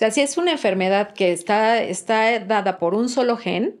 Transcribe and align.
sea, 0.00 0.10
si 0.10 0.22
es 0.22 0.38
una 0.38 0.52
enfermedad 0.52 1.12
que 1.12 1.30
está, 1.30 1.82
está 1.82 2.38
dada 2.40 2.78
por 2.78 2.94
un 2.94 3.10
solo 3.10 3.36
gen, 3.36 3.80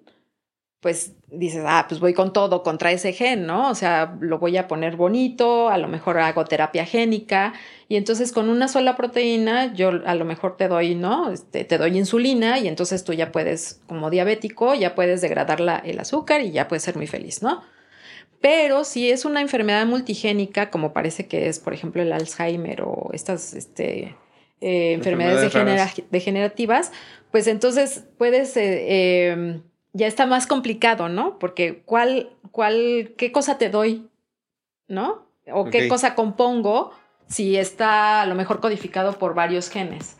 pues 0.80 1.14
dices, 1.28 1.62
ah, 1.66 1.86
pues 1.88 1.98
voy 1.98 2.12
con 2.12 2.34
todo 2.34 2.62
contra 2.62 2.92
ese 2.92 3.14
gen, 3.14 3.46
¿no? 3.46 3.70
O 3.70 3.74
sea, 3.74 4.18
lo 4.20 4.38
voy 4.38 4.58
a 4.58 4.68
poner 4.68 4.96
bonito, 4.96 5.70
a 5.70 5.78
lo 5.78 5.88
mejor 5.88 6.18
hago 6.18 6.44
terapia 6.44 6.84
génica, 6.84 7.54
y 7.88 7.96
entonces 7.96 8.32
con 8.32 8.50
una 8.50 8.68
sola 8.68 8.96
proteína, 8.96 9.72
yo 9.72 9.92
a 10.04 10.14
lo 10.14 10.26
mejor 10.26 10.58
te 10.58 10.68
doy, 10.68 10.94
¿no? 10.94 11.30
Este, 11.30 11.64
te 11.64 11.78
doy 11.78 11.96
insulina, 11.96 12.58
y 12.58 12.68
entonces 12.68 13.02
tú 13.02 13.14
ya 13.14 13.32
puedes, 13.32 13.80
como 13.86 14.10
diabético, 14.10 14.74
ya 14.74 14.94
puedes 14.94 15.22
degradar 15.22 15.60
la, 15.60 15.78
el 15.78 16.00
azúcar 16.00 16.42
y 16.42 16.50
ya 16.50 16.68
puedes 16.68 16.82
ser 16.82 16.96
muy 16.96 17.06
feliz, 17.06 17.42
¿no? 17.42 17.62
Pero 18.42 18.84
si 18.84 19.10
es 19.10 19.24
una 19.24 19.40
enfermedad 19.40 19.86
multigénica, 19.86 20.70
como 20.70 20.92
parece 20.92 21.26
que 21.28 21.48
es, 21.48 21.60
por 21.60 21.72
ejemplo, 21.72 22.02
el 22.02 22.12
Alzheimer 22.12 22.82
o 22.82 23.08
estas 23.14 23.54
este, 23.54 24.16
eh, 24.60 24.92
enfermedades, 24.92 25.52
degenerativas, 26.10 26.92
pues 27.30 27.46
entonces 27.46 28.04
puedes... 28.18 28.56
Eh, 28.56 29.30
em, 29.30 29.62
ya 29.92 30.06
está 30.06 30.26
más 30.26 30.46
complicado, 30.46 31.08
¿no? 31.08 31.38
Porque 31.38 31.82
¿cuál, 31.84 32.30
cuál, 32.52 33.12
qué 33.16 33.32
cosa 33.32 33.58
te 33.58 33.70
doy, 33.70 34.08
¿no? 34.86 35.26
O 35.52 35.64
qué 35.64 35.88
cosa 35.88 36.14
compongo 36.14 36.92
si 37.26 37.56
está 37.56 38.22
a 38.22 38.26
lo 38.26 38.34
mejor 38.34 38.60
codificado 38.60 39.18
por 39.18 39.34
varios 39.34 39.68
genes. 39.68 40.16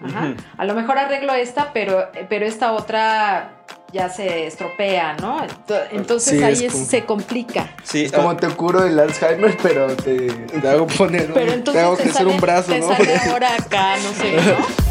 Ajá. 0.00 0.34
A 0.56 0.64
lo 0.64 0.74
mejor 0.74 0.98
arreglo 0.98 1.32
esta, 1.32 1.72
pero, 1.72 2.10
pero 2.28 2.46
esta 2.46 2.72
otra 2.72 3.64
ya 3.92 4.08
se 4.10 4.46
estropea, 4.46 5.14
¿no? 5.14 5.40
Entonces 5.92 6.42
ahí 6.42 6.68
se 6.70 7.04
complica. 7.04 7.70
Sí, 7.82 8.04
es 8.04 8.12
como 8.12 8.36
te 8.36 8.48
curo 8.48 8.84
el 8.84 8.98
Alzheimer, 8.98 9.56
pero 9.62 9.86
te, 9.96 10.30
hago 10.68 10.86
poner, 10.86 11.32
pero 11.32 11.62
te 11.62 11.80
hago 11.80 11.96
crecer 11.96 12.26
un 12.26 12.40
brazo, 12.40 12.72
te 12.72 12.80
¿no? 12.80 12.88
Sale 12.88 13.16
ahora 13.30 13.54
acá, 13.54 13.96
no 13.96 14.12
sé, 14.12 14.36
¿no? 14.36 14.88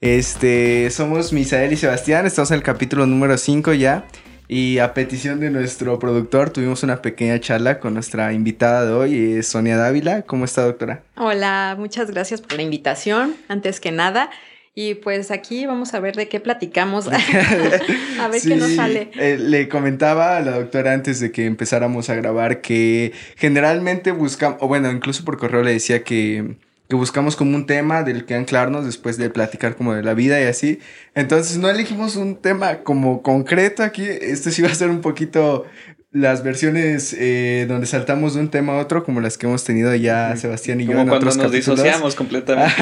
Este, 0.00 0.90
somos 0.90 1.32
Misael 1.32 1.72
y 1.72 1.76
Sebastián, 1.76 2.26
estamos 2.26 2.50
en 2.50 2.56
el 2.56 2.62
capítulo 2.64 3.06
número 3.06 3.38
5 3.38 3.72
ya. 3.74 4.04
Y 4.48 4.78
a 4.78 4.92
petición 4.92 5.40
de 5.40 5.50
nuestro 5.50 5.98
productor 5.98 6.50
tuvimos 6.50 6.82
una 6.82 7.00
pequeña 7.00 7.40
charla 7.40 7.78
con 7.80 7.94
nuestra 7.94 8.32
invitada 8.32 8.84
de 8.84 8.92
hoy, 8.92 9.42
Sonia 9.42 9.76
Dávila. 9.76 10.22
¿Cómo 10.22 10.44
está, 10.44 10.62
doctora? 10.62 11.02
Hola, 11.16 11.76
muchas 11.78 12.10
gracias 12.10 12.40
por 12.40 12.54
la 12.54 12.62
invitación, 12.62 13.34
antes 13.48 13.80
que 13.80 13.92
nada. 13.92 14.30
Y 14.74 14.94
pues 14.94 15.30
aquí 15.30 15.66
vamos 15.66 15.92
a 15.92 16.00
ver 16.00 16.16
de 16.16 16.28
qué 16.28 16.40
platicamos, 16.40 17.06
a 18.20 18.28
ver 18.28 18.42
qué 18.42 18.56
nos 18.56 18.74
sale. 18.74 19.10
Eh, 19.14 19.36
le 19.38 19.68
comentaba 19.68 20.38
a 20.38 20.40
la 20.40 20.52
doctora 20.52 20.92
antes 20.92 21.20
de 21.20 21.30
que 21.30 21.44
empezáramos 21.44 22.08
a 22.08 22.14
grabar 22.14 22.62
que 22.62 23.12
generalmente 23.36 24.12
buscamos, 24.12 24.58
o 24.60 24.68
bueno, 24.68 24.90
incluso 24.90 25.24
por 25.24 25.38
correo 25.38 25.62
le 25.62 25.72
decía 25.72 26.04
que 26.04 26.56
que 26.88 26.96
buscamos 26.96 27.36
como 27.36 27.56
un 27.56 27.66
tema 27.66 28.02
del 28.02 28.26
que 28.26 28.34
anclarnos 28.34 28.84
después 28.84 29.16
de 29.16 29.30
platicar 29.30 29.76
como 29.76 29.94
de 29.94 30.02
la 30.02 30.14
vida 30.14 30.40
y 30.40 30.44
así. 30.44 30.78
Entonces 31.14 31.56
no 31.58 31.70
elegimos 31.70 32.16
un 32.16 32.36
tema 32.36 32.78
como 32.80 33.22
concreto 33.22 33.82
aquí. 33.82 34.04
Este 34.04 34.50
sí 34.50 34.62
va 34.62 34.68
a 34.68 34.74
ser 34.74 34.90
un 34.90 35.00
poquito 35.00 35.64
las 36.12 36.44
versiones 36.44 37.16
eh, 37.18 37.64
donde 37.66 37.86
saltamos 37.86 38.34
de 38.34 38.40
un 38.40 38.50
tema 38.50 38.74
a 38.74 38.76
otro, 38.76 39.02
como 39.02 39.22
las 39.22 39.38
que 39.38 39.46
hemos 39.46 39.64
tenido 39.64 39.94
ya 39.94 40.36
Sebastián 40.36 40.80
y 40.82 40.84
yo 40.84 40.90
en 40.90 41.08
cuando 41.08 41.16
otros 41.16 41.38
nos 41.38 41.50
disociamos 41.50 42.14
completamente. 42.14 42.74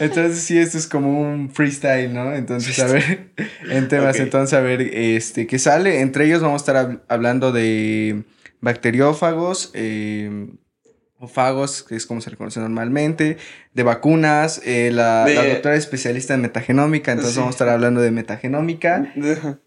entonces 0.00 0.38
sí, 0.38 0.56
esto 0.56 0.78
es 0.78 0.86
como 0.86 1.20
un 1.20 1.50
freestyle, 1.50 2.14
¿no? 2.14 2.32
Entonces, 2.32 2.78
a 2.78 2.86
ver, 2.86 3.32
en 3.68 3.88
temas, 3.88 4.16
entonces, 4.20 4.56
a 4.56 4.60
ver, 4.60 4.82
este, 4.82 5.48
¿qué 5.48 5.58
sale? 5.58 6.00
Entre 6.00 6.26
ellos 6.26 6.42
vamos 6.42 6.62
a 6.62 6.64
estar 6.64 7.02
hablando 7.08 7.50
de 7.50 8.22
bacteriófagos, 8.60 9.72
eh, 9.74 10.46
fagos, 11.28 11.82
que 11.82 11.96
es 11.96 12.06
como 12.06 12.20
se 12.20 12.30
le 12.30 12.36
conoce 12.36 12.60
normalmente, 12.60 13.36
de 13.74 13.82
vacunas, 13.82 14.60
eh, 14.64 14.90
la, 14.92 15.26
doctora 15.28 15.76
especialista 15.76 16.34
en 16.34 16.40
metagenómica, 16.40 17.12
entonces 17.12 17.36
vamos 17.36 17.52
a 17.52 17.56
estar 17.56 17.68
hablando 17.68 18.00
de 18.00 18.10
metagenómica. 18.10 19.12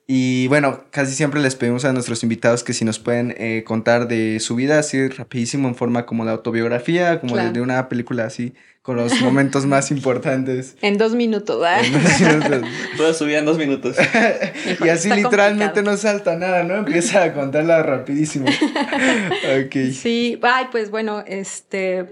y 0.07 0.47
bueno, 0.47 0.85
casi 0.89 1.13
siempre 1.13 1.41
les 1.41 1.55
pedimos 1.55 1.85
a 1.85 1.93
nuestros 1.93 2.23
invitados 2.23 2.63
que 2.63 2.73
si 2.73 2.85
nos 2.85 2.99
pueden 2.99 3.35
eh, 3.37 3.63
contar 3.65 4.07
de 4.07 4.39
su 4.39 4.55
vida 4.55 4.79
así 4.79 5.07
rapidísimo 5.07 5.67
en 5.67 5.75
forma 5.75 6.05
como 6.05 6.25
de 6.25 6.31
autobiografía, 6.31 7.19
como 7.19 7.37
de, 7.37 7.61
una 7.61 7.87
película 7.89 8.25
así, 8.25 8.53
con 8.83 8.97
los 8.97 9.19
momentos 9.21 9.65
más 9.65 9.89
importantes. 9.89 10.75
En 10.81 10.99
dos 10.99 11.15
minutos, 11.15 11.59
¿verdad? 11.59 12.61
Toda 12.95 13.13
su 13.15 13.25
vida 13.25 13.39
en 13.39 13.45
dos 13.45 13.57
minutos. 13.57 13.97
y 14.85 14.89
así 14.89 15.09
literalmente 15.09 15.81
no 15.81 15.97
salta 15.97 16.35
nada, 16.35 16.63
¿no? 16.63 16.75
Empieza 16.75 17.23
a 17.23 17.33
contarla 17.33 17.81
rapidísimo. 17.81 18.45
ok. 19.65 19.75
Sí, 19.91 20.39
ay, 20.43 20.67
pues 20.71 20.91
bueno, 20.91 21.23
este 21.25 22.07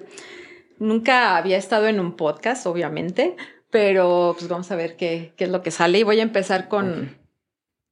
Nunca 0.81 1.37
había 1.37 1.57
estado 1.59 1.87
en 1.87 1.99
un 1.99 2.17
podcast, 2.17 2.65
obviamente, 2.65 3.35
pero 3.69 4.35
pues 4.35 4.49
vamos 4.49 4.71
a 4.71 4.75
ver 4.75 4.95
qué, 4.95 5.31
qué 5.37 5.43
es 5.43 5.51
lo 5.51 5.61
que 5.61 5.69
sale 5.69 5.99
y 5.99 6.03
voy 6.03 6.19
a 6.19 6.23
empezar 6.23 6.69
con... 6.69 7.15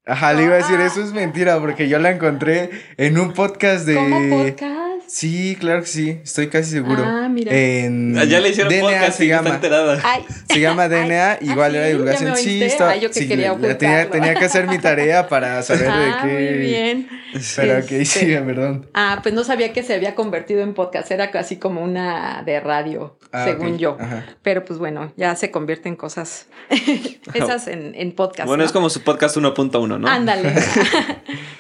Ajá, 0.08 0.34
le 0.34 0.46
iba 0.46 0.56
a 0.56 0.58
decir, 0.58 0.78
ah. 0.80 0.88
eso 0.88 1.04
es 1.04 1.14
mentira, 1.14 1.60
porque 1.60 1.88
yo 1.88 2.00
la 2.00 2.10
encontré 2.10 2.72
en 2.98 3.20
un 3.20 3.34
podcast 3.34 3.86
de... 3.86 3.94
¿Cómo 3.94 4.44
podcast? 4.44 4.89
Sí, 5.10 5.58
claro 5.60 5.82
que 5.82 5.88
sí, 5.88 6.20
estoy 6.24 6.50
casi 6.50 6.70
seguro. 6.70 7.04
Ah, 7.04 7.28
mira. 7.30 7.52
En 7.52 8.16
ah, 8.16 8.26
ya 8.26 8.40
le 8.40 8.50
hicieron 8.50 8.72
DNA 8.72 8.84
podcast 8.84 9.18
se 9.18 9.26
llama. 9.26 9.50
enterada. 9.56 10.00
se 10.48 10.60
llama 10.60 10.88
DNA, 10.88 11.40
igual 11.42 11.76
era 11.76 11.88
divulgación. 11.88 12.38
Sí, 12.38 12.62
está. 12.62 12.96
yo 12.96 13.10
que 13.10 13.28
quería 13.28 13.58
tenía, 13.58 14.08
tenía, 14.12 14.36
que 14.36 14.46
hacer 14.46 14.68
mi 14.68 14.78
tarea 14.78 15.28
para 15.28 15.64
saber 15.64 15.86
de 15.86 15.90
ah, 15.90 16.20
qué. 16.22 16.28
Muy 16.28 16.58
bien. 16.60 17.10
Pero 17.56 17.86
que 17.88 18.06
sí, 18.06 18.28
perdón. 18.46 18.88
Ah, 18.94 19.20
pues 19.24 19.34
no 19.34 19.44
sabía 19.44 19.74
que 19.74 19.82
se 19.82 19.96
había 19.96 20.14
convertido 20.14 20.62
en 20.62 20.76
podcast, 20.76 21.10
era 21.10 21.32
casi 21.32 21.58
como 21.58 21.82
una 21.82 22.44
de 22.46 22.60
radio, 22.60 23.18
según 23.32 23.80
yo. 23.80 23.98
Pero 24.44 24.64
pues 24.64 24.78
bueno, 24.78 25.12
ya 25.18 25.36
se 25.36 25.50
convierte 25.50 25.90
en 25.90 25.96
cosas 25.96 26.46
esas 27.34 27.68
en, 27.68 27.96
en 27.96 28.12
podcast. 28.12 28.48
Bueno, 28.48 28.64
es 28.64 28.72
como 28.72 28.92
su 28.92 29.02
podcast 29.02 29.38
1.1, 29.38 30.00
¿no? 30.00 30.08
Ándale. 30.08 30.54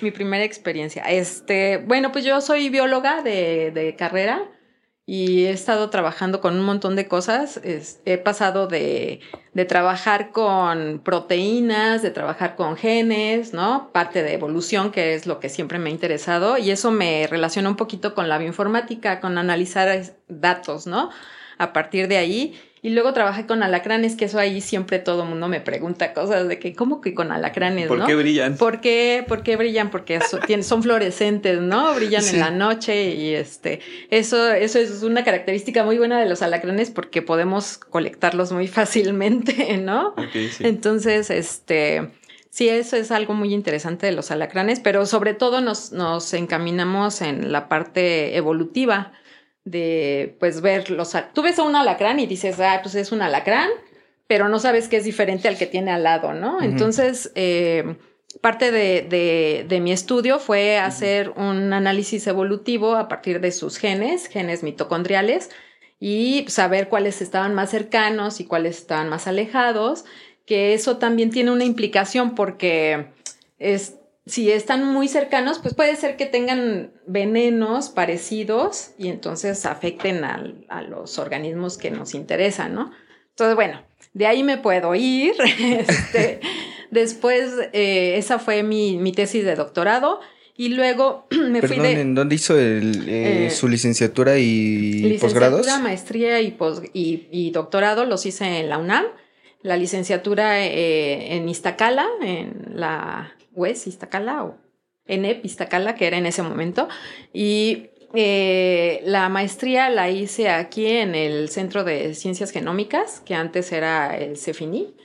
mi 0.01 0.11
primera 0.11 0.43
experiencia. 0.43 1.01
Este, 1.09 1.77
bueno, 1.77 2.11
pues 2.11 2.23
yo 2.25 2.41
soy 2.41 2.69
bióloga 2.69 3.23
de 3.23 3.38
de, 3.39 3.95
carrera 3.97 4.43
y 5.05 5.45
he 5.45 5.51
estado 5.51 5.89
trabajando 5.89 6.39
con 6.39 6.57
un 6.59 6.65
montón 6.65 6.95
de 6.95 7.07
cosas. 7.07 7.59
he 7.63 8.17
pasado 8.19 8.67
de, 8.67 9.21
de, 9.53 9.65
trabajar 9.65 10.31
con 10.31 11.01
proteínas, 11.03 12.03
de 12.03 12.11
trabajar 12.11 12.55
con 12.55 12.77
genes, 12.77 13.53
¿no? 13.53 13.89
Parte 13.91 14.21
de 14.21 14.33
evolución, 14.33 14.91
que 14.91 15.15
es 15.15 15.25
lo 15.25 15.39
que 15.39 15.49
siempre 15.49 15.79
me 15.79 15.89
ha 15.89 15.93
interesado, 15.93 16.57
y 16.59 16.69
eso 16.69 16.91
me 16.91 17.25
relaciona 17.27 17.69
un 17.69 17.75
poquito 17.75 18.13
con 18.13 18.29
la 18.29 18.37
bioinformática, 18.37 19.19
con 19.19 19.37
analizar 19.39 19.89
datos, 20.27 20.85
¿no? 20.85 21.09
A 21.57 21.73
partir 21.73 22.07
de 22.07 22.17
ahí, 22.17 22.59
y 22.81 22.91
luego 22.91 23.11
trabajé 23.13 23.45
con 23.45 23.61
alacranes, 23.61 24.15
que 24.15 24.25
eso 24.25 24.39
ahí 24.39 24.61
siempre 24.61 24.99
todo 24.99 25.23
el 25.23 25.29
mundo 25.29 25.49
me 25.49 25.59
pregunta 25.59 26.13
cosas 26.13 26.47
de 26.47 26.59
que, 26.59 26.73
¿cómo 26.73 27.01
que 27.01 27.13
con 27.13 27.31
alacranes? 27.31 27.87
¿Por 27.87 28.05
qué 28.05 28.15
brillan? 28.15 28.55
¿Por 28.55 28.79
qué, 28.79 29.25
¿Por 29.27 29.43
qué 29.43 29.57
brillan? 29.57 29.91
Porque 29.91 30.19
son 30.61 30.83
fluorescentes, 30.83 31.59
¿no? 31.59 31.93
Brillan 31.95 32.25
en 32.25 32.39
la 32.39 32.51
noche 32.51 33.13
y 33.15 33.33
este, 33.33 33.81
eso, 34.09 34.51
eso 34.51 34.79
es 34.79 35.03
una 35.03 35.25
característica 35.25 35.83
muy 35.83 35.97
buena 35.97 36.19
de 36.19 36.29
los 36.29 36.41
alacranes 36.41 36.89
porque 36.89 37.21
podemos 37.21 37.77
colectarlos 37.77 38.51
muy 38.53 38.67
fácilmente, 38.79 39.77
¿no? 39.77 40.15
Entonces, 40.59 41.29
este, 41.29 42.11
sí, 42.49 42.69
eso 42.69 42.95
es 42.95 43.11
algo 43.11 43.33
muy 43.33 43.53
interesante 43.53 44.05
de 44.05 44.13
los 44.13 44.31
alacranes, 44.31 44.79
pero 44.79 45.05
sobre 45.05 45.33
todo 45.33 45.59
nos, 45.59 45.91
nos 45.91 46.33
encaminamos 46.33 47.21
en 47.21 47.51
la 47.51 47.67
parte 47.67 48.37
evolutiva 48.37 49.11
de 49.65 50.35
pues 50.39 50.61
ver 50.61 50.89
los... 50.91 51.15
Tú 51.33 51.41
ves 51.41 51.59
a 51.59 51.63
un 51.63 51.75
alacrán 51.75 52.19
y 52.19 52.27
dices, 52.27 52.59
ah, 52.59 52.79
pues 52.81 52.95
es 52.95 53.11
un 53.11 53.21
alacrán, 53.21 53.69
pero 54.27 54.49
no 54.49 54.59
sabes 54.59 54.87
que 54.87 54.97
es 54.97 55.03
diferente 55.03 55.47
al 55.47 55.57
que 55.57 55.65
tiene 55.65 55.91
al 55.91 56.03
lado, 56.03 56.33
¿no? 56.33 56.61
Entonces, 56.61 57.31
eh, 57.35 57.97
parte 58.41 58.71
de, 58.71 59.65
de, 59.67 59.79
mi 59.79 59.91
estudio 59.91 60.39
fue 60.39 60.77
hacer 60.77 61.31
un 61.31 61.73
análisis 61.73 62.27
evolutivo 62.27 62.95
a 62.95 63.07
partir 63.07 63.41
de 63.41 63.51
sus 63.51 63.77
genes, 63.77 64.27
genes 64.27 64.63
mitocondriales, 64.63 65.49
y 65.99 66.45
saber 66.47 66.87
cuáles 66.89 67.21
estaban 67.21 67.55
más 67.55 67.71
cercanos 67.71 68.39
y 68.39 68.45
cuáles 68.45 68.77
estaban 68.77 69.09
más 69.09 69.27
alejados, 69.27 70.05
que 70.45 70.73
eso 70.73 70.97
también 70.97 71.29
tiene 71.31 71.51
una 71.51 71.65
implicación 71.65 72.35
porque 72.35 73.07
es, 73.57 73.95
si 74.25 74.51
están 74.51 74.85
muy 74.85 75.07
cercanos, 75.07 75.59
pues 75.59 75.73
puede 75.73 75.95
ser 75.95 76.15
que 76.15 76.25
tengan 76.25 76.91
venenos 77.07 77.89
parecidos 77.89 78.91
y 78.97 79.07
entonces 79.07 79.65
afecten 79.65 80.23
a 80.23 80.81
los 80.81 81.17
organismos 81.17 81.77
que 81.77 81.91
nos 81.91 82.13
interesan, 82.13 82.75
¿no? 82.75 82.91
Entonces, 83.31 83.55
bueno, 83.55 83.81
de 84.13 84.27
ahí 84.27 84.43
me 84.43 84.57
puedo 84.57 84.93
ir. 84.95 85.33
Este, 85.59 86.39
después, 86.91 87.51
eh, 87.73 88.15
esa 88.17 88.39
fue 88.39 88.63
mi, 88.63 89.11
tesis 89.13 89.45
de 89.45 89.55
doctorado. 89.55 90.19
Y 90.57 90.69
luego 90.69 91.27
me 91.49 91.61
fui 91.61 91.77
de... 91.77 92.01
¿En 92.01 92.15
dónde 92.15 92.35
hizo 92.35 92.59
eh, 92.59 92.81
eh, 93.07 93.49
su 93.49 93.67
licenciatura 93.67 94.37
y 94.37 95.17
posgrados? 95.21 95.59
Licenciatura, 95.59 95.89
maestría 95.89 96.41
y, 96.41 96.57
y, 97.31 97.51
doctorado 97.51 98.05
los 98.05 98.25
hice 98.25 98.59
en 98.59 98.69
la 98.69 98.77
UNAM. 98.77 99.05
La 99.61 99.77
licenciatura 99.77 100.65
en 100.65 101.49
Iztacala, 101.49 102.07
en 102.21 102.71
la 102.75 103.33
West, 103.59 103.87
Iztacala 103.87 104.43
o 104.43 104.57
ENEP 105.05 105.43
Iztacala, 105.45 105.95
que 105.95 106.07
era 106.07 106.17
en 106.17 106.25
ese 106.25 106.41
momento. 106.41 106.87
Y 107.33 107.89
eh, 108.13 109.01
la 109.05 109.29
maestría 109.29 109.89
la 109.89 110.09
hice 110.09 110.49
aquí 110.49 110.87
en 110.87 111.15
el 111.15 111.49
Centro 111.49 111.83
de 111.83 112.13
Ciencias 112.15 112.51
Genómicas, 112.51 113.21
que 113.25 113.35
antes 113.35 113.71
era 113.71 114.17
el 114.17 114.37
CEFINI. 114.37 114.95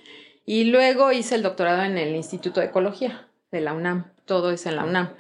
Y 0.47 0.65
luego 0.65 1.11
hice 1.13 1.35
el 1.35 1.43
doctorado 1.43 1.83
en 1.83 1.99
el 1.99 2.15
Instituto 2.15 2.61
de 2.61 2.67
Ecología 2.67 3.29
de 3.51 3.61
la 3.61 3.73
UNAM. 3.73 4.13
Todo 4.27 4.51
es 4.51 4.67
en 4.67 4.77
la 4.77 4.85
UNAM. 4.85 5.15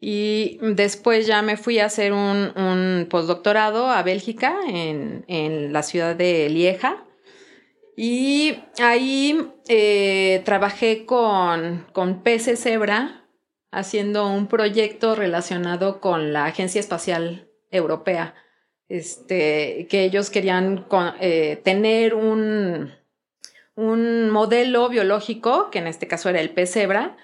Y 0.00 0.58
después 0.62 1.26
ya 1.26 1.42
me 1.42 1.56
fui 1.56 1.78
a 1.78 1.86
hacer 1.86 2.12
un, 2.12 3.06
postdoctorado 3.10 3.88
a 3.88 4.02
Bélgica, 4.02 4.56
en, 4.66 5.24
en, 5.28 5.72
la 5.72 5.82
ciudad 5.82 6.16
de 6.16 6.48
Lieja. 6.48 7.04
Y 7.96 8.56
ahí 8.78 9.52
eh, 9.68 10.42
trabajé 10.44 11.04
con, 11.06 11.86
con 11.92 12.22
peces 12.22 12.60
cebra, 12.60 13.26
haciendo 13.70 14.28
un 14.28 14.46
proyecto 14.46 15.14
relacionado 15.14 16.00
con 16.00 16.32
la 16.32 16.46
Agencia 16.46 16.80
Espacial 16.80 17.48
Europea. 17.70 18.34
Este, 18.88 19.86
que 19.88 20.02
ellos 20.02 20.30
querían 20.30 20.84
eh, 21.20 21.60
tener 21.62 22.14
un, 22.14 22.92
un 23.76 24.30
modelo 24.30 24.88
biológico, 24.88 25.70
que 25.70 25.78
en 25.78 25.86
este 25.86 26.08
caso 26.08 26.28
era 26.28 26.40
el 26.40 26.50
pez 26.50 26.72
cebra, 26.72 27.16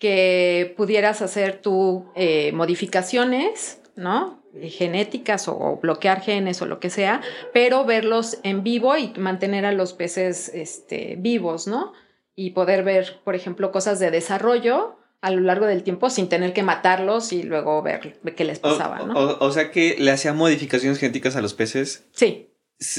que 0.00 0.74
pudieras 0.76 1.22
hacer 1.22 1.60
tú 1.62 2.10
eh, 2.16 2.50
modificaciones, 2.52 3.80
¿no? 3.94 4.41
Genéticas 4.60 5.48
o 5.48 5.78
bloquear 5.80 6.20
genes 6.20 6.60
o 6.62 6.66
lo 6.66 6.78
que 6.80 6.90
sea, 6.90 7.20
pero 7.52 7.84
verlos 7.84 8.38
en 8.42 8.62
vivo 8.62 8.96
y 8.96 9.12
mantener 9.16 9.64
a 9.64 9.72
los 9.72 9.92
peces 9.92 10.50
este, 10.54 11.16
vivos, 11.18 11.66
¿no? 11.66 11.92
Y 12.34 12.50
poder 12.50 12.82
ver, 12.82 13.20
por 13.24 13.34
ejemplo, 13.34 13.72
cosas 13.72 13.98
de 13.98 14.10
desarrollo 14.10 14.96
a 15.22 15.30
lo 15.30 15.40
largo 15.40 15.66
del 15.66 15.84
tiempo 15.84 16.10
sin 16.10 16.28
tener 16.28 16.52
que 16.52 16.64
matarlos 16.64 17.32
y 17.32 17.44
luego 17.44 17.80
ver 17.80 18.20
qué 18.36 18.44
les 18.44 18.58
pasaba, 18.58 18.98
¿no? 19.06 19.14
O, 19.38 19.52
sea 19.52 19.70
que 19.70 19.96
le 19.98 20.10
hacían 20.10 20.36
modificaciones 20.36 20.98
genéticas 20.98 21.36
a 21.36 21.40
los 21.40 21.54
peces. 21.54 22.06
Sí. 22.12 22.48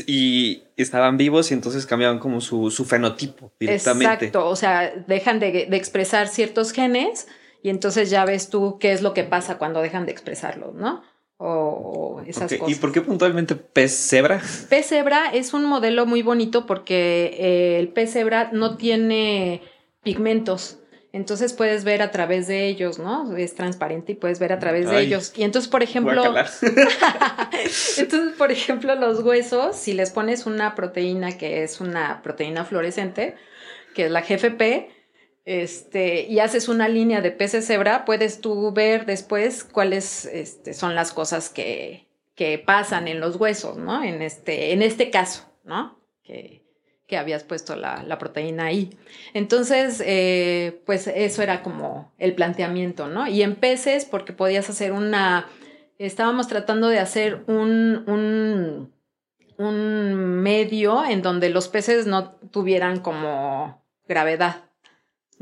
Y 0.07 0.63
estaban 0.77 1.17
vivos 1.17 1.51
y 1.51 1.53
entonces 1.53 1.85
cambiaban 1.85 2.19
como 2.19 2.39
su, 2.39 2.69
fenotipo 2.87 3.51
directamente. 3.59 4.27
Exacto, 4.27 4.47
o 4.47 4.55
sea, 4.55 4.93
dejan 5.07 5.41
de, 5.41 5.67
expresar 5.73 6.29
ciertos 6.29 6.71
genes 6.71 7.27
y 7.61 7.69
entonces 7.69 8.09
ya 8.09 8.23
ves 8.23 8.49
tú 8.49 8.77
qué 8.79 8.93
es 8.93 9.01
lo 9.01 9.13
que 9.13 9.25
pasa 9.25 9.57
cuando 9.57 9.81
dejan 9.81 10.05
de 10.05 10.13
expresarlos, 10.13 10.73
¿no? 10.75 11.03
O, 11.45 12.21
esas 12.25 12.53
cosas. 12.53 12.69
¿Y 12.69 12.79
por 12.79 12.93
qué 12.93 13.01
puntualmente 13.01 13.55
pez 13.55 13.91
cebra? 13.91 14.41
Pez 14.69 14.85
cebra 14.85 15.29
es 15.33 15.53
un 15.53 15.65
modelo 15.65 16.05
muy 16.05 16.21
bonito 16.21 16.65
porque 16.65 17.35
eh, 17.37 17.79
el 17.79 17.89
pez 17.89 18.13
cebra 18.13 18.49
no 18.53 18.77
tiene 18.77 19.61
pigmentos. 20.03 20.79
Entonces 21.11 21.51
puedes 21.51 21.83
ver 21.83 22.01
a 22.01 22.11
través 22.11 22.47
de 22.47 22.65
ellos, 22.67 22.97
¿no? 22.97 23.35
Es 23.35 23.55
transparente 23.55 24.13
y 24.13 24.15
puedes 24.15 24.39
ver 24.39 24.53
a 24.53 24.59
través 24.59 24.89
de 24.89 25.01
ellos. 25.01 25.33
Y 25.35 25.43
entonces, 25.43 25.69
por 25.69 25.83
ejemplo, 25.83 26.23
entonces, 27.97 28.33
por 28.37 28.51
ejemplo, 28.51 28.95
los 28.95 29.19
huesos, 29.19 29.75
si 29.75 29.93
les 29.93 30.11
pones 30.11 30.45
una 30.45 30.75
proteína 30.75 31.37
que 31.37 31.63
es 31.63 31.81
una 31.81 32.21
proteína 32.23 32.63
fluorescente, 32.63 33.35
que 33.93 34.05
es 34.05 34.11
la 34.11 34.21
GFP, 34.21 34.89
este, 35.45 36.21
y 36.23 36.39
haces 36.39 36.69
una 36.69 36.87
línea 36.87 37.21
de 37.21 37.31
peces 37.31 37.67
cebra, 37.67 38.05
puedes 38.05 38.39
tú 38.39 38.71
ver 38.71 39.05
después 39.05 39.63
cuáles 39.63 40.25
este, 40.25 40.73
son 40.73 40.95
las 40.95 41.11
cosas 41.11 41.49
que, 41.49 42.07
que 42.35 42.57
pasan 42.59 43.07
en 43.07 43.19
los 43.19 43.35
huesos, 43.35 43.77
¿no? 43.77 44.03
En 44.03 44.21
este, 44.21 44.71
en 44.71 44.81
este 44.81 45.09
caso, 45.09 45.45
¿no? 45.63 45.99
Que, 46.23 46.63
que 47.07 47.17
habías 47.17 47.43
puesto 47.43 47.75
la, 47.75 48.17
proteína 48.17 48.65
ahí. 48.65 48.97
Entonces, 49.33 50.01
eh, 50.05 50.81
pues 50.85 51.07
eso 51.07 51.43
era 51.43 51.61
como 51.61 52.13
el 52.17 52.33
planteamiento, 52.33 53.07
¿no? 53.07 53.27
Y 53.27 53.43
en 53.43 53.55
peces, 53.55 54.05
porque 54.05 54.33
podías 54.33 54.69
hacer 54.69 54.93
una, 54.93 55.47
estábamos 55.97 56.47
tratando 56.47 56.87
de 56.87 56.99
hacer 56.99 57.43
un, 57.47 58.03
un, 58.07 58.93
un 59.57 60.41
medio 60.41 61.03
en 61.05 61.21
donde 61.21 61.49
los 61.49 61.67
peces 61.67 62.07
no 62.07 62.31
tuvieran 62.51 62.99
como 62.99 63.83
gravedad, 64.07 64.63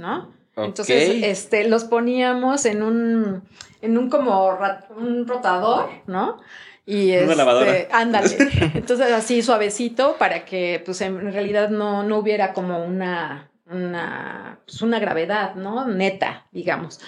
¿no? 0.02 0.34
Entonces, 0.58 1.24
este, 1.24 1.68
los 1.70 1.86
poníamos 1.86 2.66
en 2.66 2.84
un, 2.84 3.44
en 3.82 3.98
un 3.98 4.10
como 4.10 4.50
un 4.98 5.26
rotador, 5.28 5.90
¿no? 6.08 6.38
Y 6.86 7.12
este, 7.12 7.88
ándale. 7.92 8.30
Entonces 8.76 9.12
así 9.12 9.42
suavecito 9.42 10.18
para 10.18 10.44
que 10.44 10.82
pues 10.84 11.00
en 11.02 11.32
realidad 11.32 11.70
no, 11.70 12.04
no 12.04 12.18
hubiera 12.18 12.54
como 12.54 12.84
una, 12.84 13.50
una, 13.66 14.60
pues, 14.66 14.82
una 14.82 15.00
gravedad, 15.00 15.56
¿no? 15.56 15.88
Neta, 15.88 16.48
digamos. 16.52 17.00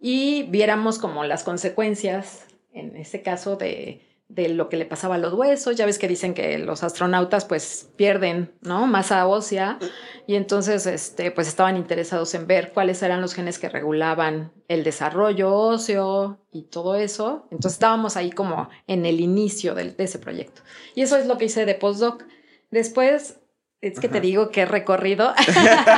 Y 0.00 0.44
viéramos 0.44 0.98
como 0.98 1.24
las 1.24 1.44
consecuencias, 1.44 2.46
en 2.72 2.96
este 2.96 3.22
caso, 3.22 3.56
de, 3.56 4.09
de 4.30 4.48
lo 4.48 4.68
que 4.68 4.76
le 4.76 4.86
pasaba 4.86 5.16
a 5.16 5.18
los 5.18 5.34
huesos. 5.34 5.76
Ya 5.76 5.86
ves 5.86 5.98
que 5.98 6.08
dicen 6.08 6.34
que 6.34 6.58
los 6.58 6.82
astronautas 6.82 7.44
pues 7.44 7.90
pierden, 7.96 8.52
¿no? 8.62 8.86
Masa 8.86 9.26
ósea 9.26 9.78
y 10.26 10.36
entonces 10.36 10.86
este 10.86 11.30
pues 11.32 11.48
estaban 11.48 11.76
interesados 11.76 12.34
en 12.34 12.46
ver 12.46 12.72
cuáles 12.72 13.02
eran 13.02 13.20
los 13.20 13.34
genes 13.34 13.58
que 13.58 13.68
regulaban 13.68 14.52
el 14.68 14.84
desarrollo 14.84 15.52
óseo 15.52 16.38
y 16.52 16.62
todo 16.64 16.94
eso. 16.94 17.46
Entonces 17.50 17.72
estábamos 17.72 18.16
ahí 18.16 18.30
como 18.30 18.68
en 18.86 19.04
el 19.04 19.20
inicio 19.20 19.74
de, 19.74 19.90
de 19.90 20.04
ese 20.04 20.18
proyecto. 20.18 20.62
Y 20.94 21.02
eso 21.02 21.16
es 21.16 21.26
lo 21.26 21.36
que 21.36 21.46
hice 21.46 21.66
de 21.66 21.74
postdoc. 21.74 22.24
Después 22.70 23.40
es 23.80 23.98
que 23.98 24.08
te 24.08 24.20
digo 24.20 24.50
que 24.50 24.62
he 24.62 24.66
recorrido. 24.66 25.32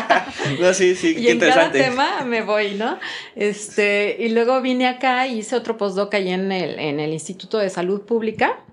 no, 0.61 0.73
sí, 0.73 0.94
sí, 0.94 1.17
y 1.19 1.29
en 1.29 1.40
cada 1.40 1.73
tema 1.73 2.25
me 2.25 2.43
voy, 2.43 2.75
¿no? 2.75 2.99
Este, 3.34 4.17
y 4.20 4.29
luego 4.29 4.61
vine 4.61 4.87
acá 4.87 5.26
y 5.26 5.38
hice 5.38 5.56
otro 5.56 5.76
postdoc 5.76 6.14
ahí 6.14 6.31
en 6.31 6.52
el, 6.52 6.79
en 6.79 7.00
el 7.00 7.12
Instituto 7.12 7.58
de 7.58 7.70
Salud 7.70 8.02
Pública, 8.02 8.64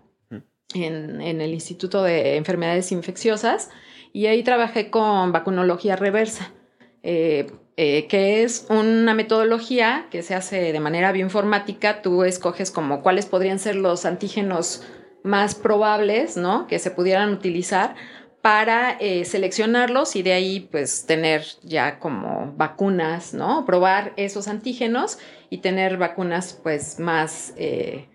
en, 0.75 1.21
en, 1.21 1.41
el 1.41 1.53
Instituto 1.53 2.03
de 2.03 2.35
Enfermedades 2.35 2.91
Infecciosas, 2.91 3.71
y 4.13 4.27
ahí 4.27 4.43
trabajé 4.43 4.91
con 4.91 5.31
vacunología 5.31 5.95
reversa, 5.95 6.53
eh, 7.01 7.47
eh, 7.77 8.07
que 8.07 8.43
es 8.43 8.67
una 8.69 9.15
metodología 9.15 10.07
que 10.11 10.21
se 10.21 10.35
hace 10.35 10.71
de 10.71 10.79
manera 10.79 11.11
bioinformática. 11.11 12.01
Tú 12.03 12.23
escoges 12.23 12.69
como 12.69 13.01
cuáles 13.01 13.25
podrían 13.25 13.57
ser 13.57 13.75
los 13.75 14.05
antígenos 14.05 14.83
más 15.23 15.55
probables, 15.55 16.37
¿no? 16.37 16.67
Que 16.67 16.77
se 16.77 16.91
pudieran 16.91 17.31
utilizar 17.31 17.95
para 18.41 18.91
eh, 18.99 19.25
seleccionarlos 19.25 20.15
y 20.15 20.23
de 20.23 20.33
ahí 20.33 20.59
pues 20.71 21.05
tener 21.05 21.43
ya 21.63 21.99
como 21.99 22.53
vacunas, 22.55 23.33
¿no? 23.33 23.65
Probar 23.65 24.13
esos 24.15 24.47
antígenos 24.47 25.19
y 25.49 25.57
tener 25.57 25.97
vacunas 25.97 26.57
pues 26.63 26.99
más, 26.99 27.53
eh, 27.57 28.07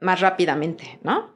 más 0.00 0.20
rápidamente, 0.20 0.98
¿no? 1.02 1.32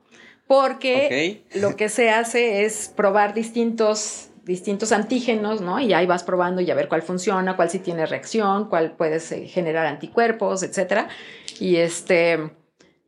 Porque 0.46 1.44
lo 1.54 1.76
que 1.76 1.88
se 1.88 2.10
hace 2.10 2.64
es 2.64 2.88
probar 2.94 3.34
distintos, 3.34 4.30
distintos 4.44 4.92
antígenos, 4.92 5.60
¿no? 5.60 5.80
Y 5.80 5.92
ahí 5.92 6.06
vas 6.06 6.22
probando 6.22 6.60
y 6.60 6.70
a 6.70 6.74
ver 6.74 6.88
cuál 6.88 7.02
funciona, 7.02 7.56
cuál 7.56 7.68
sí 7.68 7.80
tiene 7.80 8.06
reacción, 8.06 8.68
cuál 8.68 8.92
puedes 8.92 9.30
eh, 9.32 9.46
generar 9.46 9.86
anticuerpos, 9.86 10.62
etcétera. 10.62 11.08
Y 11.58 11.76
este, 11.76 12.50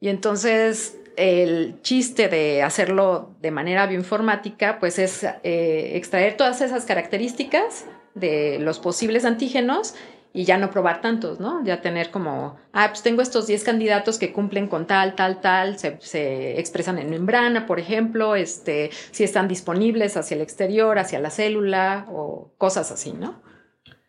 y 0.01 0.09
entonces 0.09 0.99
el 1.19 1.83
chiste 1.83 2.29
de 2.29 2.63
hacerlo 2.63 3.35
de 3.41 3.51
manera 3.51 3.87
bioinformática, 3.87 4.79
pues 4.79 4.99
es 5.01 5.25
eh, 5.25 5.93
extraer 5.95 6.37
todas 6.37 6.61
esas 6.61 6.85
características 6.85 7.87
de 8.15 8.59
los 8.61 8.79
posibles 8.79 9.25
antígenos 9.25 9.95
y 10.33 10.45
ya 10.45 10.57
no 10.59 10.71
probar 10.71 11.01
tantos, 11.01 11.41
¿no? 11.41 11.65
Ya 11.65 11.81
tener 11.81 12.13
como, 12.13 12.57
ah, 12.73 12.89
pues 12.91 13.03
tengo 13.03 13.23
estos 13.23 13.49
10 13.49 13.65
candidatos 13.65 14.19
que 14.19 14.33
cumplen 14.33 14.69
con 14.69 14.87
tal, 14.87 15.17
tal, 15.17 15.41
tal, 15.41 15.77
se, 15.79 16.61
expresan 16.61 16.99
en 16.99 17.11
membrana, 17.11 17.67
por 17.67 17.81
ejemplo, 17.81 18.37
este, 18.37 18.91
si 19.11 19.25
están 19.25 19.49
disponibles 19.49 20.17
hacia 20.17 20.37
el 20.37 20.43
exterior, 20.43 21.01
hacia 21.01 21.19
la 21.19 21.31
célula 21.31 22.07
o 22.11 22.53
cosas 22.59 22.93
así, 22.93 23.13
¿no? 23.13 23.43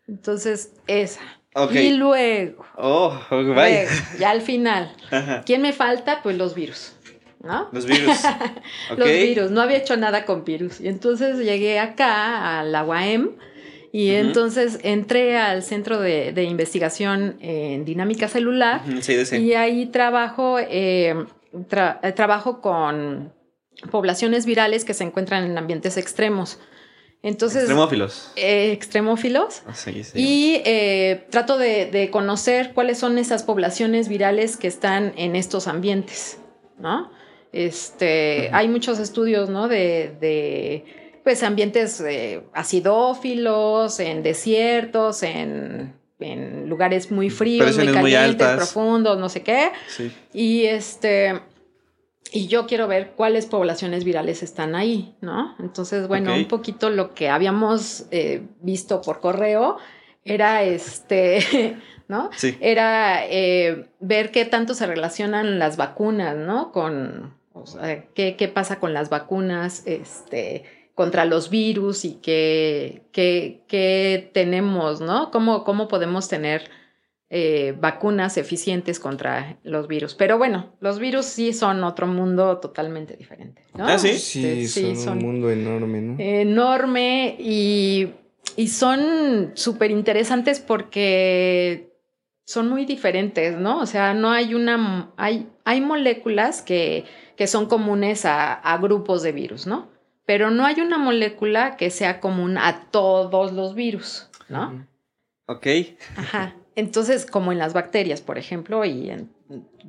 Entonces, 0.07 0.73
esa. 0.85 1.21
Y 1.71 1.93
luego, 1.93 2.63
oh, 2.77 3.19
ya 4.19 4.29
al 4.29 4.41
final, 4.41 4.95
¿quién 5.45 5.63
me 5.63 5.73
falta? 5.73 6.21
Pues 6.21 6.37
los 6.37 6.53
virus. 6.53 6.93
¿No? 7.41 7.69
Los 7.71 7.85
virus. 7.85 8.17
Los 8.97 9.07
virus, 9.07 9.51
no 9.51 9.61
había 9.61 9.77
hecho 9.77 9.97
nada 9.97 10.25
con 10.25 10.43
virus. 10.43 10.79
Y 10.81 10.87
entonces 10.87 11.37
llegué 11.39 11.79
acá 11.79 12.59
a 12.59 12.63
la 12.63 12.83
UAM 12.83 13.37
y 13.91 14.11
entonces 14.11 14.79
entré 14.83 15.37
al 15.37 15.63
Centro 15.63 15.99
de, 15.99 16.43
Investigación 16.43 17.37
en 17.39 17.85
Dinámica 17.85 18.27
Celular 18.27 18.83
y 19.31 19.53
ahí 19.53 19.87
trabajo, 19.87 20.59
eh, 20.59 21.25
eh, 21.53 22.11
trabajo 22.11 22.61
con 22.61 23.33
poblaciones 23.89 24.45
virales 24.45 24.85
que 24.85 24.93
se 24.93 25.03
encuentran 25.03 25.45
en 25.45 25.57
ambientes 25.57 25.97
extremos. 25.97 26.59
Entonces, 27.21 27.63
extremófilos. 27.63 28.31
Eh, 28.37 28.71
extremófilos. 28.71 29.63
Ah, 29.65 29.73
sí, 29.73 30.03
sí. 30.03 30.13
Y 30.15 30.63
trato 31.29 31.57
de, 31.57 31.87
de, 31.87 32.11
conocer 32.11 32.73
cuáles 32.73 32.99
son 32.99 33.17
esas 33.17 33.43
poblaciones 33.43 34.07
virales 34.07 34.55
que 34.55 34.67
están 34.67 35.13
en 35.17 35.35
estos 35.35 35.67
ambientes, 35.67 36.37
¿no? 36.77 37.11
Este, 37.51 38.49
Hay 38.53 38.67
muchos 38.67 38.99
estudios, 38.99 39.49
¿no? 39.49 39.67
De, 39.67 40.15
de 40.19 40.85
pues, 41.23 41.43
ambientes 41.43 41.99
eh, 42.01 42.43
acidófilos, 42.53 43.99
en 43.99 44.23
desiertos, 44.23 45.23
en, 45.23 45.93
en 46.19 46.69
lugares 46.69 47.11
muy 47.11 47.29
fríos, 47.29 47.75
muy 47.77 47.91
calientes, 47.91 48.47
profundos, 48.55 49.17
no 49.17 49.29
sé 49.29 49.41
qué. 49.41 49.71
Sí. 49.87 50.11
Y 50.33 50.65
este 50.65 51.41
y 52.31 52.47
yo 52.47 52.67
quiero 52.67 52.87
ver 52.87 53.13
cuáles 53.15 53.47
poblaciones 53.47 54.03
virales 54.03 54.43
están 54.43 54.75
ahí, 54.75 55.15
¿no? 55.21 55.55
Entonces, 55.59 56.07
bueno, 56.07 56.35
un 56.35 56.47
poquito 56.47 56.89
lo 56.89 57.13
que 57.15 57.29
habíamos 57.29 58.05
eh, 58.11 58.43
visto 58.61 59.01
por 59.01 59.19
correo 59.19 59.77
era 60.23 60.63
este, 60.63 61.77
¿no? 62.07 62.29
Sí. 62.35 62.55
Era 62.59 63.25
eh, 63.25 63.89
ver 63.99 64.31
qué 64.31 64.45
tanto 64.45 64.75
se 64.75 64.85
relacionan 64.85 65.57
las 65.57 65.77
vacunas, 65.77 66.35
¿no? 66.35 66.71
Con, 66.71 67.33
o 67.61 67.65
sea, 67.65 68.05
qué, 68.13 68.35
qué 68.35 68.47
pasa 68.47 68.79
con 68.79 68.93
las 68.93 69.09
vacunas, 69.09 69.83
este, 69.85 70.63
contra 70.95 71.25
los 71.25 71.49
virus 71.49 72.05
y 72.05 72.15
qué, 72.15 73.03
qué, 73.11 73.63
qué 73.67 74.29
tenemos, 74.33 75.01
¿no? 75.01 75.31
¿Cómo, 75.31 75.63
cómo 75.63 75.87
podemos 75.87 76.27
tener 76.27 76.69
eh, 77.31 77.75
vacunas 77.79 78.37
eficientes 78.37 78.99
contra 78.99 79.59
los 79.61 79.87
virus. 79.87 80.15
Pero 80.15 80.39
bueno, 80.39 80.73
los 80.79 80.97
virus 80.97 81.27
sí 81.27 81.53
son 81.53 81.83
otro 81.83 82.07
mundo 82.07 82.57
totalmente 82.57 83.15
diferente. 83.15 83.61
¿no? 83.75 83.85
¿Ah, 83.85 83.99
sí? 83.99 84.17
Sí, 84.17 84.63
este, 84.63 84.95
son, 84.95 85.19
un 85.19 85.23
mundo 85.23 85.51
enorme, 85.51 86.01
¿no? 86.01 86.15
Enorme 86.17 87.35
y, 87.37 88.13
y 88.55 88.67
son 88.69 89.51
súper 89.53 89.91
interesantes 89.91 90.59
porque 90.59 91.93
son 92.45 92.67
muy 92.67 92.85
diferentes, 92.85 93.55
¿no? 93.55 93.79
O 93.79 93.85
sea, 93.85 94.15
no 94.15 94.31
hay 94.31 94.55
una, 94.55 95.13
hay, 95.15 95.49
hay 95.69 95.81
moléculas 95.81 96.61
que, 96.61 97.05
que 97.35 97.47
son 97.47 97.67
comunes 97.67 98.25
a, 98.25 98.53
a 98.53 98.77
grupos 98.77 99.21
de 99.21 99.31
virus, 99.31 99.67
¿no? 99.67 99.87
Pero 100.25 100.49
no 100.49 100.65
hay 100.65 100.81
una 100.81 100.97
molécula 100.97 101.77
que 101.77 101.89
sea 101.91 102.19
común 102.19 102.57
a 102.57 102.87
todos 102.91 103.53
los 103.53 103.75
virus, 103.75 104.29
¿no? 104.47 104.87
Ok. 105.45 105.67
Ajá. 106.15 106.55
Entonces, 106.75 107.25
como 107.25 107.51
en 107.51 107.57
las 107.57 107.73
bacterias, 107.73 108.21
por 108.21 108.37
ejemplo, 108.37 108.85
y 108.85 109.09
en 109.09 109.29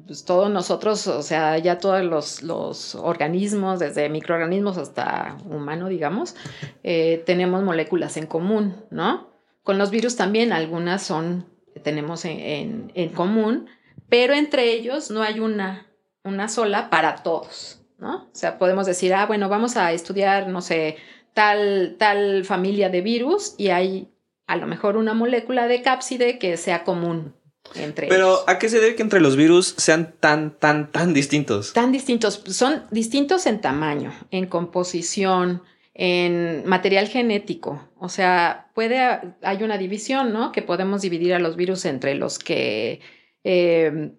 pues, 0.06 0.25
todos 0.25 0.50
nosotros, 0.50 1.06
o 1.06 1.22
sea, 1.22 1.56
ya 1.58 1.78
todos 1.78 2.42
los, 2.42 2.94
organismos, 2.94 3.78
desde 3.78 4.08
microorganismos 4.08 4.76
hasta 4.76 5.37
humano, 5.49 5.88
digamos, 5.88 6.34
eh, 6.82 7.22
tenemos 7.26 7.62
moléculas 7.62 8.16
en 8.16 8.26
común, 8.26 8.75
¿no? 8.90 9.30
Con 9.62 9.78
los 9.78 9.90
virus 9.90 10.16
también 10.16 10.52
algunas 10.52 11.02
son, 11.02 11.46
tenemos 11.82 12.25
en, 12.25 12.90
común, 13.14 13.68
pero 14.11 14.35
entre 14.35 14.73
ellos 14.73 15.11
no 15.11 15.23
hay 15.23 15.40
una, 15.40 15.87
una 16.25 16.49
sola 16.49 16.90
para 16.90 17.23
todos, 17.23 17.81
¿no? 17.99 18.25
O 18.25 18.35
sea, 18.35 18.59
podemos 18.59 18.85
decir, 18.85 19.14
ah, 19.14 19.25
bueno, 19.25 19.49
vamos 19.49 19.76
a 19.76 19.93
estudiar, 19.93 20.49
no 20.49 20.61
sé, 20.61 20.97
tal, 21.33 21.97
tal 21.99 22.45
familia 22.45 22.90
de 22.90 23.00
virus 23.00 23.55
y 23.57 23.69
hay 23.69 24.09
a 24.47 24.57
lo 24.57 24.67
mejor 24.67 24.97
una 24.97 25.14
molécula 25.14 25.69
de 25.69 25.81
cápside 25.81 26.38
que 26.38 26.57
sea 26.57 26.83
común 26.85 27.35
entre 27.76 28.09
Pero 28.09 28.40
¿a 28.49 28.59
qué 28.59 28.69
se 28.69 28.81
debe 28.81 28.97
que 28.97 29.02
entre 29.02 29.21
los 29.21 29.37
virus 29.37 29.75
sean 29.79 30.14
tan, 30.19 30.59
tan, 30.59 30.90
tan 30.90 31.14
distintos? 31.14 31.73
Tan 31.73 31.93
distintos. 31.93 32.43
Son 32.49 32.83
distintos 32.90 33.47
en 33.47 33.61
tamaño, 33.61 34.12
en 34.33 34.47
composición, 34.47 35.62
en 35.95 36.67
material 36.67 37.07
genético. 37.07 37.88
O 37.99 38.09
sea, 38.09 38.71
puede, 38.75 38.99
hay 39.43 39.62
una 39.62 39.79
división, 39.79 40.33
¿no? 40.33 40.50
Que 40.50 40.62
podemos 40.62 41.02
dividir 41.02 41.35
a 41.35 41.38
los 41.38 41.55
virus 41.55 41.85
entre 41.85 42.14
los 42.17 42.38
que 42.38 43.00
eh, 43.44 44.12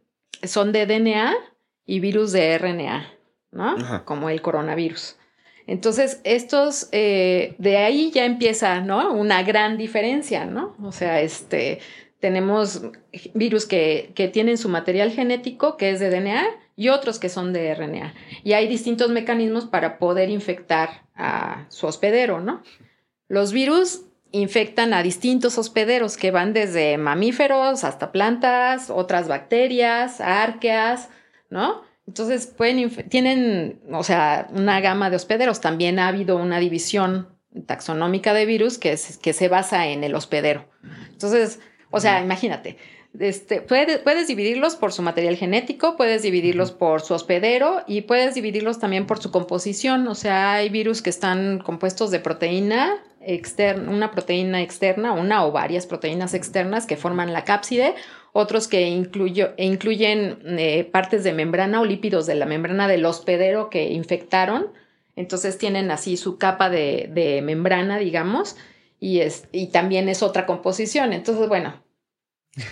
son 0.43 0.71
de 0.71 0.85
DNA 0.85 1.35
y 1.85 1.99
virus 1.99 2.31
de 2.31 2.57
RNA, 2.57 3.13
¿no? 3.51 4.05
Como 4.05 4.29
el 4.29 4.41
coronavirus. 4.41 5.17
Entonces, 5.67 6.21
estos, 6.23 6.89
eh, 6.91 7.55
de 7.57 7.77
ahí 7.77 8.11
ya 8.11 8.25
empieza, 8.25 8.81
¿no? 8.81 9.13
Una 9.13 9.43
gran 9.43 9.77
diferencia, 9.77 10.45
¿no? 10.45 10.75
O 10.83 10.91
sea, 10.91 11.21
este, 11.21 11.79
tenemos 12.19 12.81
virus 13.33 13.65
que, 13.65 14.11
que 14.15 14.27
tienen 14.27 14.57
su 14.57 14.69
material 14.69 15.11
genético, 15.11 15.77
que 15.77 15.91
es 15.91 15.99
de 15.99 16.09
DNA, 16.09 16.45
y 16.75 16.89
otros 16.89 17.19
que 17.19 17.29
son 17.29 17.53
de 17.53 17.73
RNA. 17.75 18.13
Y 18.43 18.53
hay 18.53 18.67
distintos 18.67 19.11
mecanismos 19.11 19.65
para 19.65 19.99
poder 19.99 20.29
infectar 20.29 21.03
a 21.15 21.65
su 21.69 21.85
hospedero, 21.87 22.41
¿no? 22.41 22.63
Los 23.27 23.53
virus 23.53 24.05
infectan 24.31 24.93
a 24.93 25.03
distintos 25.03 25.57
hospederos 25.57 26.17
que 26.17 26.31
van 26.31 26.53
desde 26.53 26.97
mamíferos 26.97 27.83
hasta 27.83 28.11
plantas, 28.11 28.89
otras 28.89 29.27
bacterias, 29.27 30.21
arqueas, 30.21 31.09
¿no? 31.49 31.81
Entonces 32.07 32.47
pueden, 32.47 32.89
tienen, 33.09 33.81
o 33.91 34.03
sea, 34.03 34.47
una 34.53 34.81
gama 34.81 35.09
de 35.09 35.17
hospederos. 35.17 35.61
También 35.61 35.99
ha 35.99 36.07
habido 36.07 36.37
una 36.37 36.59
división 36.59 37.29
taxonómica 37.65 38.33
de 38.33 38.45
virus 38.45 38.77
que, 38.77 38.97
que 39.21 39.33
se 39.33 39.47
basa 39.47 39.87
en 39.87 40.03
el 40.03 40.15
hospedero. 40.15 40.67
Entonces, 41.11 41.59
o 41.89 41.99
sea, 41.99 42.21
imagínate, 42.21 42.77
este, 43.19 43.61
puedes, 43.61 43.99
puedes, 43.99 44.27
dividirlos 44.27 44.77
por 44.77 44.93
su 44.93 45.01
material 45.01 45.35
genético, 45.35 45.97
puedes 45.97 46.21
dividirlos 46.21 46.71
por 46.71 47.01
su 47.01 47.13
hospedero 47.13 47.83
y 47.85 48.01
puedes 48.01 48.35
dividirlos 48.35 48.79
también 48.79 49.05
por 49.05 49.21
su 49.21 49.31
composición. 49.31 50.07
O 50.07 50.15
sea, 50.15 50.53
hay 50.53 50.69
virus 50.69 51.01
que 51.01 51.09
están 51.09 51.59
compuestos 51.59 52.09
de 52.11 52.19
proteína 52.19 53.03
externa, 53.25 53.91
una 53.91 54.11
proteína 54.11 54.61
externa, 54.61 55.13
una 55.13 55.45
o 55.45 55.51
varias 55.51 55.85
proteínas 55.85 56.33
externas 56.33 56.85
que 56.85 56.97
forman 56.97 57.33
la 57.33 57.43
cápside 57.43 57.95
otros 58.33 58.67
que 58.67 58.87
incluyen 58.87 60.39
eh, 60.57 60.89
partes 60.89 61.23
de 61.23 61.33
membrana 61.33 61.81
o 61.81 61.85
lípidos 61.85 62.25
de 62.25 62.35
la 62.35 62.45
membrana 62.45 62.87
del 62.87 63.05
hospedero 63.05 63.69
que 63.69 63.89
infectaron. 63.89 64.71
Entonces 65.15 65.57
tienen 65.57 65.91
así 65.91 66.15
su 66.15 66.37
capa 66.37 66.69
de, 66.69 67.41
membrana, 67.43 67.97
digamos, 67.97 68.55
y, 68.99 69.19
es, 69.19 69.47
y 69.51 69.67
también 69.67 70.07
es 70.07 70.23
otra 70.23 70.45
composición. 70.45 71.11
Entonces, 71.11 71.49
bueno, 71.49 71.83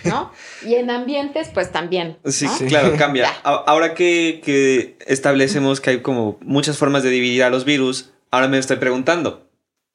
¿no? 0.04 0.32
Y 0.66 0.76
en 0.76 0.90
ambientes, 0.90 1.50
pues 1.52 1.70
también. 1.70 2.16
Sí, 2.24 2.46
claro, 2.66 2.94
cambia. 2.96 3.28
Ahora 3.44 3.94
que, 3.94 4.40
que, 4.42 4.96
establecemos 5.06 5.82
que 5.82 5.90
hay 5.90 6.00
como 6.00 6.38
muchas 6.40 6.78
formas 6.78 7.02
de 7.02 7.10
dividir 7.10 7.42
a 7.42 7.50
los 7.50 7.66
virus, 7.66 8.12
ahora 8.30 8.48
me 8.48 8.56
estoy 8.56 8.76
preguntando, 8.78 9.49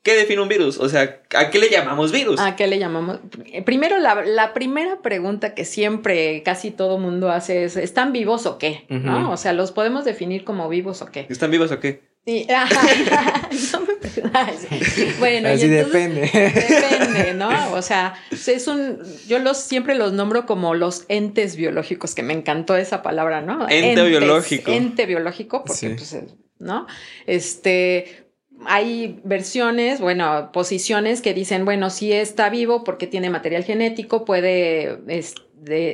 ¿Qué 0.05 0.13
define 0.15 0.39
un 0.39 0.47
virus? 0.47 0.77
O 0.77 0.88
sea, 0.88 1.19
¿a 1.35 1.50
qué 1.50 1.57
le 1.57 1.67
llamamos 1.67 2.12
virus? 2.12 2.39
¿A 2.39 2.55
qué 2.55 2.67
le 2.67 2.77
llamamos? 2.77 3.17
Primero, 3.65 3.97
la, 3.97 4.53
primera 4.53 5.01
pregunta 5.01 5.55
que 5.55 5.65
siempre 5.65 6.43
casi 6.43 6.69
todo 6.69 7.00
mundo 7.00 7.31
hace 7.31 7.63
es, 7.63 7.75
¿están 7.75 8.13
vivos 8.13 8.45
o 8.45 8.59
qué? 8.59 8.85
¿No? 8.89 9.31
O 9.31 9.38
sea, 9.38 9.51
¿los 9.51 9.71
podemos 9.71 10.05
definir 10.05 10.43
como 10.43 10.69
vivos 10.69 11.01
o 11.01 11.07
qué? 11.07 11.25
¿Están 11.27 11.50
vivos 11.50 11.71
o 11.71 11.79
qué? 11.79 12.03
Sí, 12.24 12.45
no 13.74 13.79
me 13.81 15.17
Bueno, 15.17 15.50
Así 15.50 15.67
depende. 15.69 16.21
Depende, 16.21 17.33
¿no? 17.33 17.74
O 17.74 17.81
sea, 17.81 18.13
es 18.29 18.67
un, 18.67 19.00
yo 19.27 19.39
los 19.39 19.57
siempre 19.57 19.95
los 19.95 20.13
nombro 20.13 20.45
como 20.45 20.75
los 20.75 21.05
entes 21.07 21.55
biológicos, 21.55 22.13
que 22.13 22.21
me 22.21 22.33
encantó 22.33 22.77
esa 22.77 23.01
palabra, 23.01 23.41
¿no? 23.41 23.67
Ente 23.67 24.03
biológico. 24.03 24.71
Ente 24.71 25.07
biológico, 25.07 25.63
porque 25.63 25.95
pues, 25.95 26.15
¿no? 26.59 26.85
Este, 27.25 28.25
hay 28.65 29.19
versiones, 29.24 30.00
bueno, 30.00 30.51
posiciones 30.51 31.21
que 31.21 31.33
dicen, 31.33 31.65
bueno, 31.65 31.89
si 31.89 32.12
está 32.12 32.50
vivo 32.50 32.83
porque 32.83 33.07
tiene 33.07 33.29
material 33.29 33.63
genético, 33.63 34.25
puede 34.25 35.00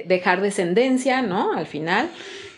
dejar 0.05 0.41
descendencia, 0.41 1.21
¿no? 1.21 1.53
Al 1.53 1.65
final. 1.65 2.09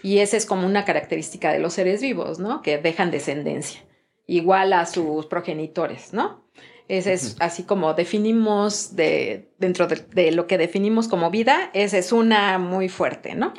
Y 0.01 0.19
esa 0.19 0.35
es 0.37 0.45
como 0.45 0.67
una 0.67 0.83
característica 0.85 1.51
de 1.51 1.59
los 1.59 1.73
seres 1.73 2.01
vivos, 2.01 2.39
¿no? 2.39 2.61
Que 2.61 2.77
dejan 2.77 3.11
descendencia, 3.11 3.81
igual 4.27 4.73
a 4.73 4.85
sus 4.85 5.25
progenitores, 5.27 6.13
¿no? 6.13 6.43
Ese 6.89 7.13
es 7.13 7.37
así 7.39 7.63
como 7.63 7.93
definimos 7.93 8.95
de, 8.95 9.49
dentro 9.57 9.87
de, 9.87 10.31
lo 10.33 10.47
que 10.47 10.57
definimos 10.57 11.07
como 11.07 11.31
vida, 11.31 11.69
esa 11.73 11.97
es 11.97 12.11
una 12.11 12.57
muy 12.57 12.89
fuerte, 12.89 13.35
¿no? 13.35 13.53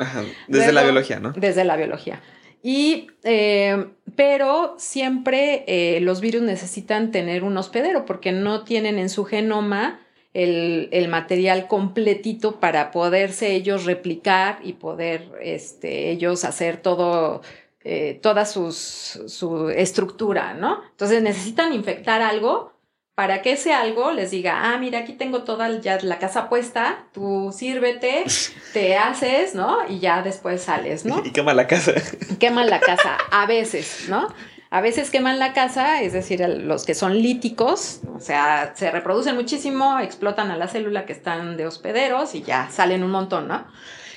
Desde 0.47 0.73
la 0.73 0.83
biología, 0.83 1.21
¿no? 1.21 1.33
Desde 1.33 1.65
la 1.65 1.77
biología. 1.77 2.21
Y, 2.67 3.09
eh, 3.25 3.89
pero 4.17 4.75
siempre 4.79 5.65
eh, 5.67 6.01
los 6.01 6.23
virus 6.23 6.41
necesitan 6.41 7.13
tener 7.13 7.45
un 7.45 7.59
hospedero 7.59 8.07
porque 8.07 8.33
no 8.33 8.65
tienen 8.65 8.99
en 8.99 9.11
su 9.11 9.27
genoma 9.27 10.01
el, 10.33 11.07
material 11.11 11.69
completito 11.69 12.61
para 12.61 12.91
poderse 12.91 13.53
ellos 13.55 13.85
replicar 13.85 14.61
y 14.63 14.73
poder 14.73 15.31
este, 15.43 16.11
ellos 16.11 16.47
hacer 16.47 16.79
todo, 16.79 17.43
eh, 17.85 18.19
toda 18.23 18.47
su 18.47 19.71
estructura, 19.77 20.55
¿no? 20.55 20.81
Entonces 20.91 21.23
necesitan 21.23 21.75
infectar 21.75 22.23
algo 22.23 22.73
para 23.15 23.43
que 23.43 23.53
ese 23.53 23.73
algo 23.73 24.11
les 24.11 24.33
diga, 24.33 24.73
ah, 24.73 24.79
mira, 24.79 25.01
aquí 25.01 25.13
tengo 25.13 25.45
toda 25.45 25.81
ya 25.81 25.99
la 26.03 26.19
casa 26.19 26.49
puesta, 26.49 27.05
tú 27.13 27.55
sírvete, 27.57 28.25
te 28.73 28.97
haces, 28.97 29.55
¿no? 29.55 29.79
Y 29.89 30.01
ya 30.01 30.23
después 30.23 30.63
sales, 30.63 31.05
¿no? 31.05 31.23
Y 31.25 31.31
queman 31.31 31.57
la 31.57 31.67
casa. 31.67 31.93
Queman 32.41 32.69
la 32.69 32.81
casa, 32.81 33.17
a 33.31 33.47
veces, 33.47 34.07
¿no? 34.09 34.29
A 34.71 34.81
veces 34.81 35.13
queman 35.13 35.39
la 35.39 35.53
casa, 35.53 36.03
es 36.03 36.13
decir, 36.13 36.41
los 36.41 36.85
que 36.85 36.97
son 36.97 37.23
líticos, 37.23 38.01
o 38.13 38.19
sea, 38.19 38.73
se 38.75 38.91
reproducen 38.91 39.37
muchísimo, 39.37 40.01
explotan 40.01 40.51
a 40.51 40.57
la 40.57 40.67
célula 40.67 41.07
que 41.07 41.13
están 41.13 41.57
de 41.57 41.69
hospederos 41.69 42.35
y 42.35 42.43
ya 42.43 42.69
salen 42.73 43.05
un 43.05 43.13
montón, 43.13 43.47
¿no? 43.47 43.65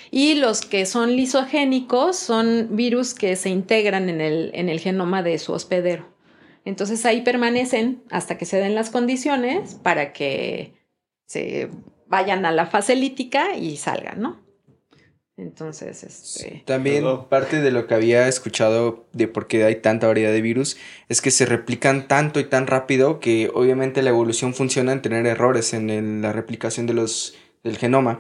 Y 0.10 0.36
los 0.36 0.62
que 0.62 0.88
son 0.88 1.16
lisogénicos 1.16 2.18
son 2.18 2.70
virus 2.72 3.14
que 3.14 3.36
se 3.36 3.50
integran 3.50 4.10
en 4.10 4.20
el, 4.20 4.50
en 4.56 4.70
el 4.70 4.80
genoma 4.80 5.22
de 5.22 5.38
su 5.38 5.54
hospedero. 5.54 6.08
Entonces 6.68 7.06
ahí 7.06 7.22
permanecen 7.22 8.04
hasta 8.10 8.38
que 8.38 8.44
se 8.44 8.58
den 8.58 8.76
las 8.76 8.90
condiciones 8.90 9.76
para 9.76 10.12
que 10.12 10.74
se 11.26 11.70
vayan 12.08 12.46
a 12.46 12.52
la 12.52 12.66
fase 12.66 12.98
lítica 12.98 13.56
y 13.56 13.78
salgan, 13.78 14.22
¿no? 14.22 14.42
Entonces, 15.38 16.04
este... 16.04 16.64
También 16.66 17.06
parte 17.30 17.62
de 17.62 17.72
lo 17.72 17.88
que 17.88 17.94
había 17.94 18.28
escuchado 18.28 19.06
de 19.14 19.30
por 19.30 19.48
qué 19.48 19.64
hay 19.64 19.78
tanta 19.78 20.08
variedad 20.08 20.34
de 20.34 20.42
virus 20.42 20.76
es 21.08 21.22
que 21.22 21.32
se 21.32 21.46
replican 21.46 22.10
tanto 22.10 22.42
y 22.42 22.44
tan 22.44 22.68
rápido 22.68 23.22
que 23.22 23.50
obviamente 23.54 24.02
la 24.02 24.10
evolución 24.10 24.54
funciona 24.54 24.92
en 24.92 25.02
tener 25.02 25.26
errores 25.26 25.74
en 25.74 26.22
la 26.22 26.34
replicación 26.34 26.86
de 26.86 26.96
los, 26.96 27.36
del 27.64 27.78
genoma. 27.78 28.18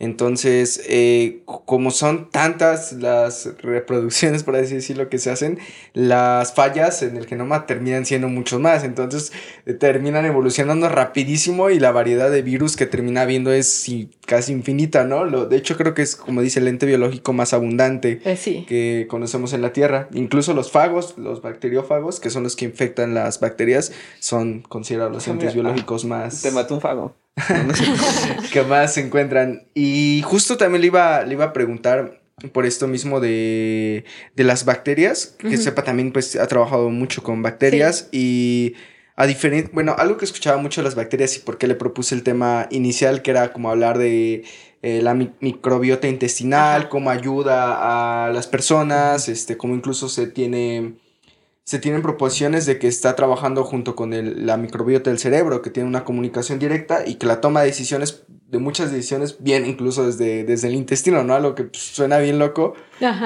Entonces, 0.00 0.80
eh, 0.88 1.42
como 1.44 1.90
son 1.90 2.30
tantas 2.30 2.92
las 2.92 3.48
reproducciones, 3.60 4.44
por 4.44 4.56
así 4.56 4.74
decirlo, 4.74 5.08
que 5.08 5.18
se 5.18 5.30
hacen, 5.30 5.58
las 5.92 6.54
fallas 6.54 7.02
en 7.02 7.16
el 7.16 7.26
genoma 7.26 7.66
terminan 7.66 8.06
siendo 8.06 8.28
mucho 8.28 8.60
más. 8.60 8.84
Entonces, 8.84 9.32
eh, 9.66 9.74
terminan 9.74 10.24
evolucionando 10.24 10.88
rapidísimo 10.88 11.70
y 11.70 11.80
la 11.80 11.90
variedad 11.90 12.30
de 12.30 12.42
virus 12.42 12.76
que 12.76 12.86
termina 12.86 13.22
habiendo 13.22 13.52
es 13.52 13.86
casi 14.26 14.52
infinita, 14.52 15.04
¿no? 15.04 15.24
Lo, 15.24 15.46
de 15.46 15.56
hecho, 15.56 15.76
creo 15.76 15.94
que 15.94 16.02
es, 16.02 16.14
como 16.14 16.42
dice 16.42 16.60
el 16.60 16.68
ente 16.68 16.86
biológico 16.86 17.32
más 17.32 17.52
abundante 17.52 18.20
eh, 18.24 18.64
que 18.68 19.06
conocemos 19.08 19.52
en 19.52 19.62
la 19.62 19.72
Tierra. 19.72 20.08
Incluso 20.12 20.54
los 20.54 20.70
fagos, 20.70 21.16
los 21.18 21.42
bacteriófagos, 21.42 22.20
que 22.20 22.30
son 22.30 22.44
los 22.44 22.54
que 22.54 22.64
infectan 22.64 23.14
las 23.14 23.40
bacterias, 23.40 23.92
son 24.20 24.62
considerados 24.62 25.12
los 25.12 25.28
entes 25.28 25.54
biológicos 25.54 26.04
más... 26.04 26.42
Te 26.42 26.50
mató 26.52 26.74
un 26.74 26.80
fago. 26.80 27.14
que 28.52 28.62
más 28.62 28.94
se 28.94 29.00
encuentran. 29.00 29.66
Y 29.74 30.22
justo 30.24 30.56
también 30.56 30.82
le 30.82 30.86
iba, 30.88 31.22
le 31.22 31.34
iba 31.34 31.46
a 31.46 31.52
preguntar 31.52 32.20
por 32.52 32.66
esto 32.66 32.86
mismo 32.86 33.20
de, 33.20 34.04
de 34.36 34.44
las 34.44 34.64
bacterias, 34.64 35.34
que 35.38 35.56
sepa 35.56 35.82
también 35.82 36.12
pues 36.12 36.36
ha 36.36 36.46
trabajado 36.46 36.88
mucho 36.90 37.22
con 37.22 37.42
bacterias 37.42 38.08
y 38.12 38.74
a 39.16 39.26
diferente, 39.26 39.70
bueno, 39.74 39.96
algo 39.98 40.16
que 40.16 40.24
escuchaba 40.24 40.62
mucho 40.62 40.80
de 40.80 40.84
las 40.84 40.94
bacterias 40.94 41.36
y 41.36 41.40
por 41.40 41.58
qué 41.58 41.66
le 41.66 41.74
propuse 41.74 42.14
el 42.14 42.22
tema 42.22 42.68
inicial, 42.70 43.22
que 43.22 43.32
era 43.32 43.52
como 43.52 43.68
hablar 43.68 43.98
de 43.98 44.44
eh, 44.82 45.02
la 45.02 45.14
microbiota 45.14 46.06
intestinal, 46.06 46.88
cómo 46.88 47.10
ayuda 47.10 48.26
a 48.26 48.30
las 48.30 48.46
personas, 48.46 49.28
este, 49.28 49.56
cómo 49.56 49.74
incluso 49.74 50.08
se 50.08 50.28
tiene 50.28 50.94
se 51.68 51.78
tienen 51.78 52.00
proposiciones 52.00 52.64
de 52.64 52.78
que 52.78 52.88
está 52.88 53.14
trabajando 53.14 53.62
junto 53.62 53.94
con 53.94 54.14
el, 54.14 54.46
la 54.46 54.56
microbiota 54.56 55.10
del 55.10 55.18
cerebro, 55.18 55.60
que 55.60 55.68
tiene 55.68 55.86
una 55.86 56.02
comunicación 56.02 56.58
directa 56.58 57.06
y 57.06 57.16
que 57.16 57.26
la 57.26 57.42
toma 57.42 57.60
de 57.60 57.66
decisiones, 57.66 58.22
de 58.46 58.58
muchas 58.58 58.90
decisiones, 58.90 59.36
viene 59.40 59.68
incluso 59.68 60.06
desde, 60.06 60.44
desde 60.44 60.68
el 60.68 60.74
intestino, 60.74 61.24
¿no? 61.24 61.34
Algo 61.34 61.54
que 61.54 61.64
pues, 61.64 61.82
suena 61.82 62.16
bien 62.20 62.38
loco. 62.38 62.72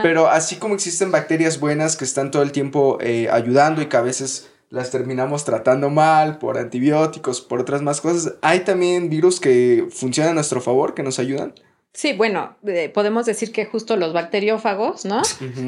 Pero 0.03 0.27
así 0.27 0.57
como 0.57 0.75
existen 0.75 1.13
bacterias 1.13 1.61
buenas 1.61 1.95
que 1.95 2.05
están 2.05 2.33
todo 2.33 2.43
el 2.43 2.51
tiempo 2.51 2.99
eh, 3.01 3.29
ayudando 3.31 3.81
y 3.81 3.87
que 3.87 3.97
a 3.97 4.01
veces 4.01 4.51
las 4.71 4.91
terminamos 4.91 5.45
tratando 5.45 5.89
mal 5.89 6.39
por 6.39 6.59
antibióticos, 6.59 7.43
por 7.43 7.61
otras 7.61 7.81
más 7.81 8.01
cosas, 8.01 8.35
hay 8.43 8.65
también 8.65 9.09
virus 9.09 9.39
que 9.39 9.87
funcionan 9.93 10.33
a 10.33 10.35
nuestro 10.35 10.61
favor, 10.61 10.95
que 10.95 11.05
nos 11.05 11.21
ayudan. 11.21 11.55
Sí, 11.95 12.15
bueno, 12.15 12.57
eh, 12.67 12.89
podemos 12.89 13.27
decir 13.27 13.53
que 13.53 13.67
justo 13.67 13.97
los 13.97 14.15
bacteriófagos, 14.15 15.05
¿no? 15.05 15.21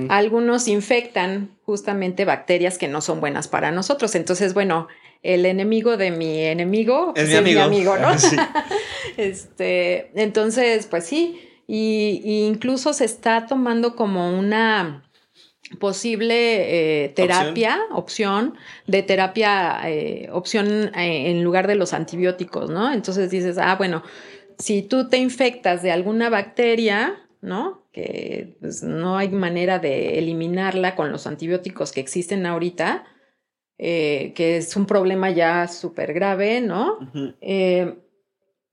Algunos 0.09 0.69
infectan 0.69 1.51
justamente 1.65 2.25
bacterias 2.25 2.79
que 2.79 2.89
no 2.89 3.03
son 3.03 3.21
buenas 3.21 3.47
para 3.47 3.71
nosotros. 3.73 4.15
Entonces, 4.15 4.55
bueno, 4.55 4.89
el 5.23 5.45
enemigo 5.45 5.99
de 5.99 6.11
mi 6.11 6.41
enemigo 6.41 7.13
es, 7.15 7.31
pues, 7.31 7.43
mi, 7.43 7.59
amigo. 7.59 7.97
¿no? 7.99 8.09
este, 9.19 10.11
entonces, 10.15 10.87
pues 10.87 11.05
sí, 11.05 11.41
y, 11.67 12.23
incluso 12.47 12.95
se 12.95 13.05
está 13.05 13.47
tomando 13.47 13.95
como 13.95 14.39
una 14.39 15.03
posible 15.79 17.05
eh, 17.05 17.09
terapia, 17.11 17.81
opción, 17.93 18.55
de 18.87 19.03
terapia, 19.03 19.81
eh, 19.85 20.29
opción 20.33 20.91
en 20.95 21.43
lugar 21.43 21.67
de 21.67 21.75
los 21.75 21.93
antibióticos, 21.93 22.71
¿no? 22.71 22.93
Entonces 22.93 23.31
dices, 23.31 23.59
ah, 23.59 23.75
bueno, 23.77 24.03
si 24.59 24.83
tú 24.83 25.09
te 25.09 25.19
infectas 25.19 25.83
de 25.83 25.93
alguna 25.93 26.31
bacteria, 26.31 27.25
¿no? 27.41 27.87
Que 27.93 28.57
pues, 28.61 28.83
no 28.83 29.19
hay 29.19 29.29
manera 29.29 29.79
de 29.79 30.19
eliminarla 30.19 30.97
con 30.97 31.13
los 31.13 31.27
antibióticos 31.27 31.93
que 31.93 32.01
existen 32.01 32.47
ahorita, 32.47 33.05
eh, 33.77 34.33
que 34.35 34.57
es 34.57 34.77
un 34.77 34.87
problema 34.87 35.31
ya 35.31 35.69
súper 35.69 36.15
grave, 36.15 36.61
¿no? 36.61 36.99
Eh, 37.41 37.99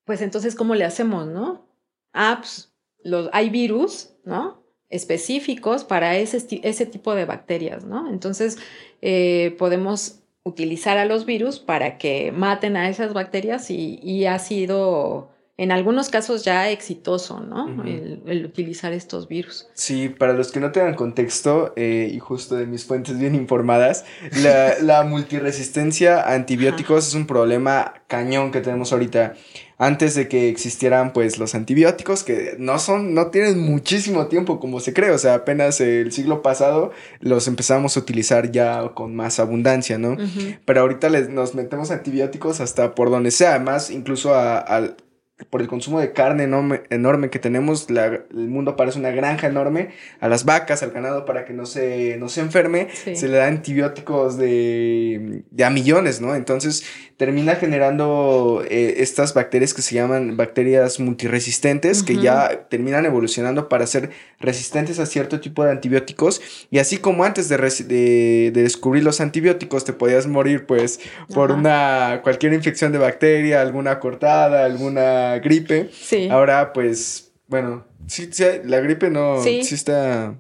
pues 0.06 0.22
entonces, 0.22 0.56
¿cómo 0.56 0.76
le 0.76 0.86
hacemos, 0.86 1.28
no? 1.28 1.68
Ah, 2.14 2.38
pues, 2.40 2.74
los, 3.04 3.30
hay 3.34 3.50
virus, 3.50 4.14
¿no? 4.24 4.64
Específicos 4.90 5.84
para 5.84 6.18
ese, 6.18 6.62
ese 6.64 6.86
tipo 6.86 7.14
de 7.14 7.26
bacterias, 7.26 7.84
¿no? 7.84 8.10
Entonces, 8.10 8.58
eh, 9.02 9.56
podemos 9.58 10.20
utilizar 10.44 10.98
a 10.98 11.06
los 11.06 11.26
virus 11.26 11.60
para 11.60 11.98
que 11.98 12.32
maten 12.32 12.78
a 12.78 12.90
esas 12.90 13.14
bacterias 13.14 13.70
y, 13.70 14.00
y 14.02 14.26
ha 14.26 14.40
sido 14.40 15.31
en 15.62 15.72
algunos 15.72 16.10
casos 16.10 16.44
ya 16.44 16.72
exitoso, 16.72 17.40
¿no? 17.40 17.84
el, 17.86 18.46
utilizar 18.46 18.94
estos 18.94 19.28
virus. 19.28 19.68
Sí, 19.76 20.10
para 20.10 20.34
los 20.34 20.52
que 20.52 20.60
no 20.60 20.72
tengan 20.72 20.96
contexto, 20.96 21.74
eh, 21.76 22.10
y 22.12 22.18
justo 22.18 22.56
de 22.56 22.66
mis 22.66 22.84
fuentes 22.84 23.20
bien 23.20 23.36
informadas, 23.36 24.04
la, 24.42 24.74
la 24.82 25.04
multiresistencia 25.04 26.20
a 26.20 26.34
antibióticos 26.34 27.10
es 27.10 27.14
un 27.14 27.28
problema 27.28 27.94
cañón 28.08 28.50
que 28.52 28.62
tenemos 28.62 28.92
ahorita. 28.92 29.36
Antes 29.78 30.16
de 30.16 30.28
que 30.28 30.50
existieran 30.50 31.14
pues 31.14 31.38
los 31.38 31.54
antibióticos, 31.54 32.24
que 32.24 32.56
no 32.58 32.80
son, 32.80 33.14
no 33.14 33.28
tienen 33.28 33.60
muchísimo 33.60 34.26
tiempo 34.26 34.60
como 34.60 34.80
se 34.80 34.94
cree, 34.94 35.12
o 35.12 35.20
sea, 35.20 35.36
apenas 35.36 35.80
el 35.80 36.12
siglo 36.12 36.42
pasado 36.42 36.92
los 37.20 37.48
empezamos 37.48 37.98
a 37.98 38.00
utilizar 38.00 38.52
ya 38.52 38.90
con 38.96 39.16
más 39.16 39.40
abundancia, 39.40 40.00
¿no? 40.00 40.18
Pero 40.66 40.82
ahorita 40.82 41.10
les, 41.10 41.30
nos 41.30 41.54
metemos 41.54 41.92
antibióticos 41.92 42.62
hasta 42.62 42.96
por 42.96 43.12
donde 43.12 43.30
sea, 43.30 43.60
más 43.60 43.92
incluso 43.92 44.34
a 44.34 44.96
por 45.50 45.62
el 45.62 45.68
consumo 45.68 46.00
de 46.00 46.14
carne 46.14 46.44
enorme, 46.44 47.30
que 47.30 47.40
tenemos, 47.40 47.88
el 47.90 48.48
mundo 48.48 48.76
parece 48.76 49.00
una 49.00 49.12
granja 49.12 49.48
enorme, 49.48 49.90
a 50.20 50.28
las 50.28 50.46
vacas, 50.46 50.84
al 50.84 50.92
ganado 50.92 51.26
para 51.26 51.46
que 51.46 51.54
no 51.54 51.66
se, 51.66 52.18
no 52.18 52.30
se 52.30 52.42
enferme, 52.42 52.88
se 52.92 53.28
le 53.28 53.38
da 53.38 53.48
antibióticos 53.48 54.38
de, 54.38 55.44
de, 55.50 55.64
a 55.64 55.70
millones, 55.70 56.22
¿no? 56.22 56.36
Entonces 56.36 56.84
termina 57.18 57.56
generando 57.56 58.64
eh, 58.68 58.96
estas 58.98 59.34
bacterias 59.34 59.74
que 59.74 59.82
se 59.82 59.96
llaman 59.96 60.38
bacterias 60.38 61.00
multiresistentes, 61.00 62.02
que 62.02 62.18
ya 62.18 62.66
terminan 62.70 63.06
evolucionando 63.06 63.70
para 63.70 63.86
ser 63.86 64.10
resistentes 64.40 64.98
a 64.98 65.06
cierto 65.06 65.40
tipo 65.40 65.64
de 65.64 65.72
antibióticos, 65.72 66.42
y 66.72 66.80
así 66.80 66.98
como 66.98 67.24
antes 67.24 67.48
de, 67.48 67.58
de, 67.58 68.52
descubrir 68.52 69.04
los 69.04 69.22
antibióticos 69.22 69.86
te 69.86 69.94
podías 69.94 70.26
morir 70.28 70.66
pues 70.66 71.00
por 71.34 71.52
una 71.52 72.22
cualquier 72.24 72.54
infección 72.54 72.92
de 72.92 72.98
bacteria, 72.98 73.62
alguna 73.62 74.00
cortada, 74.00 74.66
alguna 74.66 75.31
gripe. 75.40 75.90
Sí. 75.92 76.30
Ahora, 76.30 76.74
pues, 76.74 77.34
bueno, 77.48 77.86
sí, 78.08 78.30
sí 78.32 78.44
la 78.66 78.80
gripe 78.80 79.10
no, 79.10 79.42
sí, 79.42 79.60
está, 79.60 80.36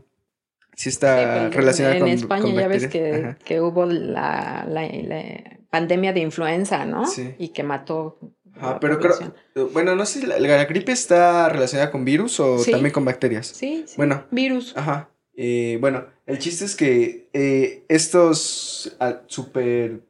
sí 0.75 0.89
está 0.89 1.47
pues, 1.47 1.55
relacionada 1.55 1.99
con 1.99 2.07
En 2.07 2.13
España 2.15 2.53
ya 2.53 2.67
ves 2.67 2.87
que, 2.87 3.35
que 3.43 3.61
hubo 3.61 3.85
la, 3.85 4.65
la, 4.67 4.87
pandemia 5.69 6.13
de 6.13 6.19
influenza, 6.19 6.85
¿no? 6.85 7.05
Sí. 7.05 7.33
Y 7.37 7.49
que 7.49 7.63
mató 7.63 8.17
Ah, 8.59 8.77
pero 8.79 8.99
creo, 8.99 9.15
bueno, 9.71 9.95
no 9.95 10.05
sé, 10.05 10.27
la, 10.27 10.37
la, 10.39 10.65
gripe 10.65 10.91
está 10.91 11.49
relacionada 11.49 11.89
con 11.89 12.05
virus 12.05 12.39
o 12.39 12.57
también 12.63 12.91
con 12.91 13.05
bacterias. 13.05 13.47
Sí, 13.47 13.85
sí. 13.87 13.93
Bueno. 13.97 14.25
Virus. 14.29 14.73
Ajá. 14.75 15.09
Eh, 15.35 15.77
bueno, 15.79 16.05
el 16.25 16.37
chiste 16.39 16.65
es 16.65 16.75
que 16.75 17.29
eh, 17.33 17.85
estos 17.87 18.95
ah, 18.99 19.21
super 19.27 20.01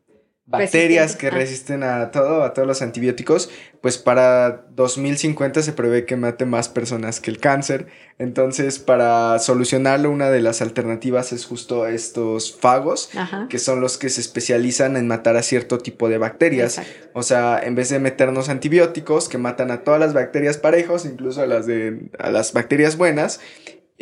bacterias 0.51 1.15
que 1.15 1.29
resisten 1.29 1.83
a 1.83 2.11
todo, 2.11 2.43
a 2.43 2.53
todos 2.53 2.67
los 2.67 2.81
antibióticos, 2.81 3.49
pues 3.81 3.97
para 3.97 4.65
2050 4.75 5.63
se 5.63 5.73
prevé 5.73 6.05
que 6.05 6.15
mate 6.15 6.45
más 6.45 6.69
personas 6.69 7.19
que 7.19 7.31
el 7.31 7.39
cáncer. 7.39 7.87
Entonces, 8.19 8.77
para 8.77 9.39
solucionarlo, 9.39 10.11
una 10.11 10.29
de 10.29 10.41
las 10.41 10.61
alternativas 10.61 11.33
es 11.33 11.45
justo 11.45 11.87
estos 11.87 12.55
fagos, 12.55 13.09
que 13.49 13.57
son 13.57 13.81
los 13.81 13.97
que 13.97 14.09
se 14.09 14.21
especializan 14.21 14.97
en 14.97 15.07
matar 15.07 15.37
a 15.37 15.41
cierto 15.41 15.79
tipo 15.79 16.09
de 16.09 16.19
bacterias. 16.19 16.79
O 17.13 17.23
sea, 17.23 17.59
en 17.63 17.73
vez 17.73 17.89
de 17.89 17.99
meternos 17.99 18.49
antibióticos 18.49 19.29
que 19.29 19.39
matan 19.39 19.71
a 19.71 19.83
todas 19.83 19.99
las 19.99 20.13
bacterias 20.13 20.57
parejos, 20.57 21.05
incluso 21.05 21.41
a 21.41 21.47
las 21.47 21.65
de 21.65 22.09
a 22.19 22.29
las 22.29 22.53
bacterias 22.53 22.97
buenas, 22.97 23.39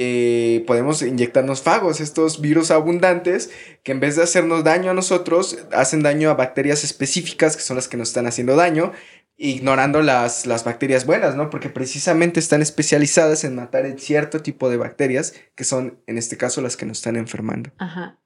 eh, 0.02 0.64
podemos 0.66 1.02
inyectarnos 1.02 1.62
fagos, 1.62 2.00
estos 2.00 2.40
virus 2.40 2.72
abundantes 2.72 3.52
que 3.84 3.92
en 3.92 4.00
vez 4.00 4.16
de 4.16 4.24
hacernos 4.24 4.64
daño 4.64 4.92
a 4.92 4.94
nosotros, 4.94 5.58
hacen 5.74 6.04
daño 6.04 6.30
a 6.30 6.36
bacterias 6.36 6.86
específicas 6.86 7.58
que 7.58 7.62
son 7.62 7.76
las 7.76 7.90
que 7.90 7.98
nos 7.98 8.08
están 8.08 8.26
haciendo 8.26 8.56
daño, 8.56 8.94
ignorando 9.36 10.02
las, 10.02 10.46
las 10.46 10.64
bacterias 10.64 11.06
buenas, 11.06 11.36
¿no? 11.36 11.50
Porque 11.50 11.68
precisamente 11.68 12.40
están 12.40 12.62
especializadas 12.62 13.44
en 13.44 13.56
matar 13.56 13.86
cierto 14.00 14.42
tipo 14.42 14.70
de 14.70 14.78
bacterias 14.78 15.34
que 15.56 15.66
son, 15.66 16.00
en 16.08 16.18
este 16.18 16.38
caso, 16.38 16.62
las 16.62 16.78
que 16.78 16.86
nos 16.86 17.00
están 17.00 17.18
enfermando. 17.18 17.72
Ajá. 17.78 18.18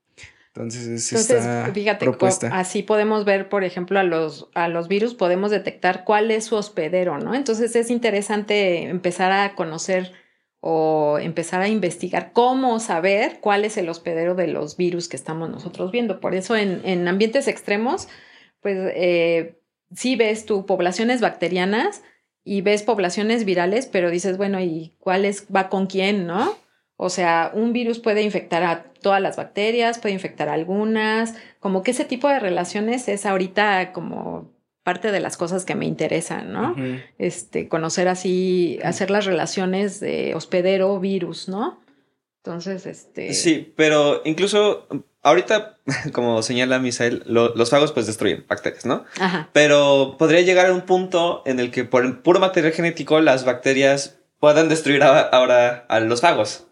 Entonces, 0.49 1.11
Entonces 1.11 1.73
fíjate, 1.73 2.07
así 2.51 2.83
podemos 2.83 3.25
ver, 3.25 3.49
por 3.49 3.63
ejemplo, 3.63 3.99
a 3.99 4.03
los, 4.03 4.47
a 4.53 4.67
los 4.67 4.87
virus, 4.87 5.15
podemos 5.15 5.49
detectar 5.49 6.03
cuál 6.03 6.29
es 6.29 6.45
su 6.45 6.55
hospedero, 6.55 7.17
¿no? 7.17 7.33
Entonces 7.33 7.75
es 7.75 7.89
interesante 7.89 8.83
empezar 8.83 9.31
a 9.31 9.55
conocer 9.55 10.13
o 10.65 11.19
empezar 11.19 11.61
a 11.61 11.67
investigar 11.67 12.31
cómo 12.31 12.79
saber 12.79 13.41
cuál 13.41 13.65
es 13.65 13.75
el 13.75 13.89
hospedero 13.89 14.33
de 14.33 14.47
los 14.47 14.77
virus 14.77 15.09
que 15.09 15.17
estamos 15.17 15.49
nosotros 15.49 15.91
viendo. 15.91 16.21
Por 16.21 16.35
eso 16.35 16.55
en, 16.55 17.05
ambientes 17.05 17.49
extremos, 17.49 18.07
pues 18.61 18.77
eh, 18.95 19.59
sí 19.93 20.15
ves 20.15 20.45
tu 20.45 20.65
poblaciones 20.65 21.19
bacterianas 21.19 22.01
y 22.45 22.61
ves 22.61 22.81
poblaciones 22.81 23.43
virales, 23.43 23.87
pero 23.87 24.09
dices, 24.09 24.37
bueno, 24.37 24.61
¿y 24.61 24.95
cuál 24.99 25.25
es, 25.25 25.47
va 25.53 25.67
con 25.67 25.85
quién, 25.85 26.27
no? 26.27 26.55
O 26.95 27.09
sea, 27.09 27.51
un 27.53 27.73
virus 27.73 27.99
puede 27.99 28.21
infectar 28.21 28.63
a 28.63 28.83
todas 29.01 29.21
las 29.21 29.35
bacterias, 29.35 29.99
puede 29.99 30.13
infectar 30.13 30.47
a 30.47 30.53
algunas, 30.53 31.35
como 31.59 31.83
que 31.83 31.91
ese 31.91 32.05
tipo 32.05 32.29
de 32.29 32.39
relaciones 32.39 33.09
es 33.09 33.25
ahorita 33.25 33.91
como 33.91 34.52
parte 34.83 35.11
de 35.11 35.19
las 35.19 35.37
cosas 35.37 35.65
que 35.65 35.75
me 35.75 35.85
interesan, 35.85 36.51
¿no? 36.51 36.75
Este, 37.17 37.69
conocer 37.69 38.07
así, 38.07 38.79
hacer 38.83 39.09
las 39.09 39.25
relaciones 39.25 39.99
de 39.99 40.35
hospedero-virus, 40.35 41.47
¿no? 41.47 41.81
Entonces, 42.43 42.85
este... 42.85 43.33
Sí, 43.33 43.73
pero 43.77 44.21
incluso 44.25 44.87
ahorita, 45.21 45.77
como 46.13 46.41
señala 46.43 46.79
Misael, 46.79 47.23
los 47.25 47.69
fagos 47.69 47.93
pues 47.93 48.07
destruyen 48.07 48.45
bacterias, 48.47 48.85
¿no? 48.85 49.05
Ajá. 49.19 49.49
Pero 49.53 50.17
podría 50.19 50.41
llegar 50.41 50.65
a 50.65 50.73
un 50.73 50.81
punto 50.81 51.41
en 51.45 51.59
el 51.59 51.71
que 51.71 51.85
por 51.85 52.03
el 52.03 52.17
puro 52.17 52.41
material 52.41 52.73
genético 52.73 53.21
las 53.21 53.45
bacterias 53.45 54.19
puedan 54.39 54.67
destruir 54.67 55.03
ahora 55.03 55.85
a 55.87 55.99
los 56.01 56.19
fagos. 56.19 56.67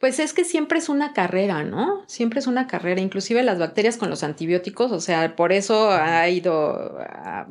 Pues 0.00 0.18
es 0.18 0.32
que 0.32 0.44
siempre 0.44 0.78
es 0.78 0.88
una 0.88 1.12
carrera, 1.12 1.62
¿no? 1.62 2.04
Siempre 2.06 2.38
es 2.40 2.46
una 2.46 2.66
carrera, 2.66 3.02
inclusive 3.02 3.42
las 3.42 3.58
bacterias 3.58 3.98
con 3.98 4.08
los 4.08 4.24
antibióticos, 4.24 4.92
o 4.92 5.00
sea, 5.00 5.36
por 5.36 5.52
eso 5.52 5.90
ha 5.90 6.26
ido 6.30 6.98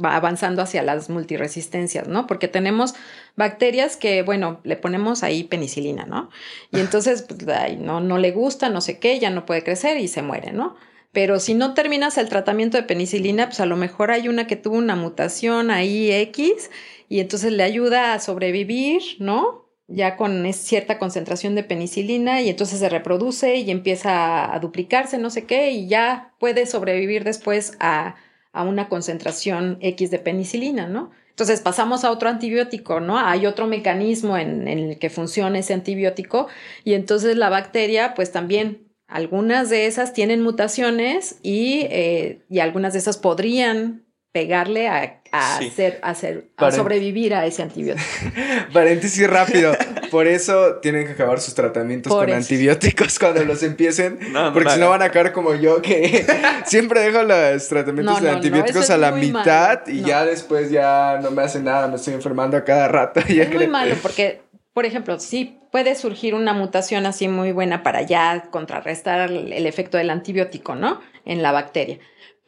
avanzando 0.02 0.64
hacia 0.64 0.82
las 0.82 1.12
multiresistencias, 1.12 2.08
¿no? 2.08 2.26
Porque 2.26 2.48
tenemos 2.48 2.96
bacterias 3.36 3.98
que, 3.98 4.24
bueno, 4.24 4.62
le 4.64 4.78
ponemos 4.78 5.22
ahí 5.22 5.44
penicilina, 5.44 6.08
¿no? 6.08 6.32
Y 6.72 6.80
entonces, 6.80 7.22
pues, 7.22 7.78
no, 7.78 8.02
no 8.02 8.18
le 8.18 8.32
gusta, 8.32 8.70
no 8.70 8.82
sé 8.82 8.98
qué, 8.98 9.20
ya 9.20 9.30
no 9.30 9.46
puede 9.46 9.64
crecer 9.64 10.00
y 10.00 10.08
se 10.08 10.24
muere, 10.24 10.52
¿no? 10.52 10.76
Pero 11.12 11.40
si 11.40 11.54
no 11.54 11.76
terminas 11.76 12.18
el 12.18 12.30
tratamiento 12.30 12.78
de 12.78 12.84
penicilina, 12.84 13.46
pues 13.46 13.60
a 13.60 13.68
lo 13.68 13.76
mejor 13.78 14.10
hay 14.10 14.28
una 14.28 14.48
que 14.48 14.56
tuvo 14.56 14.78
una 14.78 14.96
mutación 14.96 15.70
ahí 15.70 16.12
X 16.12 16.72
y 17.10 17.20
entonces 17.20 17.52
le 17.52 17.62
ayuda 17.62 18.14
a 18.14 18.20
sobrevivir, 18.20 19.04
¿no? 19.20 19.69
Ya 19.90 20.16
con 20.18 20.52
cierta 20.54 21.00
concentración 21.00 21.56
de 21.56 21.64
penicilina 21.64 22.42
y 22.42 22.50
entonces 22.50 22.80
se 22.80 22.90
reproduce 22.90 23.56
y 23.58 23.72
empieza 23.72 24.54
a, 24.54 24.60
duplicarse, 24.60 25.18
no 25.18 25.30
sé 25.30 25.46
qué, 25.46 25.72
y 25.72 25.88
ya 25.88 26.34
puede 26.40 26.66
sobrevivir 26.66 27.24
después 27.24 27.76
a, 27.80 28.16
una 28.54 28.90
concentración 28.90 29.78
X 29.80 30.12
de 30.12 30.20
penicilina, 30.20 30.86
¿no? 30.86 31.12
Entonces 31.30 31.62
pasamos 31.62 32.04
a 32.04 32.12
otro 32.12 32.28
antibiótico, 32.28 33.00
¿no? 33.00 33.18
Hay 33.18 33.46
otro 33.46 33.68
mecanismo 33.68 34.38
en, 34.38 34.68
el 34.68 35.00
que 35.00 35.10
funciona 35.10 35.60
ese 35.60 35.74
antibiótico 35.74 36.48
y 36.84 36.94
entonces 36.94 37.38
la 37.38 37.48
bacteria, 37.48 38.16
pues 38.16 38.34
también 38.34 38.90
algunas 39.08 39.70
de 39.70 39.86
esas 39.86 40.12
tienen 40.12 40.42
mutaciones 40.42 41.40
y, 41.42 41.88
eh, 41.90 42.42
y 42.50 42.60
algunas 42.60 42.92
de 42.94 43.00
esas 43.00 43.18
podrían 43.18 44.09
pegarle 44.32 44.88
a, 44.88 45.22
hacer, 45.32 46.00
a, 46.04 46.72
sobrevivir 46.72 47.34
a 47.34 47.46
ese 47.48 47.64
antibiótico. 47.64 48.08
Paréntesis 48.74 49.28
rápido. 49.28 49.74
Por 50.12 50.28
eso 50.28 50.76
tienen 50.76 51.08
que 51.08 51.14
acabar 51.14 51.40
sus 51.40 51.56
tratamientos 51.56 52.14
con 52.14 52.32
antibióticos 52.32 53.18
cuando 53.18 53.44
los 53.44 53.64
empiecen. 53.64 54.20
porque 54.54 54.70
si 54.70 54.80
no 54.80 54.90
van 54.90 55.02
a 55.02 55.06
acabar 55.06 55.34
como 55.34 55.56
yo, 55.56 55.82
que 55.82 56.26
siempre 56.66 57.02
dejo 57.02 57.24
los 57.24 57.68
tratamientos 57.68 58.22
de 58.22 58.30
antibióticos 58.30 58.90
a 58.92 58.98
la 58.98 59.12
mitad 59.12 59.88
y 59.88 60.02
ya 60.02 60.26
después 60.26 60.70
ya 60.70 61.20
no 61.22 61.32
me 61.32 61.42
hace 61.42 61.60
nada, 61.60 61.88
me 61.88 61.96
estoy 61.96 62.14
enfermando 62.14 62.56
a 62.56 62.64
cada 62.64 62.88
rato. 62.88 63.22
es 63.22 63.54
muy 63.54 63.68
malo 63.68 63.96
porque, 64.02 64.42
por 64.74 64.86
ejemplo, 64.86 65.20
sí 65.20 65.58
puede 65.72 65.96
surgir 65.96 66.36
una 66.36 66.54
mutación 66.54 67.08
así 67.08 67.28
muy 67.28 67.52
buena 67.52 67.82
para 67.82 68.04
ya 68.04 68.48
contrarrestar 68.52 69.32
el 69.32 69.66
efecto 69.66 69.98
del 69.98 70.12
antibiótico, 70.12 70.76
¿no? 70.76 71.02
En 71.26 71.42
la 71.42 71.52
bacteria 71.52 72.00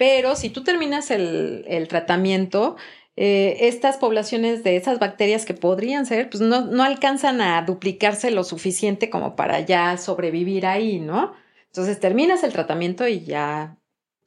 pero 0.02 0.36
si 0.36 0.50
tú 0.50 0.64
terminas 0.64 1.12
el, 1.12 1.86
tratamiento, 1.88 2.76
eh, 3.16 3.68
estas 3.68 3.98
poblaciones 3.98 4.64
de 4.64 4.76
esas 4.76 4.98
bacterias 4.98 5.46
que 5.46 5.54
podrían 5.54 6.08
ser, 6.08 6.28
pues 6.28 6.42
no, 6.42 6.66
no, 6.66 6.82
alcanzan 6.82 7.40
a 7.40 7.62
duplicarse 7.62 8.32
lo 8.32 8.44
suficiente 8.44 9.12
como 9.12 9.36
para 9.36 9.60
ya 9.60 9.96
sobrevivir 9.98 10.66
ahí, 10.66 11.00
¿no? 11.00 11.34
Entonces 11.68 12.00
terminas 12.00 12.44
el 12.44 12.52
tratamiento 12.52 13.08
y 13.08 13.24
ya 13.26 13.78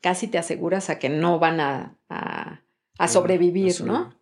casi 0.01 0.29
te 0.29 0.39
aseguras 0.39 0.91
a 0.91 1.01
que 1.01 1.09
no 1.09 1.41
van 1.41 1.59
a, 1.59 1.99
a, 2.09 3.09
sobrevivir, 3.09 3.81
¿no? 3.81 4.15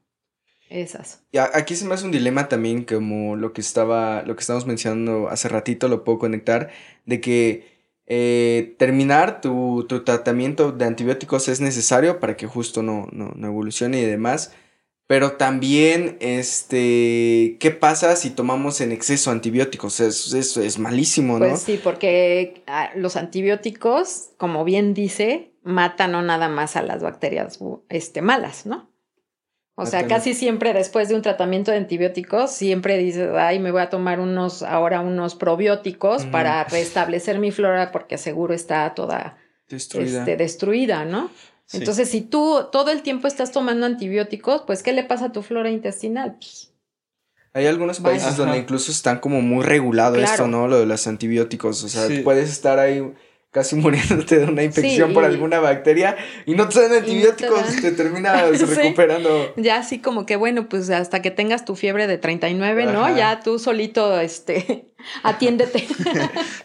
Esas. 0.70 1.22
Y 1.32 1.36
aquí 1.36 1.76
se 1.76 1.84
me 1.84 1.92
hace 1.92 2.06
un 2.06 2.12
dilema 2.12 2.48
también, 2.48 2.86
como 2.86 3.36
lo 3.36 3.52
que 3.52 3.60
estaba, 3.60 4.22
lo 4.22 4.36
que 4.36 4.40
estábamos 4.40 4.66
mencionando 4.66 5.28
hace 5.28 5.50
ratito, 5.50 5.88
lo 5.88 6.02
puedo 6.02 6.18
conectar, 6.18 6.70
de 7.04 7.20
que 7.20 7.71
eh, 8.14 8.74
terminar 8.76 9.40
tu, 9.40 9.86
tratamiento 10.04 10.70
de 10.70 10.84
antibióticos 10.84 11.48
es 11.48 11.62
necesario 11.62 12.20
para 12.20 12.36
que 12.36 12.46
justo 12.46 12.82
no, 12.82 13.08
no, 13.10 13.32
evolucione 13.46 14.02
y 14.02 14.04
demás. 14.04 14.52
Pero 15.06 15.32
también, 15.32 16.18
este, 16.20 17.56
¿qué 17.58 17.70
pasa 17.70 18.14
si 18.16 18.28
tomamos 18.28 18.82
en 18.82 18.92
exceso 18.92 19.30
antibióticos? 19.30 19.98
Eso 20.00 20.36
es, 20.36 20.58
es, 20.58 20.78
malísimo, 20.78 21.38
¿no? 21.38 21.48
Pues 21.48 21.62
sí, 21.62 21.80
porque 21.82 22.62
ah, 22.66 22.90
los 22.96 23.16
antibióticos, 23.16 24.32
como 24.36 24.62
bien 24.64 24.92
dice, 24.92 25.54
matan 25.62 26.12
no 26.12 26.20
nada 26.20 26.50
más 26.50 26.76
a 26.76 26.82
las 26.82 27.02
bacterias 27.02 27.60
este, 27.88 28.20
malas, 28.20 28.66
¿no? 28.66 28.91
O 29.82 29.86
sea, 29.86 30.06
casi 30.06 30.34
siempre 30.34 30.72
después 30.72 31.08
de 31.08 31.14
un 31.14 31.22
tratamiento 31.22 31.70
de 31.70 31.78
antibióticos, 31.78 32.50
siempre 32.52 32.98
dices, 32.98 33.30
ay, 33.36 33.58
me 33.58 33.70
voy 33.70 33.82
a 33.82 33.90
tomar 33.90 34.20
unos, 34.20 34.62
ahora 34.62 35.00
unos 35.00 35.34
probióticos 35.34 36.24
para 36.26 36.64
restablecer 36.64 37.38
mi 37.38 37.50
flora 37.50 37.92
porque 37.92 38.18
seguro 38.18 38.54
está 38.54 38.94
toda 38.94 39.36
destruida, 39.68 40.20
este, 40.20 40.36
destruida 40.36 41.04
¿no? 41.04 41.30
Entonces, 41.72 42.10
si 42.10 42.20
tú 42.20 42.68
todo 42.70 42.90
el 42.90 43.02
tiempo 43.02 43.26
estás 43.26 43.50
tomando 43.50 43.86
antibióticos, 43.86 44.62
pues, 44.66 44.82
¿qué 44.82 44.92
le 44.92 45.04
pasa 45.04 45.26
a 45.26 45.32
tu 45.32 45.42
flora 45.42 45.70
intestinal? 45.70 46.36
Pues, 46.38 46.72
hay 47.54 47.66
algunos 47.66 48.00
países 48.00 48.36
donde 48.36 48.58
incluso 48.58 48.90
están 48.90 49.18
como 49.18 49.42
muy 49.42 49.64
regulado 49.64 50.16
esto, 50.16 50.46
¿no? 50.46 50.68
Lo 50.68 50.78
de 50.78 50.86
los 50.86 51.06
antibióticos. 51.06 51.84
O 51.84 51.88
sea, 51.88 52.08
puedes 52.24 52.50
estar 52.50 52.78
ahí 52.78 53.12
casi 53.52 53.76
muriéndote 53.76 54.38
de 54.38 54.44
una 54.46 54.64
infección 54.64 55.12
por 55.12 55.24
alguna 55.24 55.60
bacteria 55.60 56.16
y 56.46 56.54
no 56.54 56.68
te 56.68 56.80
dan 56.80 56.92
antibióticos, 56.92 57.76
te, 57.76 57.82
te, 57.82 57.92
terminas 57.92 58.60
recuperando. 58.76 59.52
Ya 59.56 59.76
así 59.76 60.00
como 60.00 60.26
que 60.26 60.36
bueno, 60.36 60.68
pues 60.68 60.90
hasta 60.90 61.22
que 61.22 61.30
tengas 61.30 61.64
tu 61.64 61.76
fiebre 61.76 62.08
de 62.08 62.18
39, 62.18 62.86
¿no? 62.86 63.14
Ya 63.16 63.40
tú 63.40 63.58
solito, 63.58 64.18
este, 64.18 64.86
atiéndete. 65.22 65.86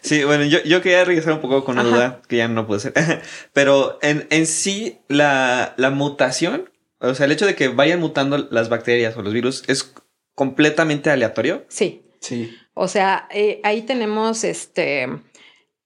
sí, 0.00 0.24
bueno, 0.24 0.44
yo, 0.44 0.58
yo 0.64 0.82
quería 0.82 1.04
regresar 1.04 1.34
un 1.34 1.40
poco 1.40 1.64
con 1.64 1.78
una 1.78 1.88
duda 1.88 2.22
que 2.26 2.38
ya 2.38 2.48
no 2.48 2.66
puede 2.66 2.80
ser, 2.80 3.22
pero 3.52 3.98
en, 4.02 4.26
en 4.30 4.46
sí 4.46 4.98
la, 5.08 5.74
la 5.76 5.90
mutación, 5.90 6.70
o 6.98 7.14
sea, 7.14 7.26
el 7.26 7.32
hecho 7.32 7.46
de 7.46 7.54
que 7.54 7.68
vayan 7.68 8.00
mutando 8.00 8.48
las 8.50 8.70
bacterias 8.70 9.16
o 9.16 9.22
los 9.22 9.32
virus 9.32 9.62
es 9.68 9.94
completamente 10.34 11.10
aleatorio. 11.10 11.64
Sí. 11.68 12.02
Sí. 12.20 12.56
O 12.74 12.88
sea, 12.88 13.28
eh, 13.30 13.60
ahí 13.64 13.82
tenemos 13.82 14.44
este 14.44 15.08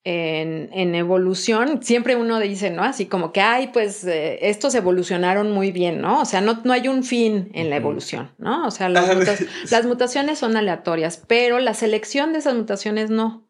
en, 0.04 0.94
evolución, 0.94 1.82
siempre 1.82 2.16
uno 2.16 2.40
dice, 2.40 2.70
¿no? 2.70 2.82
Así 2.82 3.06
como 3.06 3.32
que, 3.32 3.40
ay, 3.40 3.68
pues 3.68 4.04
eh, 4.04 4.48
estos 4.48 4.74
evolucionaron 4.74 5.52
muy 5.52 5.70
bien, 5.70 6.00
¿no? 6.00 6.20
O 6.20 6.24
sea, 6.24 6.40
no, 6.40 6.60
no 6.64 6.72
hay 6.72 6.88
un 6.88 7.04
fin 7.04 7.50
en 7.54 7.70
la 7.70 7.76
evolución, 7.76 8.32
¿no? 8.38 8.66
O 8.66 8.70
sea, 8.70 8.88
las, 9.70 9.86
mutaciones 9.86 10.38
son 10.38 10.56
aleatorias, 10.56 11.22
pero 11.26 11.60
la 11.60 11.74
selección 11.74 12.32
de 12.32 12.40
esas 12.40 12.54
mutaciones 12.54 13.10
no. 13.10 13.48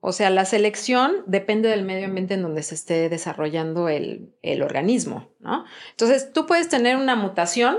O 0.00 0.12
sea, 0.12 0.30
la 0.30 0.44
selección 0.44 1.22
depende 1.26 1.68
del 1.68 1.84
medio 1.84 2.06
ambiente 2.06 2.34
en 2.34 2.42
donde 2.42 2.62
se 2.62 2.74
esté 2.74 3.08
desarrollando 3.08 3.88
el, 3.88 4.34
el 4.42 4.62
organismo, 4.62 5.30
¿no? 5.40 5.64
Entonces, 5.90 6.32
tú 6.32 6.46
puedes 6.46 6.68
tener 6.68 6.96
una 6.96 7.16
mutación 7.16 7.78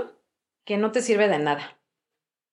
que 0.64 0.76
no 0.76 0.92
te 0.92 1.02
sirve 1.02 1.28
de 1.28 1.38
nada, 1.38 1.78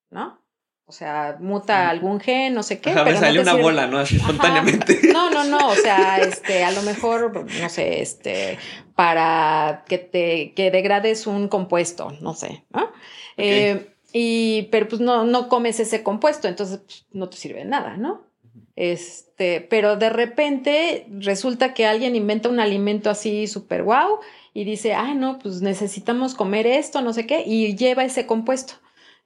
¿no? 0.10 0.45
O 0.88 0.92
sea, 0.92 1.38
muta 1.40 1.90
algún 1.90 2.20
gen, 2.20 2.54
no 2.54 2.62
sé 2.62 2.80
qué. 2.80 2.92
Ajá, 2.92 3.04
pero 3.04 3.16
me 3.16 3.26
salió 3.26 3.42
una 3.42 3.56
bola, 3.56 3.88
¿no? 3.88 3.98
Así 3.98 4.18
espontáneamente. 4.18 5.00
No, 5.14 5.32
no, 5.32 5.44
no. 5.44 5.70
O 5.70 5.76
sea, 5.76 6.20
este, 6.20 6.64
a 6.64 6.72
lo 6.72 6.84
mejor, 6.84 7.46
no 7.60 7.70
sé, 7.70 8.02
este, 8.02 8.60
para 8.94 9.84
que 9.88 9.98
te, 9.98 10.54
que 10.54 10.70
degrades 10.70 11.26
un 11.26 11.48
compuesto, 11.48 12.12
no 12.22 12.36
sé, 12.36 12.66
¿no? 12.72 12.92
Eh, 13.38 13.96
y, 14.14 14.64
pero 14.72 14.88
pues 14.88 15.02
no, 15.02 15.26
no 15.26 15.50
comes 15.50 15.80
ese 15.80 16.04
compuesto, 16.04 16.48
entonces 16.48 16.80
pues, 16.86 17.06
no 17.12 17.30
te 17.30 17.38
sirve 17.38 17.60
de 17.60 17.66
nada, 17.66 17.98
¿no? 17.98 18.24
Este, 18.76 19.62
pero 19.62 19.96
de 19.96 20.10
repente 20.10 21.08
resulta 21.10 21.74
que 21.74 21.86
alguien 21.86 22.16
inventa 22.16 22.50
un 22.50 22.60
alimento 22.60 23.10
así 23.10 23.48
súper 23.48 23.84
guau 23.84 24.20
y 24.54 24.66
dice, 24.66 24.94
ah, 24.94 25.14
no, 25.14 25.40
pues 25.40 25.62
necesitamos 25.62 26.36
comer 26.36 26.68
esto, 26.68 27.02
no 27.02 27.12
sé 27.12 27.26
qué, 27.26 27.44
y 27.46 27.76
lleva 27.76 28.06
ese 28.06 28.26
compuesto. 28.26 28.76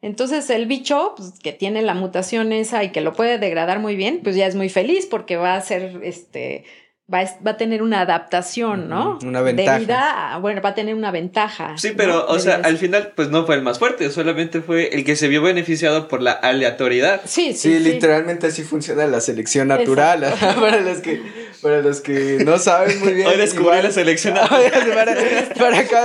Entonces 0.02 0.50
el 0.50 0.66
bicho, 0.66 1.14
pues, 1.18 1.40
que 1.40 1.52
tiene 1.52 1.82
la 1.82 1.94
mutación 1.94 2.54
esa 2.54 2.84
y 2.84 2.92
que 2.92 3.02
lo 3.02 3.14
puede 3.14 3.38
degradar 3.38 3.80
muy 3.80 3.96
bien, 3.96 4.22
pues 4.24 4.36
ya 4.36 4.48
es 4.48 4.56
muy 4.56 4.70
feliz 4.70 5.06
porque 5.06 5.36
va 5.36 5.56
a 5.56 5.62
ser 5.62 6.00
este 6.04 6.64
va 7.12 7.26
a, 7.50 7.58
tener 7.58 7.82
una 7.82 8.02
adaptación, 8.02 8.88
¿no? 8.88 9.18
Una 9.24 9.42
ventaja. 9.42 10.38
bueno, 10.38 10.62
va 10.62 10.70
a 10.70 10.76
tener 10.76 10.94
una 10.94 11.10
ventaja. 11.10 11.76
Sí, 11.78 11.94
pero, 11.98 12.28
o 12.28 12.38
sea, 12.38 12.62
al 12.64 12.78
final, 12.78 13.14
pues 13.16 13.30
no 13.30 13.46
fue 13.46 13.56
el 13.56 13.64
más 13.64 13.80
fuerte, 13.80 14.12
solamente 14.12 14.62
fue 14.62 14.90
el 14.94 15.04
que 15.04 15.16
se 15.16 15.28
vio 15.28 15.42
beneficiado 15.42 16.08
por 16.08 16.22
la 16.22 16.32
aleatoriedad. 16.32 17.22
Sí, 17.26 17.54
sí. 17.54 17.70
Sí, 17.70 17.80
literalmente 17.80 18.48
así 18.48 18.64
funciona 18.64 19.08
la 19.08 19.22
selección 19.22 19.70
natural. 19.70 20.22
para 20.60 20.82
los 20.82 21.00
que, 21.00 21.22
para 21.62 21.82
los 21.82 22.02
que 22.02 22.44
no 22.46 22.60
saben 22.60 23.00
muy 23.00 23.14
bien. 23.14 23.28
Hoy 23.28 23.38
descubrí 23.38 23.82
la 23.82 23.92
selección 23.92 24.34
natural. 24.36 24.72
para, 24.94 25.16
para 25.58 25.80
acá 25.80 26.04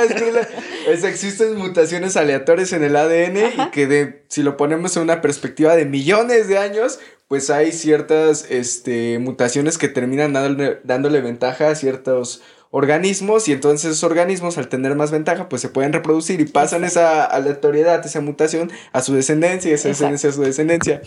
Es, 0.89 1.05
existen 1.05 1.57
mutaciones 1.57 2.17
aleatorias 2.17 2.73
en 2.73 2.83
el 2.83 2.97
ADN 2.97 3.37
y 3.37 3.71
que 3.73 3.87
de, 3.87 4.25
si 4.29 4.43
lo 4.43 4.57
ponemos 4.57 4.97
en 4.97 5.03
una 5.03 5.21
perspectiva 5.21 5.77
de 5.77 5.85
millones 5.85 6.49
de 6.49 6.59
años, 6.59 6.99
pues 7.35 7.51
hay 7.51 7.73
ciertas 7.73 8.47
este, 8.49 9.19
mutaciones 9.19 9.77
que 9.77 9.89
terminan 9.89 10.35
dándole, 10.35 10.79
dándole 10.85 11.21
ventaja 11.21 11.71
a 11.71 11.75
ciertos 11.75 12.43
organismos 12.71 13.49
y 13.49 13.53
entonces 13.53 13.91
esos 13.91 14.05
organismos 14.05 14.57
al 14.57 14.69
tener 14.69 14.95
más 14.95 15.11
ventaja 15.11 15.49
pues 15.49 15.61
se 15.61 15.69
pueden 15.69 15.93
reproducir 15.93 16.41
y 16.41 16.45
pasan 16.45 16.85
esa 16.85 17.25
aleatoriedad, 17.25 18.07
esa 18.07 18.21
mutación 18.21 18.71
a 18.93 19.03
su 19.03 19.15
descendencia 19.15 19.69
y 19.69 19.75
esa 19.75 19.89
descendencia 19.89 20.31
a 20.31 20.33
su 20.33 20.43
descendencia. 20.43 21.03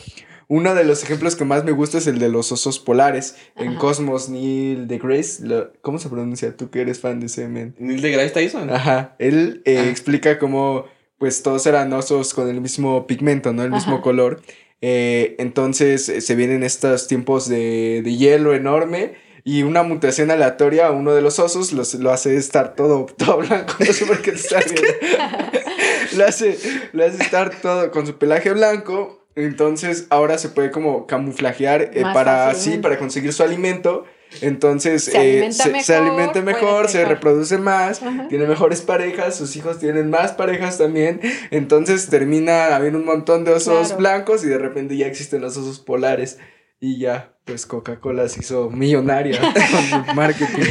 Uno 0.50 0.76
de 0.76 0.84
los 0.84 1.02
ejemplos 1.02 1.38
que 1.38 1.46
más 1.46 1.64
me 1.64 1.72
gusta 1.72 2.00
es 2.00 2.08
el 2.08 2.20
de 2.20 2.28
los 2.28 2.52
osos 2.52 2.78
polares. 2.78 3.38
En 3.56 3.76
Cosmos, 3.76 4.28
Neil 4.28 4.90
deGrasse, 4.90 5.70
¿cómo 5.80 5.98
se 5.98 6.10
pronuncia? 6.10 6.58
Tú 6.58 6.70
que 6.70 6.82
eres 6.82 7.00
fan 7.00 7.22
de 7.22 7.28
ese 7.28 7.48
men. 7.48 7.74
Neil 7.80 8.02
deGrasse 8.02 8.34
Tyson. 8.34 8.70
Ajá. 8.70 9.16
Él 9.18 9.62
eh, 9.64 9.78
ah. 9.78 9.90
explica 9.90 10.40
cómo, 10.40 10.88
pues 11.20 11.42
todos 11.42 11.66
eran 11.68 11.94
osos 11.94 12.34
con 12.34 12.50
el 12.50 12.60
mismo 12.60 13.08
pigmento, 13.08 13.54
¿no? 13.54 13.64
El 13.64 13.72
mismo 13.72 14.02
color. 14.02 14.42
Eh, 14.82 15.36
entonces 15.40 16.08
eh, 16.10 16.22
se 16.22 16.36
vienen 16.36 16.64
estos 16.64 17.08
tiempos 17.08 17.50
de, 17.50 18.02
de, 18.04 18.16
hielo 18.16 18.54
enorme 18.54 19.16
y 19.44 19.64
una 19.64 19.82
mutación 19.82 20.30
aleatoria 20.30 20.88
a 20.88 20.92
uno 20.92 21.16
de 21.16 21.24
los 21.24 21.40
osos 21.40 21.74
lo 21.74 22.12
hace 22.12 22.36
estar 22.36 22.76
todo, 22.76 23.06
todo 23.18 23.38
blanco. 23.38 23.74
No 23.80 23.94
sé 23.94 24.06
por 24.06 24.22
qué 24.22 24.32
te 24.32 24.38
está 24.38 24.60
lo, 26.16 26.26
hace, 26.26 26.58
lo 26.94 27.06
hace 27.06 27.24
estar 27.24 27.60
todo 27.60 27.92
con 27.92 28.06
su 28.06 28.18
pelaje 28.18 28.52
blanco 28.52 29.18
entonces 29.38 30.08
ahora 30.10 30.40
se 30.40 30.50
puede 30.50 30.72
como 30.72 31.06
camuflajear 31.06 31.92
eh, 31.94 32.02
para 32.02 32.56
sí, 32.56 32.80
para 32.80 32.98
conseguir 32.98 33.32
su 33.34 33.44
alimento. 33.44 34.06
Entonces 34.42 35.06
se, 35.06 35.40
eh, 35.40 35.50
alimenta 35.96 36.42
mejor, 36.42 36.90
se, 36.90 37.06
reproduce 37.06 37.58
más, 37.58 38.02
tiene 38.30 38.46
mejores 38.46 38.82
parejas, 38.82 39.36
sus 39.36 39.56
hijos 39.56 39.80
tienen 39.80 40.10
más 40.10 40.34
parejas 40.34 40.78
también. 40.78 41.22
Entonces 41.52 42.08
termina 42.08 42.76
habiendo 42.76 43.00
un 43.00 43.06
montón 43.06 43.46
de 43.46 43.52
osos 43.52 43.96
blancos 43.98 44.44
y 44.44 44.48
de 44.48 44.58
repente 44.58 44.98
ya 44.98 45.08
existen 45.08 45.42
los 45.42 45.58
osos 45.58 45.80
polares. 45.80 46.38
Y 46.80 47.00
ya, 47.00 47.34
pues 47.46 47.66
Coca-Cola 47.66 48.30
se 48.30 48.42
hizo 48.42 48.70
millonaria 48.70 49.42
con 49.42 50.06
su 50.06 50.14
marketing. 50.14 50.62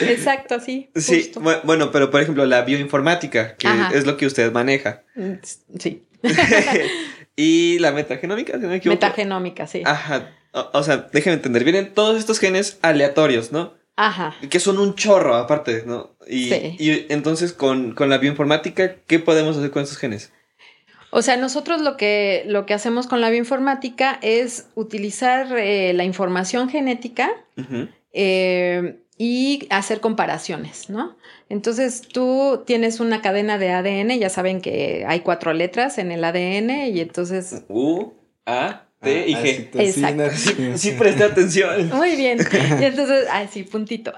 Exacto, 0.00 0.60
sí. 0.60 0.90
Sí, 0.96 1.30
bueno, 1.64 1.90
pero 1.92 2.10
por 2.10 2.22
ejemplo, 2.22 2.46
la 2.46 2.62
bioinformática, 2.62 3.56
que 3.56 3.68
es 3.94 4.06
lo 4.06 4.16
que 4.16 4.24
usted 4.24 4.50
maneja. 4.50 5.02
Mm, 5.14 5.34
sí. 5.78 6.06
Y 7.36 7.78
la 7.78 7.92
metagenómica, 7.92 8.54
si 8.54 8.60
no 8.60 8.68
me 8.68 8.76
equivoco. 8.76 8.94
Metagenómica, 8.94 9.66
sí. 9.66 9.82
Ajá. 9.84 10.30
O, 10.52 10.82
sea, 10.82 11.08
déjenme 11.12 11.36
entender. 11.36 11.64
Vienen 11.64 11.94
todos 11.94 12.18
estos 12.18 12.38
genes 12.38 12.78
aleatorios, 12.82 13.52
¿no? 13.52 13.72
Ajá. 13.96 14.34
Que 14.50 14.60
son 14.60 14.78
un 14.78 14.94
chorro 14.94 15.34
aparte, 15.34 15.84
¿no? 15.86 16.10
Y, 16.26 16.50
sí. 16.50 16.76
y 16.78 17.12
entonces 17.12 17.52
con, 17.52 17.94
la 17.98 18.18
bioinformática, 18.18 18.96
¿qué 19.06 19.18
podemos 19.18 19.56
hacer 19.56 19.70
con 19.70 19.82
esos 19.82 19.98
genes? 19.98 20.32
O 21.10 21.22
sea, 21.22 21.36
nosotros 21.36 21.80
lo 21.82 21.96
que, 21.96 22.44
lo 22.46 22.64
que 22.64 22.74
hacemos 22.74 23.06
con 23.06 23.20
la 23.20 23.30
bioinformática 23.30 24.18
es 24.22 24.68
utilizar 24.74 25.58
eh, 25.58 25.92
la 25.92 26.04
información 26.04 26.70
genética 26.70 27.30
eh, 28.12 28.98
y 29.18 29.66
hacer 29.70 30.00
comparaciones, 30.00 30.88
¿no? 30.88 31.16
Entonces 31.50 32.00
tú 32.00 32.62
tienes 32.66 32.98
una 32.98 33.20
cadena 33.20 33.58
de 33.58 33.70
ADN, 33.72 34.18
ya 34.18 34.30
saben 34.30 34.62
que 34.62 35.04
hay 35.06 35.20
cuatro 35.20 35.52
letras 35.52 35.98
en 35.98 36.12
el 36.12 36.24
ADN 36.24 36.88
y 36.94 37.00
entonces... 37.00 37.62
U, 37.68 38.14
A, 38.46 38.86
T 39.02 39.28
y 39.28 39.34
G. 39.34 39.68
Ah, 39.74 39.82
Exacto. 39.82 40.78
Sí, 40.78 40.92
presté 40.92 41.24
atención. 41.24 41.88
Muy 41.90 42.16
bien. 42.16 42.38
Y 42.80 42.84
entonces, 42.84 43.26
ay, 43.30 43.48
sí, 43.52 43.64
puntito. 43.64 44.12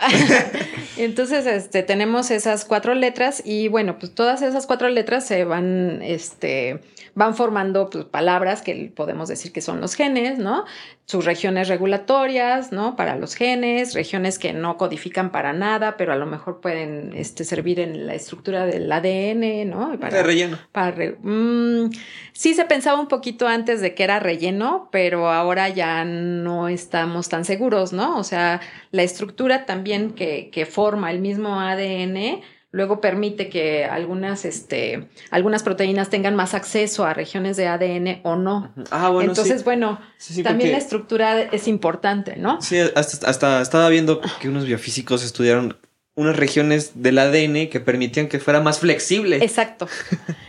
entonces, 0.96 1.46
este, 1.46 1.82
tenemos 1.82 2.30
esas 2.30 2.64
cuatro 2.64 2.94
letras 2.94 3.42
y 3.44 3.68
bueno, 3.68 3.98
pues 3.98 4.14
todas 4.14 4.42
esas 4.42 4.66
cuatro 4.66 4.88
letras 4.88 5.26
se 5.26 5.44
van, 5.44 6.02
este, 6.02 6.80
van 7.14 7.34
formando 7.34 7.88
pues, 7.90 8.04
palabras 8.04 8.62
que 8.62 8.92
podemos 8.94 9.28
decir 9.28 9.52
que 9.52 9.60
son 9.60 9.80
los 9.80 9.94
genes, 9.94 10.38
¿no? 10.38 10.64
Sus 11.06 11.24
regiones 11.24 11.68
regulatorias, 11.68 12.72
¿no? 12.72 12.96
Para 12.96 13.16
los 13.16 13.34
genes, 13.34 13.94
regiones 13.94 14.38
que 14.38 14.52
no 14.52 14.76
codifican 14.76 15.30
para 15.30 15.52
nada, 15.52 15.96
pero 15.96 16.12
a 16.12 16.16
lo 16.16 16.26
mejor 16.26 16.60
pueden 16.60 17.12
este, 17.14 17.44
servir 17.44 17.78
en 17.78 18.06
la 18.06 18.14
estructura 18.14 18.66
del 18.66 18.90
ADN, 18.90 19.68
¿no? 19.68 19.98
Para, 20.00 20.16
de 20.16 20.22
relleno. 20.22 20.58
Para 20.72 21.12
mm, 21.22 21.90
sí 22.32 22.54
se 22.54 22.64
pensaba 22.64 23.00
un 23.00 23.08
poquito 23.08 23.46
antes 23.46 23.80
de 23.80 23.94
que 23.94 24.02
era 24.02 24.18
relleno, 24.18 24.88
pero 24.90 25.30
ahora 25.30 25.68
ya 25.68 26.04
no 26.04 26.68
estamos 26.68 27.28
tan 27.28 27.44
seguros, 27.44 27.92
¿no? 27.92 28.18
O 28.18 28.24
sea, 28.24 28.60
la 28.90 29.02
estructura 29.02 29.66
también 29.66 30.12
que, 30.12 30.50
que 30.50 30.66
forma 30.66 31.10
el 31.10 31.20
mismo 31.20 31.60
ADN 31.60 32.42
luego 32.74 33.00
permite 33.00 33.48
que 33.48 33.84
algunas, 33.84 34.44
este, 34.44 35.08
algunas 35.30 35.62
proteínas 35.62 36.10
tengan 36.10 36.34
más 36.34 36.54
acceso 36.54 37.06
a 37.06 37.14
regiones 37.14 37.56
de 37.56 37.68
ADN 37.68 38.20
o 38.24 38.34
no. 38.34 38.74
Ah, 38.90 39.10
bueno. 39.10 39.30
Entonces, 39.30 39.62
bueno, 39.62 40.00
también 40.42 40.72
la 40.72 40.78
estructura 40.78 41.40
es 41.40 41.68
importante, 41.68 42.34
¿no? 42.36 42.60
Sí, 42.60 42.80
hasta, 42.96 43.30
hasta 43.30 43.62
estaba 43.62 43.88
viendo 43.90 44.20
que 44.40 44.48
unos 44.48 44.66
biofísicos 44.66 45.24
estudiaron 45.24 45.76
unas 46.16 46.36
regiones 46.36 47.02
del 47.02 47.18
ADN 47.18 47.68
que 47.68 47.80
permitían 47.80 48.28
que 48.28 48.38
fuera 48.38 48.60
más 48.60 48.78
flexible. 48.78 49.38
Exacto. 49.42 49.88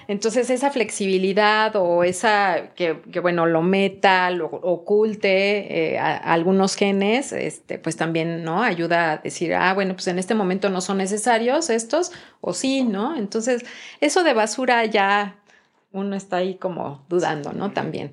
Entonces 0.07 0.51
esa 0.51 0.69
flexibilidad 0.69 1.75
o 1.75 2.03
esa 2.03 2.73
que, 2.75 3.01
que 3.11 3.19
bueno, 3.19 3.47
lo 3.47 3.63
meta, 3.63 4.29
lo 4.29 4.45
oculte 4.45 5.93
eh, 5.93 5.97
a, 5.97 6.17
algunos 6.17 6.75
genes, 6.75 7.31
este, 7.31 7.79
pues 7.79 7.97
también, 7.97 8.43
¿no? 8.43 8.61
Ayuda 8.61 9.13
a 9.13 9.17
decir, 9.17 9.55
ah, 9.55 9.73
bueno, 9.73 9.95
pues 9.95 10.07
en 10.07 10.19
este 10.19 10.35
momento 10.35 10.69
no 10.69 10.81
son 10.81 10.97
necesarios 10.99 11.71
estos, 11.71 12.11
o 12.41 12.53
sí, 12.53 12.83
¿no? 12.83 13.17
Entonces, 13.17 13.65
eso 14.01 14.23
de 14.23 14.33
basura 14.33 14.85
ya 14.85 15.37
uno 15.91 16.15
está 16.15 16.37
ahí 16.37 16.55
como 16.55 17.03
dudando, 17.09 17.53
¿no? 17.53 17.71
También. 17.71 18.11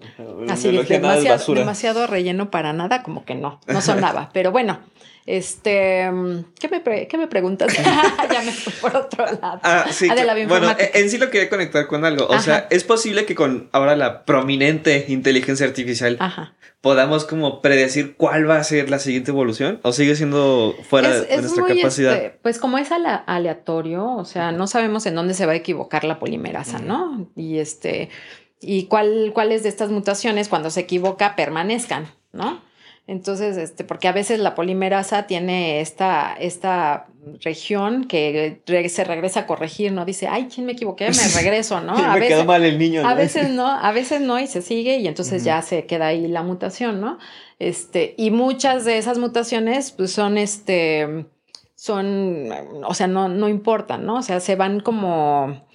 Así 0.48 0.70
demasiado, 0.70 1.54
demasiado 1.54 2.06
relleno 2.06 2.50
para 2.50 2.72
nada, 2.72 3.02
como 3.02 3.26
que 3.26 3.34
no, 3.34 3.60
no 3.66 3.80
sonaba. 3.82 4.30
Pero 4.32 4.52
bueno, 4.52 4.78
este, 5.24 6.10
¿qué 6.58 6.68
me, 6.68 7.06
qué 7.06 7.18
me 7.18 7.28
preguntas? 7.28 7.72
ya 8.32 8.42
me 8.42 8.52
fui 8.52 8.72
por 8.80 8.96
otro 8.96 9.24
lado. 9.24 9.60
Ah, 9.62 9.86
sí. 9.90 10.08
Ah, 10.10 10.16
bueno, 10.48 10.74
en 10.78 11.10
sí 11.10 11.18
lo 11.18 11.30
quería 11.30 11.48
conectar 11.48 11.86
con 11.86 12.04
algo. 12.04 12.26
O 12.26 12.40
sea, 12.40 12.66
es 12.70 12.84
posible 12.84 13.24
que 13.24 13.34
con 13.34 13.68
ahora 13.72 13.94
la 13.96 14.24
prominente 14.24 15.06
inteligencia 15.08 15.66
artificial 15.66 16.18
podamos 16.80 17.24
como 17.24 17.62
predecir 17.62 18.16
cuál 18.16 18.50
va 18.50 18.56
a 18.56 18.64
ser 18.64 18.90
la 18.90 18.98
siguiente 18.98 19.30
evolución 19.30 19.78
o 19.82 19.92
sigue 19.92 20.16
siendo 20.16 20.74
fuera 20.88 21.10
de 21.20 21.36
nuestra 21.40 21.64
capacidad. 21.64 22.14
Este, 22.14 22.38
pues 22.42 22.58
como 22.58 22.76
es 22.76 22.90
aleatorio, 22.90 24.16
o 24.16 24.24
sea, 24.24 24.50
no 24.50 24.66
sabemos 24.66 25.06
en 25.06 25.14
dónde 25.14 25.34
se 25.34 25.46
va 25.46 25.52
a 25.52 25.56
equivocar 25.56 26.02
la 26.02 26.18
polimerasa, 26.18 26.80
¿no? 26.80 27.30
Y 27.36 27.58
este, 27.58 28.10
y 28.60 28.86
cuál, 28.86 29.30
cuáles 29.32 29.62
de 29.62 29.68
estas 29.68 29.90
mutaciones 29.90 30.48
cuando 30.48 30.70
se 30.70 30.80
equivoca 30.80 31.36
permanezcan, 31.36 32.06
¿no? 32.32 32.60
Entonces, 33.08 33.56
este, 33.56 33.82
porque 33.82 34.06
a 34.06 34.12
veces 34.12 34.38
la 34.38 34.54
polimerasa 34.54 35.26
tiene 35.26 35.80
esta, 35.80 36.34
esta 36.38 37.08
región 37.40 38.04
que 38.04 38.62
se 38.88 39.04
regresa 39.04 39.40
a 39.40 39.46
corregir, 39.46 39.92
¿no? 39.92 40.04
Dice, 40.04 40.28
ay, 40.28 40.48
¿quién 40.52 40.66
me 40.66 40.72
equivoqué? 40.72 41.08
Me 41.08 41.28
regreso, 41.42 41.80
¿no? 41.80 41.92
A 41.96 42.14
me 42.14 42.20
veces, 42.20 42.34
quedó 42.34 42.44
mal 42.44 42.64
el 42.64 42.78
niño. 42.78 43.06
A 43.06 43.14
veces 43.14 43.50
no, 43.50 43.66
a 43.66 43.92
veces 43.92 44.20
no, 44.20 44.38
y 44.38 44.46
se 44.46 44.62
sigue, 44.62 44.98
y 44.98 45.08
entonces 45.08 45.42
ya 45.42 45.62
se 45.62 45.86
queda 45.86 46.08
ahí 46.08 46.28
la 46.28 46.42
mutación, 46.42 47.00
¿no? 47.00 47.18
Este, 47.58 48.14
y 48.16 48.30
muchas 48.30 48.84
de 48.84 48.98
esas 48.98 49.18
mutaciones, 49.18 49.90
pues 49.90 50.12
son 50.12 50.38
este, 50.38 51.26
son, 51.74 52.48
o 52.84 52.94
sea, 52.94 53.08
no, 53.08 53.28
no 53.28 53.48
importan, 53.48 54.06
¿no? 54.06 54.16
O 54.16 54.22
sea, 54.22 54.38
se 54.38 54.54
van 54.54 54.80
como 54.80 55.66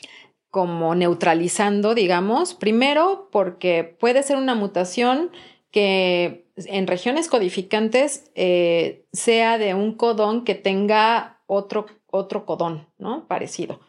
como 0.50 0.96
neutralizando, 0.96 1.94
digamos, 1.94 2.56
primero 2.56 3.30
porque 3.32 3.84
puede 3.84 4.24
ser 4.24 4.38
una 4.38 4.56
mutación 4.56 5.30
que 5.72 6.47
en 6.66 6.88
regiones 6.88 7.28
codificantes 7.28 8.32
eh, 8.36 9.06
sea 9.14 9.58
de 9.58 9.74
un 9.74 9.94
codón 9.94 10.44
que 10.44 10.56
tenga 10.56 11.40
otro, 11.46 11.86
otro 12.08 12.46
codón, 12.46 12.88
¿no? 12.98 13.28
Parecido. 13.28 13.80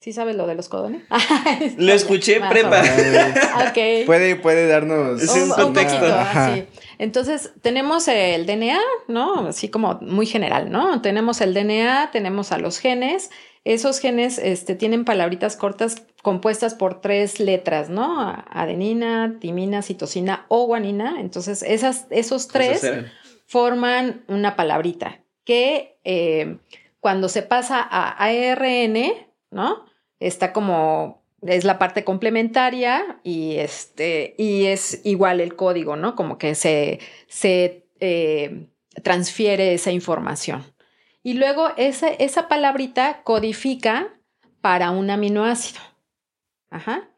¿Sí 0.00 0.12
sabes 0.12 0.36
lo 0.36 0.46
de 0.46 0.54
los 0.54 0.68
codones? 0.68 1.02
lo 1.78 1.92
escuché 1.92 2.38
prepa. 2.38 2.82
okay. 3.70 4.04
Puede, 4.04 4.36
puede 4.36 4.68
darnos 4.68 5.22
un, 5.22 5.48
contexto. 5.48 6.06
Entonces, 6.98 7.52
tenemos 7.62 8.06
el 8.08 8.44
DNA, 8.44 8.78
¿no? 9.08 9.46
Así 9.48 9.70
como 9.70 9.98
muy 10.02 10.26
general, 10.26 10.70
¿no? 10.70 11.00
Tenemos 11.00 11.40
el 11.40 11.54
DNA, 11.54 12.10
tenemos 12.12 12.52
a 12.52 12.58
los 12.58 12.78
genes 12.78 13.30
esos 13.64 13.98
genes 13.98 14.38
este, 14.38 14.74
tienen 14.74 15.04
palabritas 15.04 15.56
cortas 15.56 16.06
compuestas 16.22 16.74
por 16.74 17.00
tres 17.00 17.40
letras, 17.40 17.90
¿no? 17.90 18.44
Adenina, 18.50 19.38
timina, 19.40 19.82
citosina 19.82 20.46
o 20.48 20.66
guanina. 20.66 21.20
Entonces, 21.20 21.62
esas, 21.62 22.06
esos 22.10 22.48
tres 22.48 22.86
forman 23.46 24.24
una 24.28 24.56
palabrita 24.56 25.20
que 25.44 25.98
eh, 26.04 26.58
cuando 27.00 27.28
se 27.28 27.42
pasa 27.42 27.80
a 27.80 28.10
ARN, 28.24 29.12
¿no? 29.50 29.84
Está 30.20 30.52
como 30.52 31.22
es 31.46 31.64
la 31.64 31.78
parte 31.78 32.04
complementaria 32.04 33.20
y, 33.22 33.56
este, 33.56 34.34
y 34.38 34.66
es 34.66 35.02
igual 35.04 35.40
el 35.40 35.56
código, 35.56 35.96
¿no? 35.96 36.14
Como 36.16 36.38
que 36.38 36.54
se, 36.54 37.00
se 37.28 37.86
eh, 38.00 38.68
transfiere 39.02 39.74
esa 39.74 39.90
información. 39.90 40.64
Y 41.24 41.32
luego 41.32 41.70
esa, 41.76 42.08
esa 42.08 42.46
palabrita 42.46 43.22
codifica 43.24 44.14
para 44.60 44.90
un 44.90 45.10
aminoácido. 45.10 45.80
Ajá. 46.70 47.08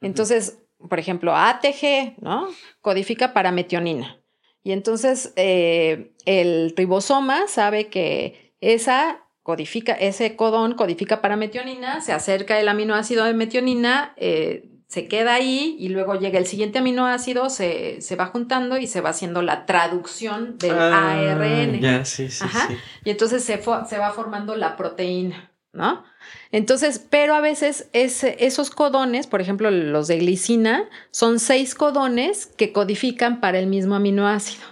Entonces, 0.00 0.58
por 0.88 0.98
ejemplo, 0.98 1.34
ATG, 1.34 2.20
¿no? 2.20 2.48
Codifica 2.80 3.32
para 3.32 3.52
metionina. 3.52 4.18
Y 4.64 4.72
entonces 4.72 5.32
eh, 5.36 6.12
el 6.26 6.74
ribosoma 6.76 7.46
sabe 7.46 7.86
que 7.86 8.54
esa 8.60 9.24
codifica, 9.42 9.92
ese 9.92 10.34
codón 10.34 10.74
codifica 10.74 11.20
para 11.20 11.36
metionina, 11.36 12.00
se 12.00 12.12
acerca 12.12 12.58
el 12.58 12.68
aminoácido 12.68 13.24
de 13.24 13.34
metionina, 13.34 14.12
eh, 14.16 14.68
se 14.92 15.08
queda 15.08 15.32
ahí 15.32 15.74
y 15.78 15.88
luego 15.88 16.16
llega 16.16 16.38
el 16.38 16.44
siguiente 16.44 16.80
aminoácido, 16.80 17.48
se, 17.48 17.98
va 18.20 18.26
juntando 18.26 18.76
y 18.76 18.86
se 18.86 19.00
va 19.00 19.08
haciendo 19.08 19.40
la 19.40 19.64
traducción 19.64 20.58
del 20.58 20.78
ah, 20.78 21.12
ARN. 21.12 21.80
Ya, 21.80 22.04
sí, 22.04 22.28
sí, 22.28 22.44
sí. 22.46 22.76
Y 23.02 23.08
entonces 23.08 23.42
se, 23.42 23.56
se 23.56 23.98
va 23.98 24.10
formando 24.10 24.54
la 24.54 24.76
proteína, 24.76 25.50
¿no? 25.72 26.04
Entonces, 26.50 26.98
pero 27.08 27.34
a 27.34 27.40
veces 27.40 27.88
esos 27.94 28.68
codones, 28.68 29.26
por 29.26 29.40
ejemplo, 29.40 29.70
los 29.70 30.08
de 30.08 30.18
glicina, 30.18 30.90
son 31.10 31.38
seis 31.38 31.74
codones 31.74 32.44
que 32.44 32.74
codifican 32.74 33.40
para 33.40 33.58
el 33.58 33.68
mismo 33.68 33.94
aminoácido. 33.94 34.66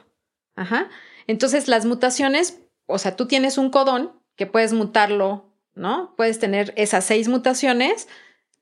Ajá. 0.54 0.90
Entonces, 1.28 1.66
las 1.66 1.86
mutaciones, 1.86 2.60
o 2.84 2.98
sea, 2.98 3.16
tú 3.16 3.24
tienes 3.24 3.56
un 3.56 3.70
codón 3.70 4.12
que 4.36 4.44
puedes 4.44 4.74
mutarlo, 4.74 5.46
¿no? 5.74 6.14
Puedes 6.18 6.38
tener 6.38 6.74
esas 6.76 7.06
seis 7.06 7.26
mutaciones 7.26 8.06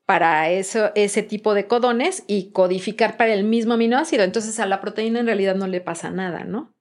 para 0.09 0.49
eso, 0.49 0.89
ese 0.95 1.21
tipo 1.21 1.53
de 1.53 1.67
codones 1.67 2.23
y 2.25 2.49
codificar 2.49 3.15
para 3.15 3.31
el 3.31 3.43
mismo 3.43 3.75
aminoácido. 3.75 4.23
Entonces, 4.23 4.59
a 4.59 4.65
la 4.65 4.81
proteína 4.81 5.19
en 5.19 5.27
realidad 5.27 5.53
no 5.53 5.67
le 5.67 5.81
pasa 5.81 6.09
nada, 6.09 6.45
¿no? 6.45 6.73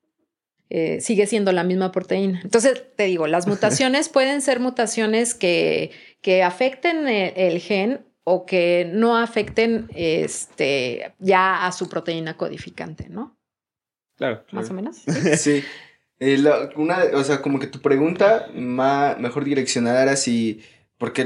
Eh, 0.71 1.03
sigue 1.03 1.27
siendo 1.27 1.53
la 1.53 1.63
misma 1.63 1.93
proteína. 1.93 2.41
Entonces, 2.43 2.85
te 2.97 3.03
digo, 3.03 3.27
las 3.27 3.47
mutaciones 3.47 4.09
pueden 4.09 4.41
ser 4.41 4.61
mutaciones 4.61 5.35
que, 5.35 5.91
que 6.23 6.43
afecten 6.43 7.07
el, 7.07 7.61
gen 7.61 8.07
o 8.25 8.47
que 8.47 8.91
no 8.95 9.19
afecten 9.19 9.91
este, 9.95 11.13
ya 11.19 11.67
a 11.67 11.73
su 11.73 11.91
proteína 11.91 12.39
codificante, 12.39 13.11
¿no? 13.11 13.37
Claro. 14.17 14.43
Más 14.53 14.71
o 14.71 14.73
menos. 14.73 15.03
Sí. 15.37 15.63
Eh, 16.19 16.43
una, 16.77 17.01
o 17.13 17.23
sea, 17.23 17.43
como 17.43 17.59
que 17.59 17.67
tu 17.67 17.83
pregunta 17.83 18.49
más, 18.55 19.21
mejor 19.21 19.45
direccionada 19.45 20.03
era 20.03 20.17
si 20.17 20.63
porque 20.99 21.25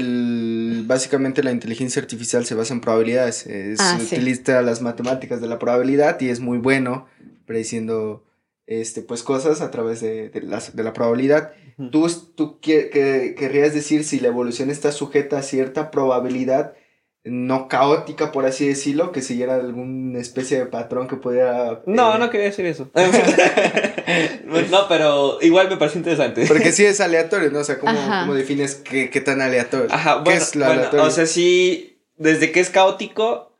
básicamente 0.85 1.43
la 1.43 1.51
inteligencia 1.51 2.01
artificial 2.01 2.45
se 2.45 2.55
basa 2.55 2.73
en 2.73 2.81
probabilidades. 2.81 3.47
Ah, 3.79 3.97
se 3.97 4.15
utiliza 4.15 4.61
las 4.61 4.81
matemáticas 4.81 5.41
de 5.41 5.47
la 5.47 5.57
probabilidad 5.57 6.21
y 6.21 6.29
es 6.29 6.39
muy 6.39 6.59
bueno 6.59 7.07
prediciendo 7.45 8.23
este, 8.67 9.01
pues 9.01 9.23
cosas 9.23 9.61
a 9.61 9.71
través 9.71 9.99
de, 9.99 10.29
de, 10.29 10.83
la, 10.83 10.93
probabilidad. 10.93 11.53
¿Tú, 11.91 12.07
tú 12.35 12.59
querrías 12.61 13.73
decir 13.73 14.03
si 14.03 14.19
la 14.19 14.27
evolución 14.27 14.69
está 14.69 14.91
sujeta 14.91 15.39
a 15.39 15.43
cierta 15.43 15.89
probabilidad 15.89 16.75
no 17.23 17.67
caótica, 17.67 18.31
por 18.31 18.45
así 18.45 18.67
decirlo, 18.67 19.11
que 19.11 19.21
siguiera 19.21 19.55
alguna 19.55 20.19
especie 20.19 20.59
de 20.59 20.65
patrón 20.65 21.07
que 21.07 21.15
pudiera... 21.15 21.81
No, 21.85 22.15
eh, 22.15 22.19
no 22.19 22.29
quería 22.29 22.47
decir 22.47 22.65
eso. 22.65 22.89
no, 24.71 24.87
pero 24.89 25.37
igual 25.41 25.69
me 25.69 25.77
parece 25.77 25.99
interesante. 25.99 26.45
Porque 26.47 26.71
sí 26.71 26.85
es 26.85 26.99
aleatorio, 26.99 27.51
¿no? 27.51 27.59
O 27.59 27.63
sea, 27.63 27.79
¿cómo, 27.79 28.33
defines 28.33 28.75
qué, 28.75 29.21
tan 29.21 29.41
aleatorio? 29.41 29.87
Ajá, 29.91 30.17
bueno, 30.17 30.41
es 30.41 30.55
lo 30.55 30.65
aleatorio? 30.65 31.05
O 31.05 31.11
sea, 31.11 31.25
sí, 31.25 32.01
desde 32.17 32.51
que 32.51 32.59
es 32.59 32.69
caótico, 32.69 33.57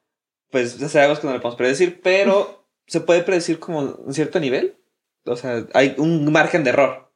pues 0.50 0.78
ya 0.78 0.90
sabemos 0.90 1.20
que 1.20 1.28
no 1.28 1.34
lo 1.34 1.40
podemos 1.40 1.58
predecir, 1.58 2.02
pero 2.04 2.66
se 2.88 3.00
puede 3.00 3.24
predecir 3.24 3.60
como 3.60 3.80
un 3.80 4.14
cierto 4.14 4.40
nivel 4.40 4.78
o 5.26 5.36
sea, 5.36 5.66
hay 5.74 5.96
un 5.98 6.32
margen 6.32 6.64
de 6.64 6.72
error, 6.72 7.12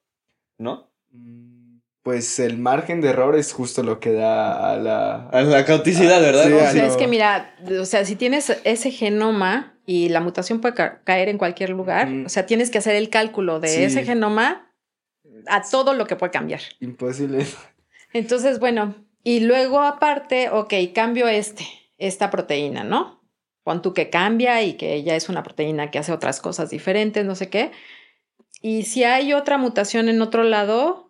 ¿no? 0.58 0.87
Pues 2.08 2.40
el 2.40 2.58
margen 2.58 3.02
de 3.02 3.10
error 3.10 3.36
es 3.36 3.52
justo 3.52 3.84
lo 3.84 4.00
que 4.00 4.14
da 4.14 4.72
a 4.72 4.78
la... 4.78 5.28
A 5.28 5.42
la 5.42 5.66
cauticidad, 5.66 6.22
¿verdad? 6.22 6.46
Sí, 6.46 6.54
o 6.54 6.72
sea, 6.72 6.86
es 6.86 6.96
que 6.96 7.06
mira, 7.06 7.54
o 7.82 7.84
sea, 7.84 8.06
si 8.06 8.16
tienes 8.16 8.50
ese 8.64 8.92
genoma 8.92 9.78
y 9.86 10.08
la 10.08 10.22
mutación 10.22 10.62
puede 10.62 10.74
caer 11.04 11.28
en 11.28 11.38
cualquier 11.38 11.72
lugar, 11.72 12.08
o 12.26 12.30
sea, 12.30 12.46
tienes 12.46 12.72
que 12.72 12.78
hacer 12.78 12.96
el 12.96 13.10
cálculo 13.10 13.60
de 13.60 13.84
ese 13.84 14.06
genoma 14.06 14.74
a 15.48 15.64
todo 15.70 15.94
lo 15.94 16.08
que 16.08 16.16
puede 16.16 16.32
cambiar. 16.32 16.62
Imposible. 16.80 17.46
Entonces, 18.14 18.62
bueno, 18.62 18.96
y 19.26 19.42
luego 19.42 19.82
aparte, 19.82 20.50
ok, 20.50 20.74
cambio 20.96 21.28
este, 21.28 21.68
esta 21.98 22.30
proteína, 22.30 22.86
¿no? 22.86 23.22
Pon 23.64 23.82
tú 23.82 23.94
que 23.94 24.10
cambia 24.10 24.64
y 24.64 24.76
que 24.76 25.04
ya 25.04 25.18
es 25.18 25.28
una 25.28 25.44
proteína 25.44 25.92
que 25.92 26.00
hace 26.00 26.14
otras 26.14 26.40
cosas 26.40 26.70
diferentes, 26.70 27.26
no 27.26 27.36
sé 27.36 27.50
qué. 27.50 27.74
Y 28.62 28.84
si 28.84 29.04
hay 29.04 29.34
otra 29.34 29.58
mutación 29.58 30.08
en 30.08 30.22
otro 30.22 30.44
lado, 30.44 31.07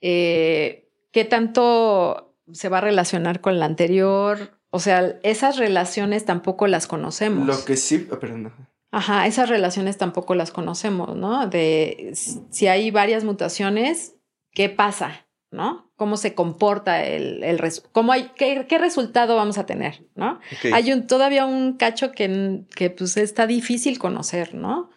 eh, 0.00 0.88
¿qué 1.12 1.24
tanto 1.24 2.34
se 2.52 2.68
va 2.68 2.78
a 2.78 2.82
relacionar 2.82 3.40
con 3.40 3.58
la 3.58 3.66
anterior? 3.66 4.58
O 4.70 4.80
sea, 4.80 5.18
esas 5.22 5.56
relaciones 5.56 6.24
tampoco 6.24 6.66
las 6.66 6.86
conocemos. 6.86 7.46
Lo 7.46 7.64
que 7.64 7.76
sí, 7.76 8.08
oh, 8.10 8.18
perdón. 8.18 8.52
Ajá, 8.90 9.26
esas 9.26 9.48
relaciones 9.48 9.98
tampoco 9.98 10.34
las 10.36 10.52
conocemos, 10.52 11.16
¿no? 11.16 11.48
De 11.48 12.12
si 12.14 12.66
hay 12.68 12.92
varias 12.92 13.24
mutaciones, 13.24 14.14
¿qué 14.52 14.68
pasa? 14.68 15.26
¿No? 15.50 15.92
¿Cómo 15.96 16.16
se 16.16 16.34
comporta 16.34 17.04
el, 17.04 17.42
el 17.44 17.60
cómo 17.92 18.12
hay, 18.12 18.30
qué, 18.36 18.66
qué, 18.68 18.78
resultado 18.78 19.36
vamos 19.36 19.58
a 19.58 19.66
tener, 19.66 20.04
¿no? 20.16 20.40
Hay 20.72 20.92
un, 20.92 21.06
todavía 21.06 21.46
un 21.46 21.74
cacho 21.74 22.12
que, 22.12 22.64
que 22.74 22.90
pues 22.90 23.16
está 23.16 23.46
difícil 23.46 23.98
conocer, 23.98 24.54
¿no? 24.54 24.90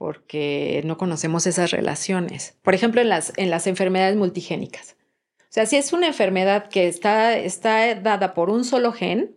Porque 0.00 0.80
no 0.86 0.96
conocemos 0.96 1.46
esas 1.46 1.72
relaciones. 1.72 2.56
Por 2.62 2.74
ejemplo, 2.74 3.02
en 3.02 3.10
las, 3.10 3.34
en 3.36 3.50
las 3.50 3.66
enfermedades 3.66 4.16
multigénicas. 4.16 4.96
O 5.40 5.50
sea, 5.50 5.66
si 5.66 5.76
es 5.76 5.92
una 5.92 6.06
enfermedad 6.06 6.70
que 6.70 6.88
está, 6.88 7.36
está 7.36 7.94
dada 7.96 8.32
por 8.32 8.48
un 8.48 8.64
solo 8.64 8.92
gen, 8.92 9.36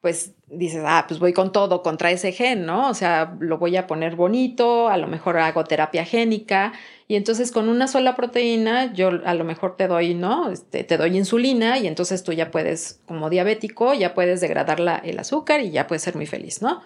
pues 0.00 0.36
dices, 0.46 0.82
ah, 0.86 1.04
pues 1.06 1.20
voy 1.20 1.34
con 1.34 1.52
todo 1.52 1.82
contra 1.82 2.10
ese 2.10 2.32
gen, 2.32 2.64
¿no? 2.64 2.88
O 2.88 2.94
sea, 2.94 3.36
lo 3.40 3.58
voy 3.58 3.76
a 3.76 3.86
poner 3.86 4.16
bonito, 4.16 4.88
a 4.88 4.96
lo 4.96 5.06
mejor 5.06 5.36
hago 5.36 5.64
terapia 5.64 6.06
génica, 6.06 6.72
y 7.06 7.16
entonces 7.16 7.52
con 7.52 7.68
una 7.68 7.86
sola 7.86 8.16
proteína, 8.16 8.90
yo 8.94 9.10
a 9.26 9.34
lo 9.34 9.44
mejor 9.44 9.76
te 9.76 9.86
doy, 9.86 10.14
¿no? 10.14 10.50
Este, 10.50 10.84
te 10.84 10.96
doy 10.96 11.14
insulina, 11.14 11.78
y 11.78 11.86
entonces 11.88 12.24
tú 12.24 12.32
ya 12.32 12.50
puedes, 12.50 13.02
como 13.04 13.28
diabético, 13.28 13.92
ya 13.92 14.14
puedes 14.14 14.40
degradar 14.40 14.80
la, 14.80 14.96
el 14.96 15.18
azúcar 15.18 15.60
y 15.60 15.72
ya 15.72 15.86
puedes 15.86 16.00
ser 16.00 16.16
muy 16.16 16.24
feliz, 16.24 16.62
¿no? 16.62 16.80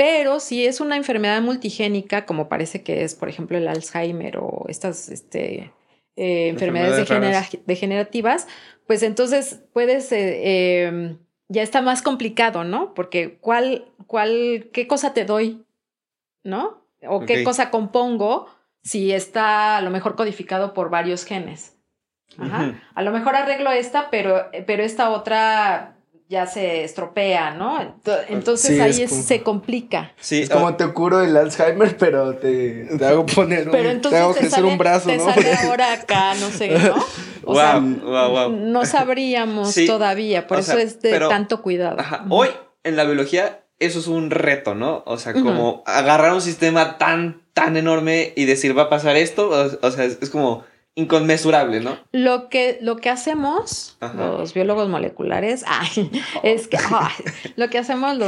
Pero 0.00 0.40
si 0.40 0.64
es 0.64 0.80
una 0.80 0.96
enfermedad 0.96 1.42
multigénica, 1.42 2.24
como 2.24 2.48
parece 2.48 2.82
que 2.82 3.04
es, 3.04 3.14
por 3.14 3.28
ejemplo, 3.28 3.58
el 3.58 3.68
Alzheimer 3.68 4.38
o 4.38 4.64
estas 4.66 5.10
este, 5.10 5.74
eh, 6.16 6.48
enfermedades, 6.48 7.06
degenerativas, 7.66 8.48
pues 8.86 9.02
entonces 9.02 9.62
puedes, 9.74 10.10
eh, 10.12 10.84
em, 10.84 11.18
ya 11.48 11.60
está 11.60 11.82
más 11.82 12.00
complicado, 12.00 12.64
¿no? 12.64 12.94
Porque 12.94 13.36
¿cuál, 13.42 13.92
cuál, 14.06 14.70
qué 14.72 14.86
cosa 14.86 15.12
te 15.12 15.26
doy, 15.26 15.66
¿no? 16.44 16.82
O 17.06 17.26
qué 17.26 17.44
cosa 17.44 17.68
compongo 17.68 18.48
si 18.82 19.12
está 19.12 19.76
a 19.76 19.82
lo 19.82 19.90
mejor 19.90 20.16
codificado 20.16 20.72
por 20.72 20.88
varios 20.88 21.26
genes. 21.26 21.76
Ajá. 22.38 22.80
A 22.94 23.02
lo 23.02 23.10
mejor 23.12 23.36
arreglo 23.36 23.70
esta, 23.70 24.08
pero, 24.08 24.46
pero 24.66 24.82
esta 24.82 25.10
otra 25.10 25.99
ya 26.30 26.46
se 26.46 26.84
estropea, 26.84 27.50
¿no? 27.54 27.96
Entonces 28.28 28.80
ahí 28.80 29.08
se 29.08 29.42
complica. 29.42 30.12
Sí, 30.20 30.42
es 30.42 30.48
como 30.48 30.68
ah. 30.68 30.76
te 30.76 30.86
curo 30.92 31.20
el 31.22 31.36
Alzheimer, 31.36 31.96
pero 31.98 32.36
te, 32.36 32.88
hago 33.04 33.26
poner 33.26 33.66
un, 33.66 33.72
pero 33.72 33.90
entonces 33.90 34.16
te 34.16 34.22
hago 34.22 34.34
crecer 34.34 34.64
un 34.64 34.78
brazo, 34.78 35.08
te 35.08 35.18
Sale 35.18 35.52
ahora 35.64 35.92
acá, 35.92 36.34
no 36.34 36.48
sé, 36.50 36.68
¿no? 36.78 37.04
O 37.44 37.56
sea, 37.56 37.80
no 37.80 38.86
sabríamos 38.86 39.74
todavía, 39.86 40.46
por 40.46 40.60
eso 40.60 40.78
es 40.78 41.02
de 41.02 41.18
tanto 41.18 41.62
cuidado. 41.62 41.98
Ajá. 41.98 42.24
Hoy 42.28 42.48
en 42.84 42.94
la 42.94 43.02
biología 43.02 43.64
eso 43.80 43.98
es 43.98 44.06
un 44.06 44.30
reto, 44.30 44.76
¿no? 44.76 45.02
O 45.06 45.16
sea, 45.16 45.32
como 45.32 45.82
agarrar 45.84 46.32
un 46.32 46.42
sistema 46.42 46.96
tan, 46.96 47.42
tan 47.54 47.76
enorme 47.76 48.34
y 48.36 48.44
decir 48.44 48.78
va 48.78 48.82
a 48.82 48.88
pasar 48.88 49.16
esto, 49.16 49.50
o, 49.82 49.90
sea, 49.90 50.04
es 50.04 50.30
como 50.30 50.64
inconmensurable, 50.94 51.80
¿no? 51.80 51.98
Lo 52.12 52.48
que, 52.48 52.78
lo 52.80 52.96
que 52.96 53.10
hacemos, 53.10 53.96
los 54.14 54.54
biólogos 54.54 54.88
moleculares, 54.88 55.64
es 56.42 56.68
que 56.68 56.78
lo 57.56 57.70
que 57.70 57.78
hacemos 57.78 58.18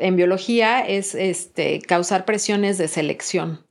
en 0.00 0.16
biología 0.16 0.86
es 0.86 1.14
este, 1.14 1.80
causar 1.80 2.24
presiones 2.24 2.78
de 2.78 2.88
selección. 2.88 3.66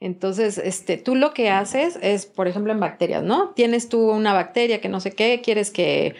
Entonces, 0.00 0.58
este, 0.58 0.98
tú 0.98 1.14
lo 1.14 1.32
que 1.32 1.48
haces 1.48 1.98
es, 2.02 2.26
por 2.26 2.46
ejemplo, 2.46 2.72
en 2.72 2.80
bacterias, 2.80 3.22
¿no? 3.22 3.50
Tienes 3.50 3.88
tú 3.88 4.10
una 4.10 4.34
bacteria 4.34 4.80
que 4.80 4.90
no 4.90 5.00
sé 5.00 5.12
qué, 5.12 5.40
quieres 5.42 5.70
que, 5.70 6.14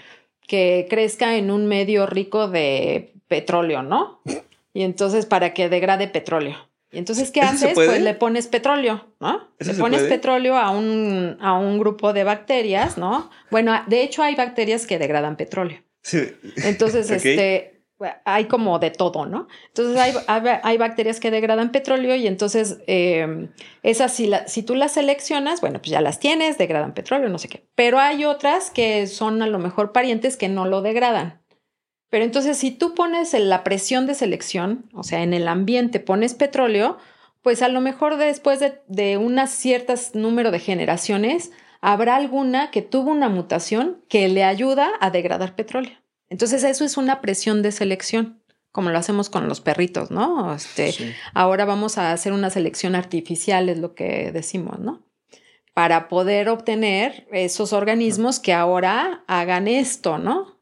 que 0.46 0.86
crezca 0.88 1.36
en 1.36 1.50
un 1.50 1.66
medio 1.66 2.06
rico 2.06 2.48
de 2.48 3.12
petróleo, 3.28 3.82
¿no? 3.82 4.20
Y 4.72 4.82
entonces, 4.82 5.26
para 5.26 5.52
que 5.52 5.68
degrade 5.68 6.08
petróleo. 6.08 6.56
Y 6.94 6.98
entonces, 6.98 7.30
¿qué 7.30 7.40
haces? 7.40 7.72
Pues 7.74 8.00
le 8.00 8.14
pones 8.14 8.46
petróleo, 8.46 9.06
¿no? 9.20 9.48
Le 9.58 9.74
pones 9.74 10.02
petróleo 10.02 10.56
a 10.56 10.70
un, 10.70 11.36
a 11.40 11.58
un 11.58 11.78
grupo 11.78 12.12
de 12.12 12.24
bacterias, 12.24 12.96
¿no? 12.96 13.30
Bueno, 13.50 13.74
de 13.86 14.02
hecho 14.02 14.22
hay 14.22 14.34
bacterias 14.34 14.86
que 14.86 14.98
degradan 14.98 15.36
petróleo. 15.36 15.82
Sí. 16.02 16.32
Entonces, 16.64 17.10
este, 17.10 17.74
hay 18.24 18.44
como 18.46 18.78
de 18.78 18.90
todo, 18.90 19.26
¿no? 19.26 19.48
Entonces 19.68 19.96
hay, 19.96 20.12
hay, 20.62 20.78
bacterias 20.78 21.20
que 21.20 21.30
degradan 21.30 21.72
petróleo 21.72 22.14
y 22.14 22.26
entonces 22.26 22.78
eh, 22.86 23.48
esas 23.82 24.12
si, 24.12 24.30
si 24.46 24.62
tú 24.62 24.74
las 24.74 24.92
seleccionas, 24.92 25.60
bueno, 25.60 25.78
pues 25.78 25.90
ya 25.90 26.00
las 26.00 26.18
tienes, 26.18 26.58
degradan 26.58 26.94
petróleo, 26.94 27.28
no 27.28 27.38
sé 27.38 27.48
qué. 27.48 27.66
Pero 27.74 27.98
hay 27.98 28.24
otras 28.24 28.70
que 28.70 29.06
son 29.06 29.42
a 29.42 29.46
lo 29.46 29.58
mejor 29.58 29.92
parientes 29.92 30.36
que 30.36 30.48
no 30.48 30.66
lo 30.66 30.82
degradan. 30.82 31.43
Pero 32.14 32.26
entonces 32.26 32.56
si 32.56 32.70
tú 32.70 32.94
pones 32.94 33.34
la 33.34 33.64
presión 33.64 34.06
de 34.06 34.14
selección, 34.14 34.88
o 34.92 35.02
sea, 35.02 35.24
en 35.24 35.34
el 35.34 35.48
ambiente 35.48 35.98
pones 35.98 36.34
petróleo, 36.34 36.96
pues 37.42 37.60
a 37.60 37.66
lo 37.66 37.80
mejor 37.80 38.18
después 38.18 38.60
de, 38.60 38.80
de 38.86 39.16
un 39.16 39.36
cierto 39.48 39.94
número 40.12 40.52
de 40.52 40.60
generaciones, 40.60 41.50
habrá 41.80 42.14
alguna 42.14 42.70
que 42.70 42.82
tuvo 42.82 43.10
una 43.10 43.28
mutación 43.28 44.04
que 44.08 44.28
le 44.28 44.44
ayuda 44.44 44.92
a 45.00 45.10
degradar 45.10 45.56
petróleo. 45.56 45.98
Entonces 46.28 46.62
eso 46.62 46.84
es 46.84 46.96
una 46.96 47.20
presión 47.20 47.62
de 47.62 47.72
selección, 47.72 48.40
como 48.70 48.90
lo 48.90 48.98
hacemos 48.98 49.28
con 49.28 49.48
los 49.48 49.60
perritos, 49.60 50.12
¿no? 50.12 50.54
Este, 50.54 50.94
Ahora 51.32 51.64
vamos 51.64 51.98
a 51.98 52.12
hacer 52.12 52.32
una 52.32 52.50
selección 52.50 52.94
artificial, 52.94 53.68
es 53.68 53.78
lo 53.78 53.96
que 53.96 54.30
decimos, 54.30 54.78
¿no? 54.78 55.02
Para 55.72 56.06
poder 56.06 56.48
obtener 56.48 57.26
esos 57.32 57.72
organismos 57.72 58.38
que 58.38 58.52
ahora 58.52 59.24
hagan 59.26 59.66
esto, 59.66 60.18
¿no? 60.18 60.53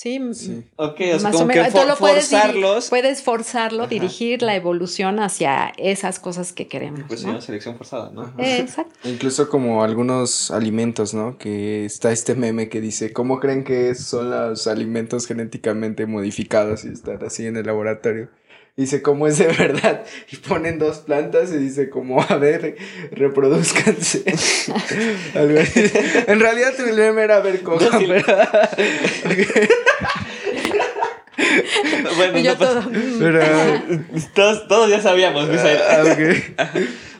Sí, 0.00 0.64
Ok, 0.76 0.98
o 1.14 1.18
sea, 1.18 1.30
como 1.30 1.48
que 1.48 1.62
forzarlos. 1.62 2.88
Puedes, 2.88 3.22
forzarlo, 3.22 3.86
dirigir 3.86 4.40
la 4.40 4.56
evolución 4.56 5.20
hacia 5.20 5.74
esas 5.76 6.18
cosas 6.18 6.54
que 6.54 6.68
queremos. 6.68 7.02
Pues 7.06 7.22
una 7.24 7.42
selección 7.42 7.76
forzada, 7.76 8.10
¿no? 8.10 8.32
exacto. 8.38 8.94
Incluso 9.04 9.50
como 9.50 9.84
algunos 9.84 10.50
alimentos, 10.50 11.12
¿no? 11.12 11.36
Que 11.36 11.84
está 11.84 12.12
este 12.12 12.34
meme 12.34 12.70
que 12.70 12.80
dice, 12.80 13.12
¿cómo 13.12 13.40
creen 13.40 13.62
que 13.62 13.94
son 13.94 14.30
los 14.30 14.66
alimentos 14.66 15.26
genéticamente 15.26 16.06
modificados 16.06 16.86
y 16.86 16.88
están 16.88 17.22
así 17.22 17.46
en 17.46 17.58
el 17.58 17.66
laboratorio? 17.66 18.30
dice 18.76 19.02
cómo 19.02 19.26
es 19.26 19.36
de 19.36 19.48
verdad 19.48 20.04
y 20.30 20.36
ponen 20.36 20.78
dos 20.78 20.98
plantas 20.98 21.52
y 21.52 21.58
dice 21.58 21.90
como 21.90 22.22
a 22.22 22.36
ver 22.36 22.76
reproduzcanse 23.10 24.22
en 25.34 26.40
realidad 26.40 26.72
el 26.80 26.96
meme 26.96 27.22
era 27.22 27.36
a 27.36 27.40
ver 27.40 27.62
cómo 27.62 27.78
bueno 32.28 32.54
no 32.54 33.18
pero, 33.18 33.40
todos, 34.34 34.68
todos, 34.68 34.90
ya 34.90 35.00
sabíamos 35.00 35.48
ah, 35.48 36.70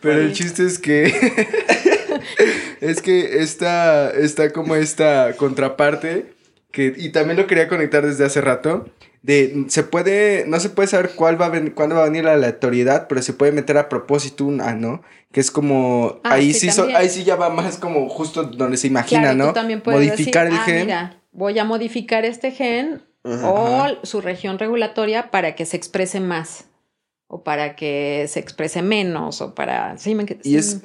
pero 0.01 0.21
el 0.21 0.33
chiste 0.33 0.65
es 0.65 0.79
que 0.79 1.13
es 2.81 3.03
que 3.03 3.41
esta 3.41 4.11
está 4.11 4.53
como 4.53 4.77
esta 4.77 5.35
contraparte 5.37 6.35
que 6.71 6.95
y 6.97 7.11
también 7.11 7.39
lo 7.39 7.47
quería 7.47 7.69
conectar 7.69 8.07
desde 8.07 8.25
hace 8.25 8.41
rato 8.41 8.87
de 9.23 9.67
se 9.69 9.83
puede 9.83 10.45
no 10.47 10.61
se 10.61 10.71
puede 10.71 10.89
saber 10.89 11.11
cuál 11.15 11.41
va 11.41 11.47
a 11.47 11.51
venir 11.51 11.75
cuándo 11.75 11.97
va 11.97 12.03
a 12.03 12.07
venir 12.07 12.25
la 12.25 12.35
aleatoriedad 12.35 13.07
pero 13.09 13.21
se 13.23 13.35
puede 13.35 13.53
meter 13.53 13.77
a 13.77 13.89
propósito 13.89 14.47
un 14.47 14.61
ah 14.61 14.75
no 14.75 15.03
que 15.33 15.41
es 15.41 15.51
como 15.51 16.21
ah, 16.25 16.35
ahí 16.35 16.55
sí, 16.55 16.71
ahí 16.95 17.09
sí 17.09 17.25
ya 17.25 17.37
va 17.37 17.51
más 17.51 17.77
como 17.77 18.09
justo 18.09 18.45
donde 18.45 18.77
se 18.77 18.87
imagina 18.87 19.35
no 19.35 19.53
modificar 19.85 20.47
el 20.47 20.55
ah, 20.55 20.63
gen 20.65 20.87
mira, 20.87 21.23
voy 21.33 21.59
a 21.59 21.65
modificar 21.65 22.25
este 22.25 22.51
gen 22.51 23.03
o 23.25 23.87
su 24.03 24.21
región 24.21 24.59
regulatoria 24.59 25.31
para 25.31 25.55
que 25.55 25.67
se 25.67 25.77
exprese 25.77 26.21
más 26.21 26.67
o 27.27 27.45
para 27.45 27.77
que 27.77 28.27
se 28.29 28.41
exprese 28.41 28.83
menos 28.83 29.41
o 29.41 29.55
para 29.55 29.97
sí, 29.99 30.15
me... 30.15 30.27
y 30.43 30.57
es 30.57 30.83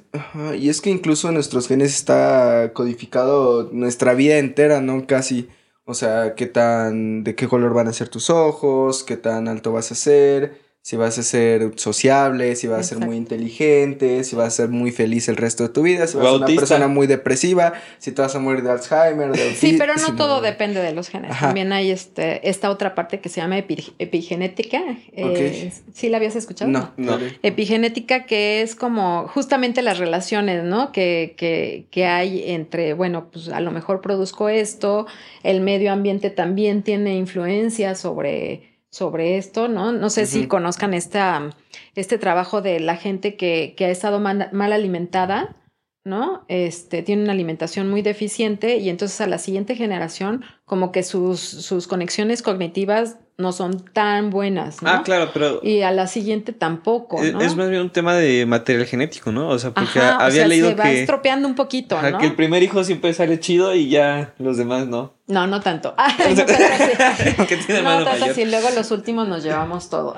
y 0.57 0.69
es 0.69 0.81
que 0.81 0.89
incluso 0.89 1.29
en 1.29 1.36
nuestros 1.36 1.67
genes 1.67 1.95
está 1.95 2.71
codificado 2.73 3.69
nuestra 3.71 4.13
vida 4.13 4.38
entera 4.38 4.81
no 4.81 5.07
casi. 5.07 5.49
O 5.88 5.93
sea, 5.93 6.33
qué 6.33 6.47
tan, 6.47 7.23
de 7.23 7.36
qué 7.36 7.47
color 7.47 7.75
van 7.75 7.88
a 7.88 7.93
ser 7.93 8.09
tus 8.09 8.31
ojos, 8.31 9.03
qué 9.03 9.17
tan 9.17 9.47
alto 9.47 9.71
vas 9.71 9.91
a 9.91 9.95
ser, 9.95 10.59
si 10.86 10.97
vas 10.97 11.17
a 11.17 11.23
ser 11.23 11.71
sociable, 11.77 12.55
si 12.55 12.67
vas 12.67 12.81
a 12.81 12.83
ser 12.83 12.99
muy 12.99 13.17
inteligente, 13.17 14.23
si 14.23 14.36
vas 14.36 14.49
a 14.49 14.51
ser 14.51 14.69
muy 14.69 14.91
feliz 14.91 15.27
el 15.29 15.36
resto 15.36 15.63
de 15.63 15.69
tu 15.69 15.81
vida, 15.81 16.05
si 16.05 16.15
vas 16.15 16.27
a 16.27 16.29
ser 16.29 16.38
una 16.38 16.45
persona 16.45 16.88
muy 16.88 17.07
depresiva, 17.07 17.73
si 17.97 18.11
te 18.11 18.21
vas 18.21 18.36
a 18.36 18.39
morir 18.39 18.61
de 18.61 18.69
Alzheimer, 18.69 19.31
de 19.31 19.55
Sí, 19.55 19.77
pero 19.79 19.95
no 19.95 20.15
todo 20.15 20.41
depende 20.41 20.83
de 20.83 20.93
los 20.93 21.09
genes. 21.09 21.31
También 21.39 21.73
hay 21.73 21.89
este, 21.89 22.47
esta 22.47 22.69
otra 22.69 22.93
parte 22.93 23.19
que 23.19 23.29
se 23.29 23.41
llama 23.41 23.57
epigenética. 23.57 24.79
Eh, 25.13 25.73
¿Sí 25.91 26.09
la 26.09 26.17
habías 26.17 26.36
escuchado? 26.36 26.69
No, 26.69 26.91
no. 26.97 27.17
Epigenética 27.41 28.27
que 28.27 28.61
es 28.61 28.75
como 28.75 29.27
justamente 29.27 29.81
las 29.81 29.97
relaciones, 29.97 30.65
¿no? 30.65 30.91
Que, 30.91 31.33
que, 31.36 31.88
que 31.89 32.05
hay 32.05 32.51
entre, 32.51 32.93
bueno, 32.93 33.31
pues 33.31 33.49
a 33.49 33.59
lo 33.59 33.71
mejor 33.71 34.01
produzco 34.01 34.49
esto, 34.49 35.07
el 35.41 35.61
medio 35.61 35.91
ambiente 35.91 36.29
también 36.29 36.83
tiene 36.83 37.17
influencia 37.17 37.95
sobre 37.95 38.74
sobre 38.95 39.37
esto, 39.37 39.67
¿no? 39.67 39.91
No 39.91 40.09
sé 40.09 40.25
si 40.25 40.47
conozcan 40.47 40.93
esta, 40.93 41.49
este 41.95 42.17
trabajo 42.17 42.61
de 42.61 42.79
la 42.79 42.95
gente 42.95 43.35
que, 43.35 43.73
que 43.75 43.83
ha 43.83 43.89
estado 43.89 44.21
mal, 44.21 44.47
mal, 44.53 44.71
alimentada, 44.71 45.57
¿no? 46.05 46.45
Este, 46.47 47.03
tiene 47.03 47.23
una 47.23 47.33
alimentación 47.33 47.89
muy 47.89 48.01
deficiente 48.01 48.77
y 48.77 48.87
entonces 48.87 49.19
a 49.19 49.27
la 49.27 49.37
siguiente 49.37 49.75
generación 49.75 50.45
como 50.63 50.93
que 50.93 51.03
sus, 51.03 51.41
sus 51.41 51.87
conexiones 51.87 52.41
cognitivas 52.41 53.17
no 53.38 53.51
son 53.51 53.83
tan 53.83 54.29
buenas, 54.29 54.81
¿no? 54.81 54.89
Ah, 54.89 55.03
claro, 55.03 55.31
pero... 55.33 55.59
Y 55.61 55.81
a 55.81 55.91
la 55.91 56.07
siguiente 56.07 56.53
tampoco, 56.53 57.21
¿no? 57.21 57.41
Es, 57.41 57.55
más 57.57 57.69
bien 57.69 57.81
un 57.81 57.89
tema 57.89 58.15
de 58.15 58.45
material 58.45 58.86
genético, 58.86 59.33
¿no? 59.33 59.49
O 59.49 59.59
sea, 59.59 59.71
porque 59.71 59.99
había 59.99 60.47
leído 60.47 60.69
se 60.69 60.75
va 60.75 60.89
estropeando 60.89 61.47
un 61.47 61.55
poquito, 61.55 62.01
¿no? 62.01 62.17
Que 62.17 62.27
el 62.27 62.36
primer 62.36 62.63
hijo 62.63 62.83
siempre 62.86 63.13
sale 63.13 63.39
chido 63.39 63.75
y 63.75 63.89
ya 63.89 64.33
los 64.39 64.55
demás 64.55 64.88
no. 64.88 65.15
No, 65.27 65.47
no 65.47 65.59
tanto. 65.59 65.93
Ay, 65.97 66.13
no 66.29 66.36
tanto 66.45 66.53
así. 66.53 67.73
no 67.83 68.05
tanto 68.05 68.25
así. 68.25 68.45
Luego 68.45 68.69
los 68.73 68.91
últimos 68.91 69.27
nos 69.27 69.43
llevamos 69.43 69.89
todo. 69.89 70.15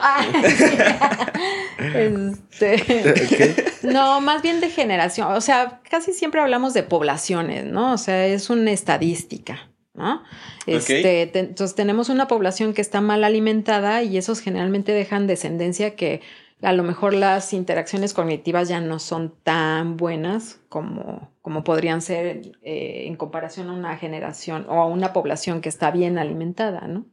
este... 1.80 3.72
No, 3.82 4.22
más 4.22 4.44
bien 4.44 4.62
de 4.62 4.70
generación. 4.70 5.32
O 5.32 5.42
sea, 5.42 5.82
casi 5.90 6.14
siempre 6.14 6.40
hablamos 6.40 6.76
de 6.76 6.84
poblaciones, 6.84 7.66
¿no? 7.66 7.94
O 7.94 7.98
sea, 7.98 8.28
es 8.28 8.52
una 8.52 8.72
estadística. 8.72 9.70
¿No? 9.98 10.24
Este, 10.66 11.24
entonces 11.38 11.76
tenemos 11.76 12.10
una 12.10 12.28
población 12.28 12.74
que 12.74 12.82
está 12.82 13.02
mal 13.02 13.24
alimentada 13.24 14.04
y 14.04 14.18
esos 14.18 14.40
generalmente 14.40 14.94
dejan 14.94 15.28
descendencia 15.28 15.96
que 15.96 16.22
a 16.62 16.74
lo 16.74 16.84
mejor 16.84 17.14
las 17.14 17.54
interacciones 17.54 18.14
cognitivas 18.14 18.68
ya 18.68 18.80
no 18.80 19.00
son 19.00 19.34
tan 19.44 19.98
buenas 19.98 20.60
como, 20.70 21.32
como 21.42 21.64
podrían 21.64 22.02
ser 22.02 22.42
eh, 22.64 23.04
en 23.06 23.16
comparación 23.16 23.70
a 23.70 23.74
una 23.74 23.98
generación 23.98 24.66
o 24.70 24.82
a 24.82 24.86
una 24.86 25.14
población 25.14 25.62
que 25.62 25.70
está 25.70 25.92
bien 25.92 26.18
alimentada, 26.18 26.88
¿no? 26.88 27.06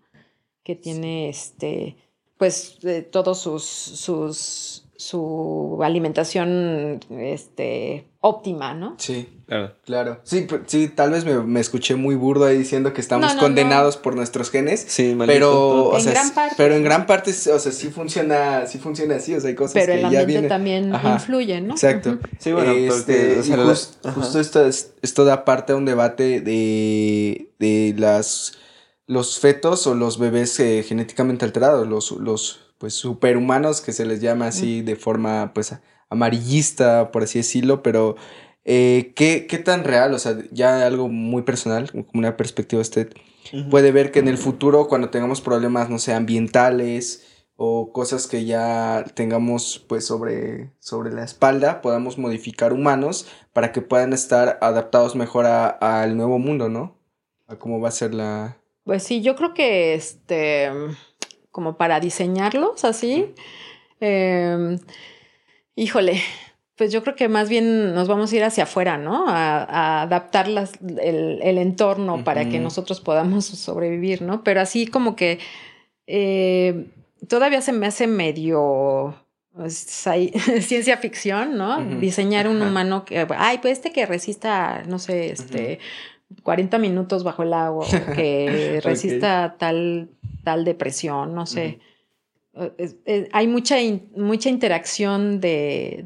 Que 0.63 0.77
tiene 0.77 1.29
este, 1.29 1.97
pues 2.39 2.79
eh, 2.85 3.03
todos 3.03 3.39
sus, 3.39 3.65
sus 3.65 4.84
su 4.97 5.81
alimentación 5.83 7.01
este, 7.11 8.07
óptima, 8.21 8.75
¿no? 8.75 8.95
Sí, 8.99 9.29
claro. 9.47 9.75
claro. 9.85 10.21
Sí, 10.23 10.47
sí, 10.67 10.89
tal 10.89 11.11
vez 11.11 11.25
me, 11.25 11.61
escuché 11.61 11.97
muy 11.97 12.15
burdo 12.15 12.45
ahí 12.45 12.59
diciendo 12.59 12.93
que 12.93 13.01
estamos 13.01 13.35
condenados 13.35 13.97
por 13.97 14.15
nuestros 14.15 14.51
genes. 14.51 14.85
Sí, 14.87 15.17
pero, 15.27 15.87
o 15.87 15.99
en 15.99 16.05
gran 16.05 16.31
parte. 16.31 16.55
Pero 16.57 16.75
en 16.75 16.85
gran 16.85 17.07
parte, 17.07 17.31
o 17.31 17.59
sea, 17.59 17.73
sí 17.73 17.89
funciona, 17.89 18.67
sí 18.67 18.79
funciona 18.79 19.17
así, 19.17 19.35
o 19.35 19.41
sea, 19.41 19.49
hay 19.49 19.57
cosas 19.57 19.75
pero 19.75 19.93
que 19.93 19.99
el 19.99 20.05
ambiente 20.05 20.49
también 20.49 20.93
influye, 21.05 21.61
¿no? 21.61 21.75
Exacto. 21.75 22.19
Sí, 22.39 22.53
bueno, 22.53 22.73
este, 22.73 23.43
justo 24.15 24.41
esto, 24.41 24.67
esto 24.67 25.25
da 25.25 25.45
parte 25.45 25.73
a 25.73 25.77
un 25.77 25.85
debate 25.85 26.41
de, 26.41 27.51
de 27.59 27.95
las 27.99 28.59
los 29.07 29.39
fetos 29.39 29.87
o 29.87 29.95
los 29.95 30.19
bebés 30.19 30.59
eh, 30.61 30.83
genéticamente 30.83 31.45
alterados, 31.45 31.87
los, 31.87 32.13
los 32.13 32.61
pues 32.79 32.95
superhumanos 32.95 33.81
que 33.81 33.93
se 33.93 34.05
les 34.05 34.21
llama 34.21 34.49
así 34.49 34.83
de 34.83 34.97
forma 34.97 35.53
pues 35.55 35.75
amarillista, 36.09 37.11
por 37.11 37.23
así 37.23 37.39
decirlo, 37.39 37.83
pero 37.83 38.17
eh, 38.65 39.13
¿qué, 39.15 39.47
¿qué, 39.47 39.59
tan 39.59 39.85
real? 39.85 40.15
O 40.15 40.19
sea, 40.19 40.39
ya 40.51 40.87
algo 40.87 41.09
muy 41.09 41.43
personal, 41.43 41.91
como 41.91 42.07
una 42.15 42.37
perspectiva 42.37 42.81
usted, 42.81 43.13
puede 43.71 43.93
ver 43.93 44.11
que 44.11 44.21
en 44.21 44.29
el 44.29 44.39
futuro 44.39 44.89
cuando 44.89 45.11
tengamos 45.11 45.41
problemas, 45.41 45.91
no 45.91 45.99
sé, 45.99 46.15
ambientales 46.15 47.27
o 47.57 47.93
cosas 47.93 48.27
que 48.27 48.45
ya 48.45 49.05
tengamos 49.15 49.85
pues 49.89 50.07
sobre, 50.07 50.73
sobre 50.81 51.13
la 51.13 51.25
espalda, 51.25 51.83
podamos 51.83 52.19
modificar 52.19 52.73
humanos 52.73 53.27
para 53.53 53.71
que 53.71 53.83
puedan 53.83 54.13
estar 54.13 54.59
adaptados 54.61 55.15
mejor 55.15 55.47
al 55.47 56.17
nuevo 56.17 56.39
mundo, 56.39 56.69
¿no? 56.69 56.99
A 57.47 57.57
cómo 57.57 57.81
va 57.81 57.89
a 57.89 57.93
ser 57.93 58.15
la... 58.15 58.59
Pues 58.83 59.03
sí, 59.03 59.23
yo 59.23 59.35
creo 59.37 59.55
que 59.55 59.95
este 59.95 60.71
como 61.55 61.77
para 61.77 62.01
diseñarlos 62.01 62.85
así. 62.85 63.33
Em, 64.01 64.77
híjole, 65.77 66.21
pues 66.75 66.91
yo 66.91 67.05
creo 67.05 67.15
que 67.15 67.29
más 67.29 67.49
bien 67.49 67.95
nos 67.95 68.09
vamos 68.09 68.33
a 68.33 68.37
ir 68.37 68.43
hacia 68.43 68.65
afuera, 68.65 68.99
¿no? 68.99 69.27
A, 69.29 70.03
adaptar 70.03 70.49
el, 70.49 71.59
entorno 71.59 72.25
para 72.25 72.49
que 72.49 72.59
nosotros 72.59 73.01
podamos 73.01 73.45
sobrevivir, 73.45 74.21
¿no? 74.21 74.43
Pero 74.43 74.63
así 74.63 74.89
como 74.89 75.15
que 75.15 75.39
eh, 76.09 76.89
todavía 77.29 77.61
se 77.61 77.73
me 77.73 77.87
hace 77.87 78.09
medio 78.09 79.15
pues, 79.53 79.77
ciencia 80.61 80.97
ficción, 80.97 81.57
¿no? 81.57 81.85
Diseñar 82.01 82.49
un 82.49 82.61
humano 82.63 83.05
que, 83.05 83.29
ay, 83.39 83.59
pues 83.59 83.75
este 83.75 83.93
que 83.93 84.07
resista, 84.07 84.83
no 84.89 84.99
sé, 84.99 85.31
este, 85.31 85.79
40 86.43 86.79
minutos 86.79 87.23
bajo 87.23 87.45
el 87.45 87.53
agua, 87.53 87.87
que 88.17 88.81
resista 88.85 89.55
tal 89.57 90.11
tal 90.45 90.65
depresión, 90.65 91.35
no 91.35 91.47
sé. 91.47 91.81
hay 93.33 93.49
mucha, 93.49 93.77
mucha 94.17 94.49
interacción 94.49 95.41
de, 95.41 96.05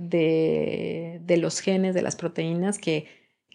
de, 1.21 1.37
los 1.37 1.61
genes, 1.61 1.95
de 1.95 2.03
las 2.03 2.17
proteínas 2.17 2.79
que, 2.79 3.07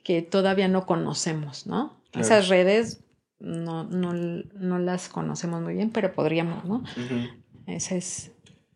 que 0.04 0.22
todavía 0.22 0.68
no 0.68 0.86
conocemos, 0.86 1.66
¿no? 1.66 2.00
Esas 2.14 2.50
redes 2.50 3.04
no, 3.40 3.84
no, 3.86 4.14
no, 4.14 4.80
las 4.80 5.10
conocemos 5.10 5.62
muy 5.62 5.74
bien, 5.74 5.90
pero 5.90 6.14
podríamos, 6.14 6.64
¿no? 6.66 6.84
Ese 7.66 7.98
es 7.98 8.32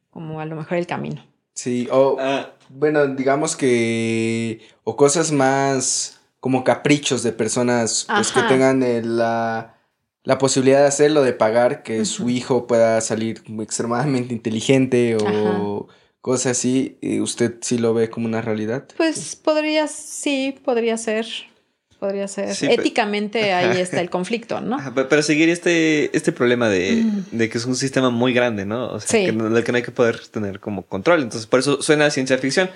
como 0.10 0.40
a 0.40 0.46
lo 0.46 0.56
mejor 0.56 0.78
el 0.78 0.88
camino. 0.88 1.24
Sí, 1.54 1.88
o 1.92 2.18
ah. 2.20 2.54
bueno, 2.70 3.08
digamos 3.08 3.56
que, 3.56 4.62
o 4.84 4.96
cosas 4.96 5.32
más 5.32 6.20
como 6.40 6.64
caprichos 6.64 7.24
de 7.24 7.32
personas 7.32 8.06
pues, 8.08 8.32
que 8.32 8.42
tengan 8.44 8.80
la, 9.18 9.77
la, 10.28 10.38
posibilidad 10.38 10.82
de 10.82 10.88
hacerlo, 10.88 11.24
de 11.24 11.34
pagar, 11.34 11.84
que 11.84 12.06
su 12.06 12.30
hijo 12.30 12.68
pueda 12.68 13.02
salir 13.02 13.42
extremadamente 13.62 14.34
inteligente 14.34 15.16
o 15.16 15.88
cosas 16.22 16.58
así, 16.58 16.98
¿usted 17.22 17.56
sí 17.62 17.78
lo 17.78 17.94
ve 17.94 18.10
como 18.10 18.28
una 18.28 18.42
realidad? 18.42 18.86
Pues 18.98 19.36
podría, 19.36 19.88
sí, 19.88 20.56
podría 20.64 20.98
ser. 20.98 21.26
Podría 22.00 22.28
ser. 22.28 22.50
Éticamente 22.70 23.54
ahí 23.54 23.82
está 23.82 24.02
el 24.02 24.12
conflicto, 24.12 24.62
¿no? 24.62 24.78
pero, 25.10 25.24
seguir 25.24 25.50
este, 25.50 26.16
este 26.16 26.32
problema 26.32 26.70
de, 26.70 27.04
mm. 27.04 27.26
de, 27.32 27.50
que 27.50 27.58
es 27.58 27.66
un 27.66 27.76
sistema 27.76 28.12
muy 28.12 28.34
grande, 28.34 28.66
¿no? 28.66 28.90
O 28.90 29.00
sea, 29.00 29.20
que, 29.20 29.32
del 29.32 29.64
que 29.64 29.72
no 29.72 29.78
hay 29.78 29.84
que 29.84 29.92
poder 29.92 30.20
tener 30.28 30.60
como 30.60 30.86
control. 30.86 31.24
Entonces, 31.24 31.48
por 31.48 31.62
eso 31.62 31.82
suena 31.82 32.06
a 32.06 32.12
ciencia 32.12 32.38
ficción. 32.38 32.70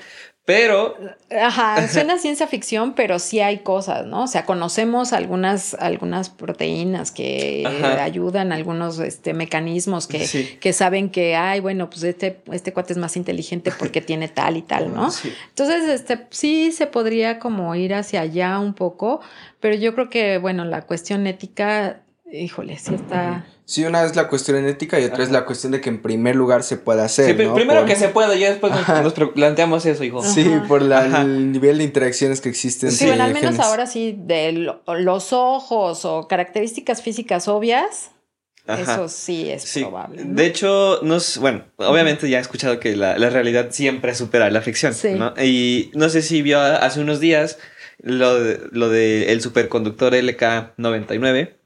Pero. 0.51 0.97
Ajá, 1.29 1.87
suena 1.87 2.19
ciencia 2.19 2.45
ficción, 2.45 2.93
pero 2.93 3.19
sí 3.19 3.39
hay 3.39 3.59
cosas, 3.59 4.05
¿no? 4.05 4.23
O 4.23 4.27
sea, 4.27 4.45
conocemos 4.45 5.13
algunas, 5.13 5.75
algunas 5.75 6.29
proteínas 6.29 7.11
que 7.11 7.65
ayudan, 8.01 8.51
algunos 8.51 8.99
este, 8.99 9.33
mecanismos 9.33 10.07
que, 10.07 10.57
que 10.59 10.73
saben 10.73 11.09
que, 11.09 11.37
ay, 11.37 11.61
bueno, 11.61 11.89
pues 11.89 12.03
este, 12.03 12.41
este 12.51 12.73
cuate 12.73 12.91
es 12.91 12.99
más 12.99 13.15
inteligente 13.15 13.71
porque 13.79 14.01
tiene 14.11 14.27
tal 14.27 14.57
y 14.57 14.61
tal, 14.61 14.93
¿no? 14.93 15.09
Entonces, 15.49 15.87
este, 15.87 16.27
sí 16.31 16.73
se 16.73 16.85
podría 16.85 17.39
como 17.39 17.73
ir 17.75 17.93
hacia 17.93 18.19
allá 18.19 18.59
un 18.59 18.73
poco, 18.73 19.21
pero 19.61 19.75
yo 19.75 19.95
creo 19.95 20.09
que, 20.09 20.37
bueno, 20.37 20.65
la 20.65 20.81
cuestión 20.81 21.27
ética, 21.27 22.01
híjole, 22.31 22.77
sí 22.77 22.95
está. 22.95 23.45
Sí, 23.65 23.85
una 23.85 24.03
es 24.03 24.15
la 24.15 24.27
cuestión 24.27 24.65
ética 24.65 24.99
y 24.99 25.05
otra 25.05 25.23
es 25.23 25.31
la 25.31 25.45
cuestión 25.45 25.71
de 25.71 25.79
que 25.79 25.89
en 25.89 26.01
primer 26.01 26.35
lugar 26.35 26.63
se 26.63 26.77
pueda 26.77 27.05
hacer. 27.05 27.27
Sí, 27.27 27.33
primero 27.33 27.85
que 27.85 27.95
se 27.95 28.09
pueda, 28.09 28.35
y 28.35 28.41
después 28.41 28.73
nos, 28.73 29.13
planteamos 29.13 29.85
eso, 29.85 30.03
hijo. 30.03 30.23
Sí, 30.23 30.45
por 30.67 30.81
el 30.81 31.51
nivel 31.51 31.77
de 31.77 31.83
interacciones 31.83 32.41
que 32.41 32.49
existen. 32.49 32.91
Sí, 32.91 33.05
bueno, 33.05 33.23
al 33.23 33.33
menos 33.33 33.59
ahora 33.59 33.85
sí, 33.85 34.15
de 34.17 34.73
los 34.87 35.33
ojos 35.33 36.05
o 36.05 36.27
características 36.27 37.01
físicas 37.01 37.47
obvias. 37.47 38.11
Eso 38.67 39.09
sí 39.09 39.49
es 39.49 39.73
probable. 39.79 40.23
De 40.23 40.45
hecho, 40.45 40.99
nos, 41.01 41.37
bueno, 41.39 41.65
obviamente 41.77 42.29
ya 42.29 42.37
he 42.37 42.41
escuchado 42.41 42.79
que 42.79 42.95
la, 42.95 43.15
realidad 43.15 43.69
siempre 43.71 44.13
supera 44.15 44.49
la 44.49 44.61
ficción. 44.61 44.93
¿no? 45.17 45.33
Y 45.41 45.91
no 45.93 46.09
sé 46.09 46.21
si 46.21 46.41
vio 46.41 46.61
hace 46.61 46.99
unos 46.99 47.19
días 47.19 47.57
lo 47.99 48.39
de, 48.39 48.59
lo 48.71 48.89
de 48.89 49.31
el 49.31 49.41
superconductor 49.41 50.13
LK99. 50.13 51.60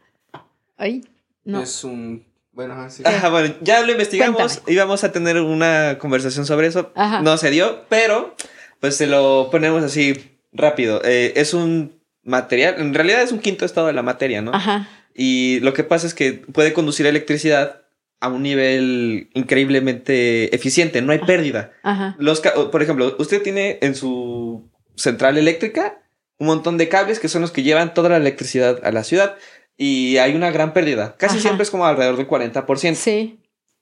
Ay. 0.78 1.04
Es 1.46 1.84
un... 1.84 2.26
Bueno, 2.52 2.74
así. 2.76 3.04
bueno, 3.30 3.54
ya 3.62 3.82
lo 3.82 3.92
investigamos. 3.92 4.62
Íbamos 4.68 5.04
a 5.04 5.12
tener 5.12 5.42
una 5.42 5.98
conversación 6.00 6.46
sobre 6.46 6.68
eso. 6.68 6.94
No 7.22 7.38
se 7.38 7.52
dio, 7.52 7.84
pero 7.90 8.36
pues 8.80 8.96
se 8.96 9.08
lo 9.08 9.50
ponemos 9.52 9.84
así 9.84 10.38
rápido. 10.54 11.02
Eh, 11.04 11.34
es 11.36 11.54
un 11.54 12.00
material, 12.24 12.76
en 12.78 12.94
realidad 12.94 13.22
es 13.22 13.32
un 13.32 13.40
quinto 13.40 13.66
estado 13.66 13.88
de 13.88 13.94
la 13.94 14.04
materia, 14.04 14.42
¿no? 14.42 14.54
Ajá. 14.54 14.88
Y 15.14 15.60
lo 15.62 15.74
que 15.74 15.84
pasa 15.84 16.08
es 16.08 16.14
que 16.14 16.34
puede 16.34 16.74
conducir 16.74 17.06
electricidad 17.06 17.82
a 18.20 18.30
un 18.30 18.44
nivel 18.44 19.30
increíblemente 19.34 20.56
eficiente, 20.56 21.02
no 21.02 21.12
hay 21.12 21.20
pérdida. 21.20 21.72
Ajá. 21.84 22.16
Los, 22.20 22.42
por 22.42 22.82
ejemplo, 22.82 23.16
usted 23.20 23.42
tiene 23.42 23.80
en 23.82 23.96
su 23.96 24.70
central 24.96 25.38
eléctrica 25.38 26.00
un 26.38 26.48
montón 26.48 26.78
de 26.78 26.90
cables 26.90 27.20
que 27.20 27.30
son 27.30 27.42
los 27.42 27.52
que 27.52 27.64
llevan 27.64 27.94
toda 27.94 28.10
la 28.10 28.18
electricidad 28.18 28.82
a 28.84 28.92
la 28.92 29.04
ciudad 29.04 29.36
y 29.78 30.18
hay 30.18 30.36
una 30.36 30.52
gran 30.52 30.74
pérdida. 30.74 31.16
Casi 31.18 31.40
siempre 31.40 31.64
es 31.64 31.72
como 31.72 31.86
alrededor 31.86 32.18
del 32.18 32.28
40%. 32.28 32.96
Sí. 32.96 33.40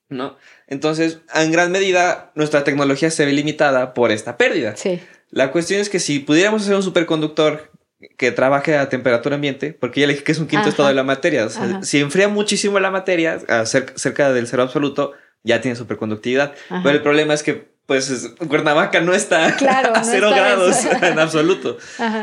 ¿No? 0.10 0.38
Entonces, 0.68 1.20
en 1.34 1.52
gran 1.52 1.72
medida, 1.72 2.32
nuestra 2.36 2.64
tecnología 2.64 3.10
se 3.10 3.26
ve 3.26 3.34
limitada 3.34 3.94
por 3.94 4.12
esta 4.12 4.38
pérdida. 4.38 4.76
Sí. 4.76 5.00
La 5.30 5.52
cuestión 5.52 5.80
es 5.82 5.90
que 5.90 6.00
si 6.00 6.20
pudiéramos 6.20 6.62
hacer 6.64 6.76
un 6.76 6.84
superconductor 6.84 7.72
que 8.18 8.32
trabaje 8.32 8.78
a 8.78 8.90
temperatura 8.90 9.36
ambiente, 9.36 9.74
porque 9.74 10.02
ya 10.02 10.08
le 10.08 10.14
dije 10.14 10.26
que 10.26 10.34
es 10.34 10.40
un 10.40 10.48
quinto 10.48 10.70
estado 10.70 10.90
de 10.90 10.96
la 10.96 11.04
materia. 11.04 11.48
si 11.82 12.00
enfría 12.00 12.28
muchísimo 12.28 12.80
la 12.80 12.92
materia, 12.92 13.40
cerca 13.66 14.32
del 14.34 14.48
cero 14.48 14.64
absoluto, 14.64 15.14
ya 15.44 15.62
tiene 15.62 15.76
superconductividad. 15.76 16.54
Pero 16.70 16.90
el 16.92 17.02
problema 17.02 17.34
es 17.34 17.44
que 17.44 17.73
pues 17.86 18.32
Cuernavaca 18.48 19.02
no 19.02 19.14
está 19.14 19.46
a 19.94 20.04
cero 20.04 20.32
grados 20.32 20.86
en 21.02 21.20
absoluto. 21.20 21.78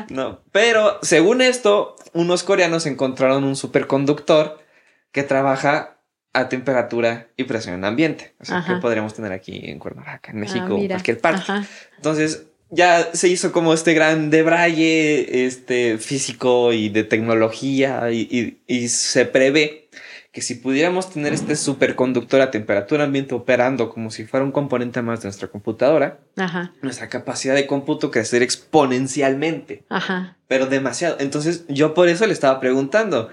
No, 0.09 0.41
pero 0.53 0.99
según 1.03 1.43
esto, 1.43 1.97
unos 2.13 2.43
coreanos 2.43 2.87
encontraron 2.87 3.45
un 3.45 3.57
superconductor 3.57 4.59
que 5.13 5.23
trabaja 5.23 5.99
a 6.33 6.49
temperatura 6.49 7.29
y 7.37 7.45
presión 7.45 7.85
ambiente. 7.85 8.35
O 8.41 8.45
sea, 8.45 8.65
que 8.67 8.77
podríamos 8.77 9.15
tener 9.15 9.33
aquí 9.33 9.61
en 9.65 9.79
Cuernavaca, 9.79 10.31
en 10.31 10.39
ah, 10.39 10.41
México, 10.41 10.77
en 10.79 10.89
cualquier 10.89 11.21
parte. 11.21 11.53
Entonces, 11.97 12.47
ya 12.71 13.11
se 13.13 13.29
hizo 13.29 13.51
como 13.51 13.75
este 13.75 13.95
gran 13.95 14.31
debraye 14.31 15.45
este, 15.45 15.99
físico 15.99 16.73
y 16.73 16.89
de 16.89 17.03
tecnología 17.03 18.11
y, 18.13 18.61
y 18.67 18.89
se 18.89 19.25
prevé 19.27 19.89
que 20.33 20.43
si 20.43 20.55
pudiéramos 20.55 21.11
tener 21.11 21.33
este 21.33 21.57
superconductor 21.57 22.41
a 22.41 22.53
temperatura 22.53 23.05
ambiente 23.05 23.35
operando 23.35 23.91
como 23.91 24.12
si 24.12 24.24
fuera 24.24 24.45
un 24.45 24.53
componente 24.53 25.03
más 25.03 25.20
de 25.20 25.26
nuestra 25.26 25.49
computadora, 25.49 26.20
nuestra 26.83 27.09
capacidad 27.09 27.55
de 27.55 27.66
cómputo 27.66 28.12
crecer 28.12 28.43
exponencialmente. 28.43 29.85
Ajá. 29.89 30.37
Pero 30.47 30.66
demasiado. 30.66 31.16
Entonces 31.18 31.64
yo 31.68 31.95
por 31.95 32.09
eso 32.09 32.26
le 32.26 32.33
estaba 32.33 32.61
preguntando. 32.61 33.31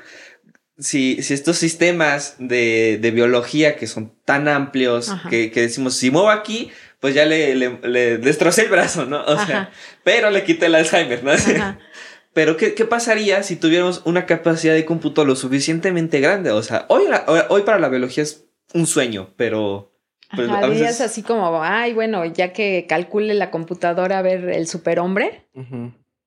Si, 0.79 1.21
si 1.23 1.33
estos 1.33 1.57
sistemas 1.57 2.35
de, 2.37 2.99
de 3.01 3.11
biología 3.11 3.75
que 3.75 3.87
son 3.87 4.13
tan 4.25 4.47
amplios 4.47 5.11
que, 5.29 5.51
que, 5.51 5.61
decimos, 5.61 5.95
si 5.95 6.11
muevo 6.11 6.29
aquí, 6.29 6.71
pues 6.99 7.15
ya 7.15 7.25
le, 7.25 7.55
le, 7.55 7.79
le 7.81 8.17
destrocé 8.17 8.63
el 8.63 8.69
brazo, 8.69 9.05
¿no? 9.05 9.23
O 9.23 9.45
sea, 9.45 9.71
pero 10.03 10.29
le 10.29 10.43
quité 10.43 10.67
el 10.67 10.75
Alzheimer, 10.75 11.23
¿no? 11.23 11.31
Pero, 12.37 12.55
¿qué, 12.55 12.69
pasaría 12.85 13.41
si 13.41 13.55
tuviéramos 13.55 14.03
una 14.05 14.27
capacidad 14.27 14.75
de 14.75 14.85
cómputo 14.85 15.25
lo 15.25 15.35
suficientemente 15.35 16.19
grande? 16.19 16.51
O 16.51 16.61
sea, 16.61 16.85
hoy, 16.87 17.05
hoy 17.49 17.63
para 17.63 17.79
la 17.79 17.89
biología 17.89 18.21
es 18.21 18.47
un 18.75 18.85
sueño, 18.85 19.29
pero... 19.37 19.91
Pues, 20.35 20.47
Ajá, 20.47 21.01
así 21.01 21.23
como, 21.23 21.63
ay, 21.63 21.95
bueno, 21.95 22.23
ya 22.25 22.53
que 22.53 22.85
calcule 22.87 23.33
la 23.33 23.49
computadora 23.49 24.19
a 24.19 24.21
ver 24.21 24.49
el 24.49 24.67
superhombre. 24.67 25.47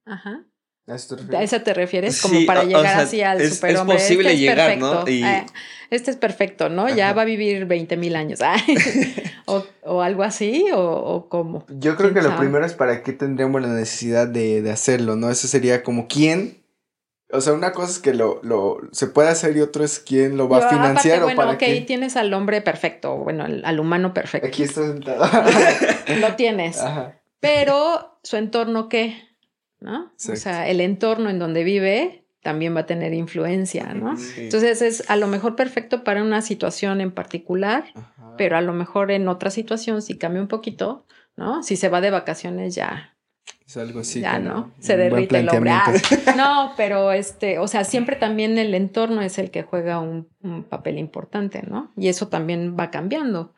Ajá. 0.04 0.42
¿A 0.91 1.43
eso 1.43 1.61
te 1.62 1.74
refieres? 1.74 2.20
Como 2.20 2.45
para 2.47 2.64
llegar 2.64 3.01
así 3.01 3.22
al 3.22 3.45
superhombre. 3.49 3.97
Es 3.97 4.03
posible 4.03 4.32
este 4.32 4.41
llegar, 4.41 4.78
¿no? 4.78 5.07
Eh, 5.07 5.47
este 5.91 6.11
es 6.11 6.16
perfecto, 6.16 6.68
¿no? 6.68 6.88
Ya 6.88 7.12
va 7.12 7.22
a 7.22 7.24
vivir 7.24 7.66
20 7.66 7.97
mil 7.97 8.16
años. 8.16 8.41
o, 9.84 10.03
algo 10.03 10.22
así, 10.22 10.66
o, 10.72 10.80
o 10.80 11.28
cómo. 11.28 11.64
Yo 11.68 11.97
creo 11.97 12.14
que 12.14 12.22
lo 12.22 12.36
primero 12.36 12.64
es 12.64 12.74
para 12.74 13.03
qué 13.03 13.12
tendríamos 13.12 13.61
la 13.61 13.68
necesidad 13.68 14.28
de, 14.28 14.68
hacerlo, 14.70 15.16
¿no? 15.16 15.30
Eso 15.30 15.49
sería 15.49 15.82
como 15.82 16.07
quién. 16.09 16.59
O 17.32 17.41
sea, 17.41 17.53
una 17.53 17.72
cosa 17.72 17.93
es 17.93 17.99
que 18.01 18.12
lo, 18.12 18.41
lo 18.43 18.78
se 18.91 19.07
puede 19.07 19.28
hacer 19.28 19.57
y 19.57 19.61
otro 19.61 19.84
es 19.84 20.01
quién 20.01 20.36
lo 20.36 20.49
va 20.49 20.66
a 20.66 20.68
financiar 20.68 21.22
o 21.22 21.32
para 21.36 21.53
ok, 21.53 21.62
tienes 21.86 22.16
al 22.16 22.34
hombre 22.34 22.61
perfecto, 22.61 23.16
bueno, 23.18 23.45
al, 23.45 23.78
humano 23.78 24.12
perfecto. 24.12 24.49
Aquí 24.49 24.64
está 24.64 24.84
sentado. 24.84 25.24
lo 26.20 26.34
tienes. 26.34 26.80
Pero 27.38 28.18
su 28.24 28.36
entorno, 28.36 28.88
¿qué? 28.88 29.29
¿No? 29.80 30.12
O 30.14 30.36
sea, 30.36 30.68
el 30.68 30.80
entorno 30.80 31.30
en 31.30 31.38
donde 31.38 31.64
vive 31.64 32.24
también 32.42 32.74
va 32.74 32.80
a 32.80 32.86
tener 32.86 33.12
influencia, 33.12 33.92
¿no? 33.94 34.14
Entonces 34.36 34.82
es 34.82 35.10
a 35.10 35.16
lo 35.16 35.26
mejor 35.26 35.56
perfecto 35.56 36.04
para 36.04 36.22
una 36.22 36.42
situación 36.42 37.00
en 37.00 37.10
particular, 37.10 37.84
pero 38.38 38.56
a 38.56 38.60
lo 38.60 38.72
mejor 38.72 39.10
en 39.10 39.28
otra 39.28 39.50
situación 39.50 40.00
si 40.00 40.16
cambia 40.16 40.40
un 40.40 40.48
poquito, 40.48 41.06
¿no? 41.36 41.62
Si 41.62 41.76
se 41.76 41.88
va 41.88 42.00
de 42.00 42.10
vacaciones 42.10 42.74
ya. 42.74 43.16
Es 43.66 43.76
algo 43.76 44.00
así. 44.00 44.20
Ya, 44.20 44.38
¿no? 44.38 44.72
Se 44.80 44.96
derrite 44.96 45.38
el 45.38 45.48
hombre. 45.48 45.70
Ah, 45.70 45.92
no, 46.36 46.72
pero 46.76 47.12
este, 47.12 47.58
o 47.58 47.68
sea, 47.68 47.84
siempre 47.84 48.16
también 48.16 48.58
el 48.58 48.74
entorno 48.74 49.22
es 49.22 49.38
el 49.38 49.50
que 49.50 49.62
juega 49.62 50.00
un, 50.00 50.28
un 50.42 50.64
papel 50.64 50.98
importante, 50.98 51.62
¿no? 51.62 51.92
Y 51.96 52.08
eso 52.08 52.28
también 52.28 52.76
va 52.78 52.90
cambiando. 52.90 53.54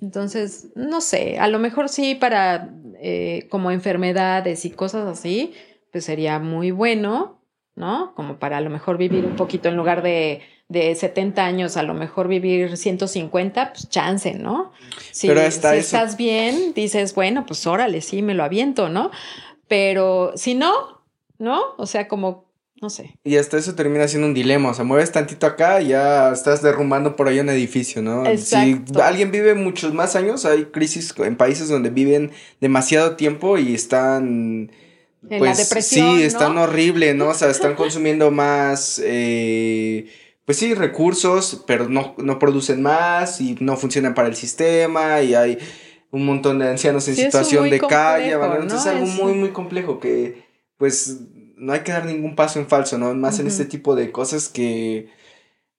Entonces, 0.00 0.68
no 0.74 1.00
sé, 1.00 1.38
a 1.38 1.48
lo 1.48 1.58
mejor 1.58 1.88
sí 1.88 2.14
para 2.14 2.74
eh, 3.00 3.46
como 3.50 3.70
enfermedades 3.70 4.64
y 4.64 4.70
cosas 4.70 5.06
así, 5.08 5.54
pues 5.90 6.04
sería 6.04 6.38
muy 6.38 6.70
bueno, 6.70 7.42
¿no? 7.74 8.14
Como 8.14 8.38
para 8.38 8.58
a 8.58 8.60
lo 8.60 8.68
mejor 8.68 8.98
vivir 8.98 9.24
un 9.24 9.36
poquito 9.36 9.68
en 9.70 9.76
lugar 9.76 10.02
de, 10.02 10.42
de 10.68 10.94
70 10.94 11.44
años, 11.44 11.76
a 11.76 11.82
lo 11.82 11.94
mejor 11.94 12.28
vivir 12.28 12.76
150, 12.76 13.72
pues 13.72 13.88
chance, 13.88 14.34
¿no? 14.34 14.72
Si, 15.10 15.26
Pero 15.26 15.40
si 15.50 15.66
estás 15.68 16.16
bien, 16.18 16.74
dices, 16.74 17.14
bueno, 17.14 17.46
pues 17.46 17.66
órale, 17.66 18.02
sí, 18.02 18.20
me 18.20 18.34
lo 18.34 18.44
aviento, 18.44 18.90
¿no? 18.90 19.10
Pero 19.68 20.32
si 20.36 20.54
no, 20.54 21.02
¿no? 21.38 21.62
O 21.78 21.86
sea, 21.86 22.08
como 22.08 22.51
no 22.82 22.90
sé. 22.90 23.16
Y 23.22 23.36
hasta 23.36 23.56
eso 23.56 23.76
termina 23.76 24.08
siendo 24.08 24.26
un 24.26 24.34
dilema, 24.34 24.70
o 24.70 24.74
sea, 24.74 24.84
mueves 24.84 25.12
tantito 25.12 25.46
acá 25.46 25.80
y 25.80 25.88
ya 25.88 26.32
estás 26.32 26.62
derrumbando 26.62 27.14
por 27.14 27.28
ahí 27.28 27.38
un 27.38 27.48
edificio, 27.48 28.02
¿no? 28.02 28.26
Exacto. 28.26 28.94
Si 28.94 29.00
alguien 29.00 29.30
vive 29.30 29.54
muchos 29.54 29.94
más 29.94 30.16
años, 30.16 30.44
hay 30.44 30.64
crisis 30.64 31.14
en 31.18 31.36
países 31.36 31.68
donde 31.68 31.90
viven 31.90 32.32
demasiado 32.60 33.14
tiempo 33.14 33.56
y 33.56 33.74
están... 33.74 34.72
En 35.30 35.38
pues, 35.38 35.56
la 35.56 35.64
depresión, 35.64 36.16
sí, 36.16 36.24
están 36.24 36.58
horrible, 36.58 37.14
¿no? 37.14 37.28
O 37.28 37.34
sea, 37.34 37.48
están 37.50 37.76
consumiendo 37.76 38.32
más, 38.32 39.00
eh, 39.04 40.08
pues 40.44 40.58
sí, 40.58 40.74
recursos, 40.74 41.62
pero 41.64 41.88
no, 41.88 42.16
no 42.18 42.40
producen 42.40 42.82
más 42.82 43.40
y 43.40 43.56
no 43.60 43.76
funcionan 43.76 44.14
para 44.14 44.26
el 44.26 44.34
sistema 44.34 45.22
y 45.22 45.36
hay 45.36 45.58
un 46.10 46.26
montón 46.26 46.58
de 46.58 46.68
ancianos 46.68 47.06
en 47.06 47.14
situación 47.14 47.70
de 47.70 47.78
calle, 47.78 48.32
¿no? 48.32 48.54
Entonces 48.54 48.80
es 48.80 48.86
algo 48.86 49.06
muy, 49.06 49.34
muy 49.34 49.50
complejo 49.50 50.00
que, 50.00 50.42
pues, 50.76 51.20
no 51.62 51.72
hay 51.72 51.80
que 51.80 51.92
dar 51.92 52.04
ningún 52.04 52.34
paso 52.34 52.58
en 52.58 52.66
falso, 52.66 52.98
¿no? 52.98 53.14
Más 53.14 53.38
en 53.38 53.46
este 53.46 53.64
tipo 53.64 53.94
de 53.94 54.10
cosas 54.10 54.48
que 54.48 55.08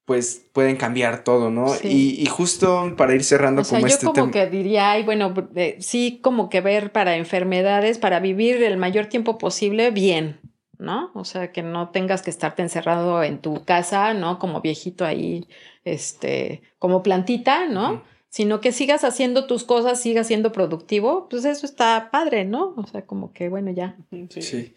pues 0.06 0.46
pueden 0.54 0.78
cambiar 0.78 1.26
todo, 1.26 1.50
¿no? 1.50 1.68
Y, 1.84 2.26
justo 2.28 2.94
para 2.96 3.14
ir 3.16 3.24
cerrando 3.24 3.62
o 3.62 3.66
sea, 3.66 3.80
yo 3.80 3.88
este 3.88 4.06
como 4.06 4.32
que 4.32 4.48
diría, 4.48 4.92
ay, 4.92 5.04
bueno, 5.04 5.34
eh, 5.56 5.78
sí, 5.80 6.20
como 6.22 6.50
que 6.50 6.62
ver 6.62 6.94
para 6.94 7.18
enfermedades, 7.18 7.98
para 7.98 8.22
vivir 8.22 8.64
el 8.64 8.78
mayor 8.78 9.08
tiempo 9.08 9.38
posible 9.38 9.92
bien, 9.92 10.40
¿no? 10.78 11.12
O 11.16 11.26
sea, 11.26 11.52
que 11.52 11.64
no 11.64 11.90
tengas 11.90 12.22
que 12.22 12.30
estarte 12.30 12.62
encerrado 12.62 13.22
en 13.22 13.40
tu 13.40 13.66
casa, 13.66 14.14
¿no? 14.14 14.40
Como 14.40 14.62
viejito 14.62 15.04
ahí, 15.04 15.48
este, 15.84 16.62
como 16.80 17.04
plantita, 17.04 17.68
¿no? 17.68 18.04
Sino 18.30 18.62
que 18.62 18.72
sigas 18.72 19.04
haciendo 19.04 19.48
tus 19.48 19.66
cosas, 19.66 20.02
sigas 20.02 20.28
siendo 20.28 20.54
productivo, 20.54 21.28
pues 21.30 21.44
eso 21.44 21.66
está 21.66 22.10
padre, 22.10 22.46
¿no? 22.46 22.74
O 22.78 22.88
sea, 22.88 23.06
como 23.06 23.34
que 23.34 23.50
bueno, 23.50 23.72
ya. 23.72 23.98
sí. 24.30 24.74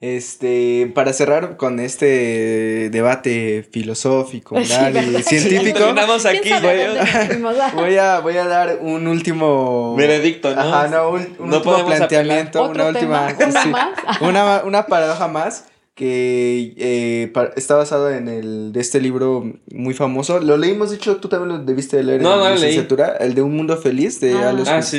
Este, 0.00 0.90
para 0.94 1.12
cerrar 1.12 1.58
con 1.58 1.78
este 1.78 2.88
debate 2.90 3.68
filosófico, 3.70 4.54
moral 4.58 4.96
y 4.96 5.22
científico, 5.22 5.84
aquí, 6.26 6.50
voy, 7.74 7.96
a, 7.96 8.20
voy 8.20 8.36
a 8.38 8.46
dar 8.46 8.78
un 8.80 9.06
último 9.06 9.94
veredicto, 9.96 10.54
¿no? 10.54 10.62
Ajá, 10.62 10.88
no, 10.88 11.10
un, 11.10 11.52
último 11.52 11.84
planteamiento, 11.84 12.70
una 12.70 12.86
última, 12.86 13.36
¿Una, 14.22 14.62
una 14.64 14.86
paradoja 14.86 15.28
más 15.28 15.66
que 15.94 16.72
eh, 16.78 17.30
está 17.56 17.74
basado 17.76 18.10
en 18.10 18.28
el 18.28 18.72
de 18.72 18.80
este 18.80 19.02
libro 19.02 19.52
muy 19.70 19.92
famoso. 19.92 20.40
Lo 20.40 20.56
leímos, 20.56 20.88
de 20.88 20.96
hecho, 20.96 21.18
tú 21.18 21.28
también 21.28 21.58
lo 21.58 21.62
debiste 21.62 22.02
leer 22.02 22.22
en 22.22 22.26
la 22.26 22.54
licenciatura, 22.54 23.16
el 23.20 23.34
de 23.34 23.42
Un 23.42 23.54
Mundo 23.54 23.76
Feliz 23.76 24.18
de 24.18 24.32
ah. 24.32 24.48
Alex 24.48 24.68
ah, 24.70 24.80
sí, 24.80 24.98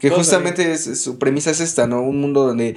que 0.00 0.10
justamente 0.10 0.72
es, 0.72 1.00
su 1.00 1.16
premisa 1.20 1.52
es 1.52 1.60
esta, 1.60 1.86
¿no? 1.86 2.02
Un 2.02 2.20
mundo 2.20 2.44
donde 2.44 2.74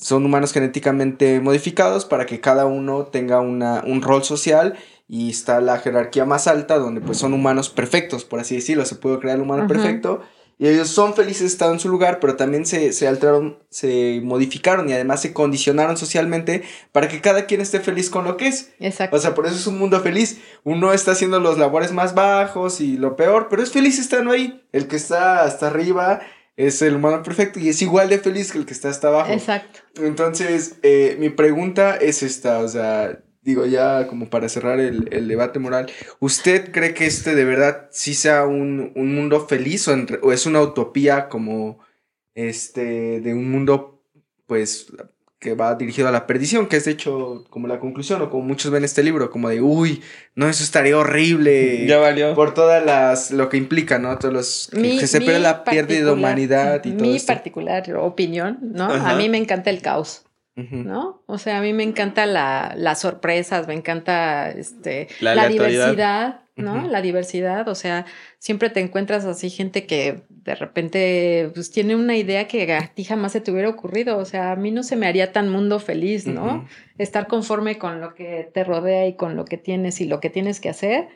son 0.00 0.24
humanos 0.24 0.52
genéticamente 0.52 1.40
modificados 1.40 2.04
para 2.04 2.26
que 2.26 2.40
cada 2.40 2.66
uno 2.66 3.06
tenga 3.06 3.40
una, 3.40 3.82
un 3.86 4.02
rol 4.02 4.24
social 4.24 4.76
y 5.08 5.30
está 5.30 5.60
la 5.60 5.78
jerarquía 5.78 6.24
más 6.24 6.46
alta 6.46 6.78
donde 6.78 7.00
pues 7.00 7.18
son 7.18 7.32
humanos 7.32 7.70
perfectos, 7.70 8.24
por 8.24 8.40
así 8.40 8.54
decirlo, 8.54 8.84
se 8.84 8.94
puede 8.94 9.18
crear 9.18 9.36
el 9.36 9.42
humano 9.42 9.66
perfecto 9.66 10.22
y 10.60 10.66
ellos 10.66 10.88
son 10.88 11.14
felices 11.14 11.52
estando 11.52 11.74
en 11.74 11.80
su 11.80 11.88
lugar, 11.88 12.18
pero 12.18 12.34
también 12.34 12.66
se, 12.66 12.92
se 12.92 13.06
alteraron, 13.06 13.58
se 13.70 14.20
modificaron 14.24 14.88
y 14.88 14.92
además 14.92 15.22
se 15.22 15.32
condicionaron 15.32 15.96
socialmente 15.96 16.64
para 16.90 17.06
que 17.06 17.20
cada 17.20 17.46
quien 17.46 17.60
esté 17.60 17.78
feliz 17.78 18.10
con 18.10 18.24
lo 18.24 18.36
que 18.36 18.48
es. 18.48 18.72
Exacto. 18.80 19.14
O 19.14 19.20
sea, 19.20 19.36
por 19.36 19.46
eso 19.46 19.54
es 19.54 19.68
un 19.68 19.78
mundo 19.78 20.00
feliz. 20.00 20.40
Uno 20.64 20.92
está 20.92 21.12
haciendo 21.12 21.38
los 21.38 21.58
labores 21.58 21.92
más 21.92 22.14
bajos 22.14 22.80
y 22.80 22.96
lo 22.96 23.14
peor, 23.14 23.46
pero 23.48 23.62
es 23.62 23.70
feliz 23.70 24.00
estando 24.00 24.32
ahí. 24.32 24.64
El 24.72 24.88
que 24.88 24.96
está 24.96 25.44
hasta 25.44 25.68
arriba 25.68 26.22
es 26.58 26.82
el 26.82 26.96
humano 26.96 27.22
perfecto 27.22 27.60
y 27.60 27.68
es 27.68 27.80
igual 27.82 28.08
de 28.08 28.18
feliz 28.18 28.50
que 28.50 28.58
el 28.58 28.66
que 28.66 28.72
está 28.72 28.88
hasta 28.88 29.08
abajo. 29.08 29.32
Exacto. 29.32 29.78
Entonces, 30.02 30.74
eh, 30.82 31.16
mi 31.20 31.30
pregunta 31.30 31.94
es 31.94 32.24
esta, 32.24 32.58
o 32.58 32.68
sea, 32.68 33.20
digo 33.42 33.64
ya 33.64 34.08
como 34.08 34.28
para 34.28 34.48
cerrar 34.48 34.80
el, 34.80 35.28
debate 35.28 35.60
moral, 35.60 35.88
¿usted 36.18 36.72
cree 36.72 36.94
que 36.94 37.06
este 37.06 37.36
de 37.36 37.44
verdad 37.44 37.88
sí 37.92 38.12
sea 38.12 38.44
un, 38.44 38.92
mundo 38.96 39.46
feliz 39.46 39.86
o, 39.86 39.94
o, 40.22 40.32
es 40.32 40.46
una 40.46 40.60
utopía 40.60 41.28
como 41.28 41.78
este 42.34 43.20
de 43.20 43.34
un 43.34 43.48
mundo 43.52 44.02
pues 44.46 44.88
que 45.38 45.54
va 45.54 45.76
dirigido 45.76 46.08
a 46.08 46.10
la 46.10 46.26
perdición, 46.26 46.66
que 46.66 46.76
es 46.76 46.84
de 46.84 46.92
hecho 46.92 47.44
como 47.48 47.68
la 47.68 47.78
conclusión, 47.78 48.20
o 48.22 48.30
como 48.30 48.42
muchos 48.42 48.72
ven 48.72 48.84
este 48.84 49.04
libro, 49.04 49.30
como 49.30 49.48
de, 49.48 49.60
uy, 49.60 50.02
no, 50.34 50.48
eso 50.48 50.64
estaría 50.64 50.98
horrible. 50.98 51.86
Ya 51.86 51.98
valió. 51.98 52.34
Por 52.34 52.54
todas 52.54 52.84
las, 52.84 53.30
lo 53.30 53.48
que 53.48 53.56
implica, 53.56 53.98
¿no? 53.98 54.18
Todos 54.18 54.34
los, 54.34 54.70
que, 54.72 55.06
se 55.06 55.20
pierde 55.20 55.38
la 55.38 55.62
pérdida 55.62 56.06
de 56.06 56.12
humanidad 56.12 56.84
y 56.84 56.92
todo 56.92 57.02
Mi 57.02 57.20
particular 57.20 57.84
opinión, 57.96 58.58
¿no? 58.60 58.86
A 58.86 59.14
mí 59.14 59.28
me 59.28 59.38
encanta 59.38 59.70
el 59.70 59.80
caos. 59.80 60.24
¿No? 60.56 61.22
O 61.26 61.38
sea, 61.38 61.58
a 61.58 61.60
mí 61.60 61.72
me 61.72 61.84
encanta 61.84 62.26
la, 62.26 62.74
las 62.76 63.02
sorpresas, 63.02 63.68
me 63.68 63.74
encanta 63.74 64.50
este, 64.50 65.06
la 65.20 65.46
diversidad, 65.46 66.40
¿no? 66.58 66.86
La 66.88 67.00
diversidad, 67.00 67.68
o 67.68 67.74
sea, 67.74 68.04
siempre 68.38 68.68
te 68.68 68.80
encuentras 68.80 69.24
así 69.24 69.48
gente 69.48 69.86
que 69.86 70.22
de 70.28 70.54
repente 70.54 71.50
pues 71.54 71.70
tiene 71.70 71.96
una 71.96 72.16
idea 72.16 72.46
que 72.46 72.72
a 72.72 72.88
ti 72.88 73.04
jamás 73.04 73.32
se 73.32 73.40
te 73.40 73.50
hubiera 73.50 73.68
ocurrido, 73.68 74.18
o 74.18 74.24
sea, 74.24 74.52
a 74.52 74.56
mí 74.56 74.70
no 74.70 74.82
se 74.82 74.96
me 74.96 75.06
haría 75.06 75.32
tan 75.32 75.48
mundo 75.48 75.78
feliz, 75.78 76.26
¿no? 76.26 76.66
Estar 76.98 77.26
conforme 77.26 77.78
con 77.78 78.00
lo 78.00 78.14
que 78.14 78.50
te 78.52 78.64
rodea 78.64 79.06
y 79.06 79.14
con 79.14 79.36
lo 79.36 79.44
que 79.44 79.56
tienes 79.56 80.00
y 80.00 80.06
lo 80.06 80.20
que 80.20 80.30
tienes 80.30 80.60
que 80.60 80.68
hacer, 80.68 81.08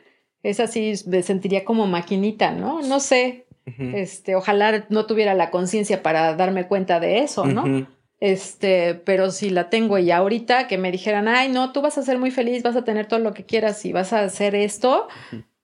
es 0.43 0.59
así, 0.59 0.93
me 1.07 1.23
sentiría 1.23 1.63
como 1.63 1.87
maquinita, 1.87 2.51
¿no? 2.51 2.81
No 2.81 2.99
sé, 2.99 3.45
este, 3.65 4.35
ojalá 4.35 4.85
no 4.89 5.05
tuviera 5.05 5.33
la 5.33 5.51
conciencia 5.51 6.03
para 6.03 6.35
darme 6.35 6.67
cuenta 6.67 6.99
de 6.99 7.19
eso, 7.19 7.45
¿no? 7.45 7.87
Este, 8.23 8.95
pero 8.95 9.31
si 9.31 9.49
la 9.49 9.69
tengo 9.69 9.97
y 9.97 10.09
ahorita 10.09 10.69
que 10.69 10.77
me 10.77 10.93
dijeran, 10.93 11.27
ay, 11.27 11.49
no, 11.49 11.73
tú 11.73 11.81
vas 11.81 11.97
a 11.97 12.03
ser 12.03 12.19
muy 12.19 12.31
feliz, 12.31 12.63
vas 12.63 12.77
a 12.77 12.85
tener 12.85 13.05
todo 13.05 13.19
lo 13.19 13.33
que 13.33 13.43
quieras 13.43 13.83
y 13.83 13.91
vas 13.91 14.13
a 14.13 14.21
hacer 14.21 14.55
esto, 14.55 15.09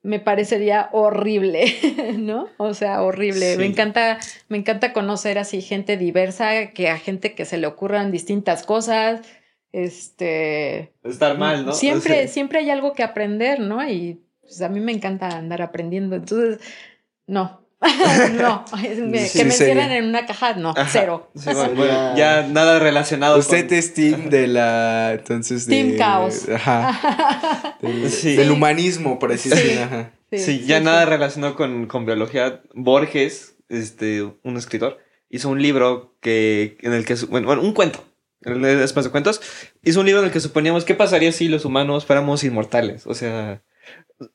me 0.02 0.20
parecería 0.20 0.90
horrible, 0.92 1.74
¿no? 2.18 2.48
O 2.58 2.74
sea, 2.74 3.00
horrible. 3.00 3.56
Me 3.56 3.64
encanta, 3.64 4.18
me 4.50 4.58
encanta 4.58 4.92
conocer 4.92 5.38
así 5.38 5.62
gente 5.62 5.96
diversa, 5.96 6.72
que 6.72 6.90
a 6.90 6.98
gente 6.98 7.34
que 7.34 7.46
se 7.46 7.56
le 7.56 7.66
ocurran 7.66 8.12
distintas 8.12 8.62
cosas. 8.64 9.22
Este. 9.72 10.92
Estar 11.02 11.38
mal, 11.38 11.64
¿no? 11.64 11.72
Siempre, 11.72 12.28
siempre 12.28 12.58
hay 12.58 12.68
algo 12.68 12.92
que 12.92 13.02
aprender, 13.02 13.58
¿no? 13.58 13.88
Y 13.88 14.20
pues, 14.42 14.60
a 14.60 14.68
mí 14.68 14.80
me 14.80 14.92
encanta 14.92 15.28
andar 15.28 15.62
aprendiendo. 15.62 16.14
Entonces, 16.14 16.60
no, 17.26 17.62
no, 18.34 18.64
que 18.82 19.44
me 19.44 19.52
cierren 19.52 19.90
en 19.90 20.04
una 20.04 20.26
caja, 20.26 20.52
no, 20.54 20.74
cero. 20.88 21.30
ya 21.34 22.46
nada 22.46 22.78
relacionado. 22.78 23.38
Usted 23.38 23.72
es 23.72 23.94
team 23.94 24.28
de 24.28 24.46
la, 24.48 25.12
entonces 25.12 25.66
de, 25.66 25.76
Team 25.76 25.96
caos. 25.96 26.46
Ajá. 26.48 27.78
Del, 27.80 28.50
humanismo, 28.50 29.18
por 29.18 29.32
así 29.32 29.48
decirlo. 29.48 30.10
Sí, 30.30 30.64
ya 30.66 30.80
nada 30.80 31.06
relacionado 31.06 31.56
con, 31.56 31.86
con, 31.86 32.04
biología. 32.04 32.60
Borges, 32.74 33.56
este, 33.70 34.22
un 34.22 34.56
escritor, 34.58 34.98
hizo 35.30 35.48
un 35.48 35.62
libro 35.62 36.14
que, 36.20 36.76
en 36.82 36.92
el 36.92 37.06
que, 37.06 37.14
bueno, 37.30 37.50
un 37.60 37.72
cuento. 37.72 38.04
En 38.42 38.64
el 38.64 38.80
espacio 38.80 39.08
de 39.08 39.12
cuentos, 39.12 39.40
hizo 39.82 40.00
un 40.00 40.06
libro 40.06 40.20
en 40.20 40.26
el 40.26 40.32
que 40.32 40.40
suponíamos 40.40 40.84
qué 40.84 40.94
pasaría 40.94 41.32
si 41.32 41.48
los 41.48 41.64
humanos 41.64 42.04
fuéramos 42.04 42.44
inmortales. 42.44 43.06
O 43.06 43.14
sea, 43.14 43.62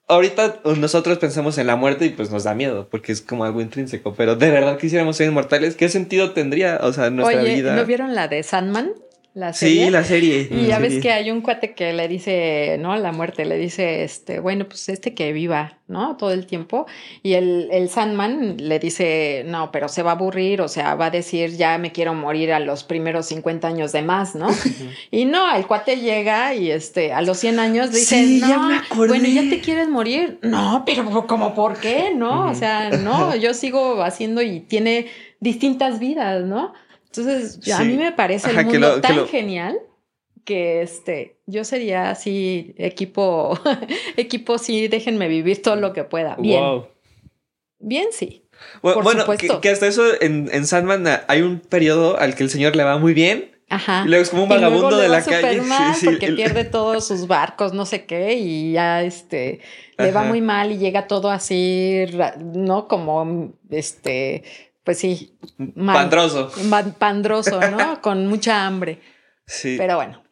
ahorita 0.07 0.61
nosotros 0.77 1.17
pensamos 1.19 1.57
en 1.57 1.67
la 1.67 1.75
muerte 1.75 2.05
y 2.05 2.09
pues 2.09 2.31
nos 2.31 2.43
da 2.43 2.53
miedo 2.53 2.87
porque 2.89 3.11
es 3.11 3.21
como 3.21 3.45
algo 3.45 3.61
intrínseco, 3.61 4.13
pero 4.15 4.35
de 4.35 4.49
verdad 4.49 4.77
quisiéramos 4.77 5.17
ser 5.17 5.27
inmortales, 5.27 5.75
¿qué 5.75 5.89
sentido 5.89 6.31
tendría, 6.31 6.79
o 6.81 6.93
sea, 6.93 7.09
nuestra 7.09 7.41
Oye, 7.41 7.55
vida? 7.55 7.75
¿no 7.75 7.85
vieron 7.85 8.15
la 8.15 8.27
de 8.27 8.43
Sandman? 8.43 8.93
La 9.35 9.51
serie. 9.51 9.83
Sí, 9.83 9.91
la 9.91 10.03
serie. 10.05 10.47
Y 10.49 10.67
ya 10.67 10.79
ves 10.79 11.01
que 11.01 11.11
hay 11.11 11.29
un 11.29 11.41
cuate 11.41 11.73
que 11.73 11.91
le 11.91 12.07
dice, 12.07 12.77
¿no? 12.79 12.95
La 12.95 13.11
muerte, 13.11 13.43
le 13.43 13.57
dice, 13.57 14.05
este, 14.05 14.39
bueno, 14.39 14.65
pues 14.65 14.87
este 14.87 15.13
que 15.13 15.33
viva, 15.33 15.79
¿no? 15.89 16.15
Todo 16.15 16.31
el 16.31 16.45
tiempo. 16.45 16.85
Y 17.21 17.33
el, 17.33 17.67
el 17.69 17.89
Sandman 17.89 18.55
le 18.57 18.79
dice, 18.79 19.43
no, 19.45 19.73
pero 19.73 19.89
se 19.89 20.03
va 20.03 20.11
a 20.11 20.13
aburrir, 20.13 20.61
o 20.61 20.69
sea, 20.69 20.95
va 20.95 21.07
a 21.07 21.09
decir, 21.09 21.57
ya 21.57 21.77
me 21.77 21.91
quiero 21.91 22.13
morir 22.13 22.53
a 22.53 22.61
los 22.61 22.85
primeros 22.85 23.25
50 23.25 23.67
años 23.67 23.91
de 23.91 24.03
más, 24.03 24.35
¿no? 24.35 24.47
y 25.11 25.25
no, 25.25 25.53
el 25.53 25.67
cuate 25.67 25.97
llega 25.97 26.53
y 26.53 26.71
este, 26.71 27.11
a 27.11 27.21
los 27.21 27.37
100 27.37 27.59
años 27.59 27.91
dice, 27.91 28.39
no, 28.39 28.69
bueno, 28.95 29.27
¿ya 29.27 29.41
te 29.49 29.59
quieres 29.59 29.89
morir? 29.89 30.39
No, 30.43 30.83
pero 30.85 31.27
como, 31.27 31.53
¿por 31.53 31.77
qué? 31.77 32.13
¿No? 32.15 32.49
O 32.49 32.55
sea, 32.55 32.89
no, 32.89 33.35
yo 33.35 33.53
sigo 33.53 34.01
haciendo 34.01 34.41
y 34.41 34.61
tiene 34.61 35.07
distintas 35.41 35.99
vidas, 35.99 36.45
¿no? 36.45 36.73
Entonces, 37.17 37.71
a 37.71 37.83
mí 37.83 37.97
me 37.97 38.11
parece 38.11 38.51
el 38.51 38.65
mundo 38.65 39.01
tan 39.01 39.27
genial 39.27 39.79
que 40.45 40.81
este, 40.81 41.39
yo 41.47 41.63
sería 41.63 42.11
así, 42.11 42.75
equipo, 42.77 43.59
equipo 44.17 44.57
sí, 44.57 44.87
déjenme 44.87 45.27
vivir 45.27 45.61
todo 45.61 45.75
lo 45.75 45.91
que 45.91 46.03
pueda. 46.03 46.35
Bien. 46.35 46.85
Bien, 47.79 48.07
sí. 48.11 48.43
Bueno, 48.81 49.25
que, 49.61 49.69
hasta 49.69 49.87
eso 49.87 50.03
en, 50.21 50.49
en, 50.51 50.65
Sandman 50.65 51.05
hay 51.27 51.41
un 51.41 51.59
periodo 51.59 52.17
al 52.17 52.35
que 52.35 52.43
el 52.43 52.49
señor 52.49 52.75
le 52.75 52.83
va 52.83 52.97
muy 52.97 53.13
bien. 53.13 53.51
Ajá. 53.69 54.03
Y 54.05 54.09
luego 54.09 54.21
es 54.21 54.29
como 54.29 54.43
un 54.43 54.49
vagabundo 54.49 54.97
de 54.97 55.09
la 55.09 55.23
calle. 55.23 55.61
Sí, 55.95 56.05
porque 56.05 56.31
pierde 56.33 56.63
todos 56.65 57.07
sus 57.07 57.27
barcos, 57.27 57.73
no 57.73 57.85
sé 57.85 58.05
qué, 58.05 58.35
y 58.35 58.73
ya 58.73 59.03
este 59.03 59.59
le 59.97 60.11
va 60.11 60.23
muy 60.23 60.41
mal 60.41 60.71
y 60.71 60.77
llega 60.77 61.07
todo 61.07 61.31
así, 61.31 62.05
¿no? 62.39 62.87
Como 62.87 63.53
este 63.69 64.43
pues 64.85 64.99
sí. 64.99 65.37
pandroso. 65.75 66.51
Pandroso, 66.97 67.59
¿no? 67.71 67.99
Con 68.01 68.27
mucha 68.27 68.65
hambre. 68.65 69.01
Sí. 69.47 69.75
Pero 69.77 69.97
bueno. 69.97 70.23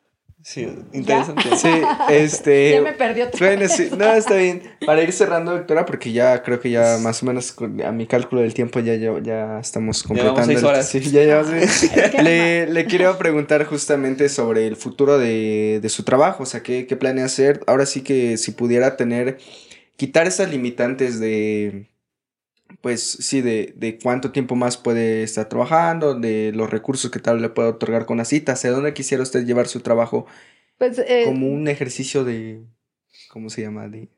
Sí, 0.44 0.68
interesante. 0.92 1.56
Sí, 1.56 1.70
este. 2.10 2.72
Ya 2.74 2.82
me 2.82 2.92
perdió. 2.92 3.30
Bueno, 3.40 3.68
sí, 3.70 3.90
no, 3.98 4.14
está 4.14 4.36
bien. 4.36 4.62
Para 4.86 5.02
ir 5.02 5.14
cerrando, 5.14 5.54
doctora, 5.54 5.86
porque 5.86 6.12
ya 6.12 6.44
creo 6.44 6.60
que 6.60 6.70
ya 6.70 6.98
más 7.02 7.24
o 7.24 7.26
menos 7.26 7.56
a 7.86 7.92
mi 7.94 8.06
cálculo 8.08 8.42
del 8.42 8.54
tiempo 8.54 8.82
ya, 8.82 8.96
ya, 8.96 9.18
ya 9.22 9.60
estamos 9.60 10.04
completando. 10.04 10.44
Seis 10.44 10.64
horas. 10.64 10.90
sí, 10.90 11.00
ya 11.00 11.24
llevamos. 11.24 11.52
le, 12.22 12.68
le 12.68 12.86
quería 12.88 13.18
preguntar 13.18 13.64
justamente 13.66 14.28
sobre 14.28 14.68
el 14.68 14.76
futuro 14.76 15.18
de, 15.18 15.80
de 15.82 15.90
su 15.90 16.04
trabajo. 16.04 16.44
O 16.44 16.46
sea, 16.46 16.62
¿qué, 16.62 16.88
qué 16.88 16.98
planea 16.98 17.26
hacer? 17.26 17.62
Ahora 17.66 17.86
sí 17.86 18.02
que 18.02 18.38
si 18.38 18.52
pudiera 18.52 18.98
tener. 18.98 19.38
Quitar 19.96 20.26
esas 20.26 20.50
limitantes 20.50 21.20
de 21.20 21.93
pues 22.84 23.02
sí, 23.02 23.40
de, 23.40 23.74
de, 23.78 23.98
cuánto 23.98 24.34
tiempo 24.34 24.58
más 24.58 24.76
puede 24.76 25.24
estar 25.24 25.48
trabajando, 25.48 26.16
de 26.16 26.52
los 26.54 26.70
recursos 26.70 27.10
que 27.10 27.20
tal 27.20 27.42
le 27.42 27.48
puede 27.48 27.70
otorgar 27.70 28.06
con 28.06 28.18
la 28.18 28.26
cita, 28.26 28.52
hacia 28.52 28.72
dónde 28.72 28.94
quisiera 28.94 29.24
usted 29.24 29.46
llevar 29.46 29.70
su 29.70 29.80
trabajo 29.80 30.26
pues, 30.78 31.00
eh, 31.00 31.24
como 31.24 31.48
un 31.48 31.70
ejercicio 31.70 32.26
de, 32.26 32.62
¿cómo 33.30 33.50
se 33.50 33.62
llama? 33.62 33.88
De, 33.88 34.10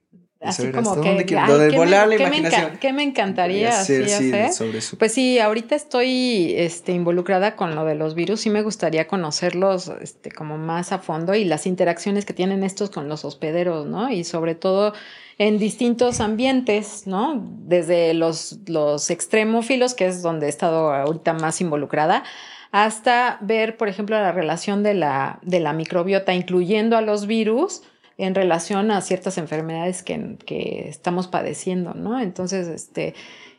así 0.46 0.72
como 0.72 1.02
que, 1.02 1.38
ay, 1.38 1.76
volar 1.76 2.08
me, 2.08 2.18
la 2.18 2.24
imaginación. 2.24 2.78
¿Qué 2.80 2.94
me, 2.94 3.04
encantaría 3.04 3.80
hacer, 3.80 4.06
hacer? 4.06 4.54
Sobre 4.54 4.80
Pues 4.98 5.12
sí, 5.12 5.40
ahorita 5.40 5.76
estoy 5.76 6.54
este, 6.58 6.92
involucrada 6.92 7.56
con 7.56 7.76
lo 7.76 7.86
de 7.86 7.96
los 7.96 8.16
virus 8.16 8.46
y 8.46 8.50
me 8.50 8.62
gustaría 8.62 9.08
conocerlos 9.08 9.92
este, 10.02 10.32
como 10.32 10.58
más 10.58 10.92
a 10.92 11.00
fondo 11.00 11.36
y 11.36 11.46
las 11.46 11.66
interacciones 11.66 12.26
que 12.26 12.34
tienen 12.34 12.64
estos 12.64 12.90
con 12.90 13.10
los 13.10 13.26
hospederos, 13.26 13.86
¿no? 13.86 14.12
Y 14.12 14.24
sobre 14.24 14.56
todo 14.56 14.94
en 15.38 15.60
distintos 15.60 16.22
ambientes, 16.22 17.08
¿no? 17.08 17.44
Desde 17.66 18.14
los, 18.14 18.60
los 18.68 19.10
extremófilos, 19.10 19.94
que 19.94 20.08
es 20.08 20.22
donde 20.22 20.46
he 20.46 20.50
estado 20.50 20.94
ahorita 20.94 21.34
más 21.34 21.60
involucrada, 21.62 22.24
hasta 22.72 23.38
ver, 23.42 23.78
por 23.78 23.88
ejemplo, 23.88 24.18
la 24.18 24.32
relación 24.32 24.84
de 24.84 24.94
la, 24.94 25.40
de 25.44 25.60
la 25.60 25.74
microbiota, 25.74 26.34
incluyendo 26.34 26.98
a 26.98 27.02
los 27.02 27.26
virus, 27.26 27.84
en 28.18 28.36
relación 28.36 28.92
a 28.92 29.02
ciertas 29.02 29.38
enfermedades 29.38 30.04
que, 30.04 30.38
que 30.46 30.88
estamos 30.88 31.28
padeciendo, 31.28 31.94
¿no? 31.94 32.20
Entonces, 32.20 32.68
este, 32.68 33.14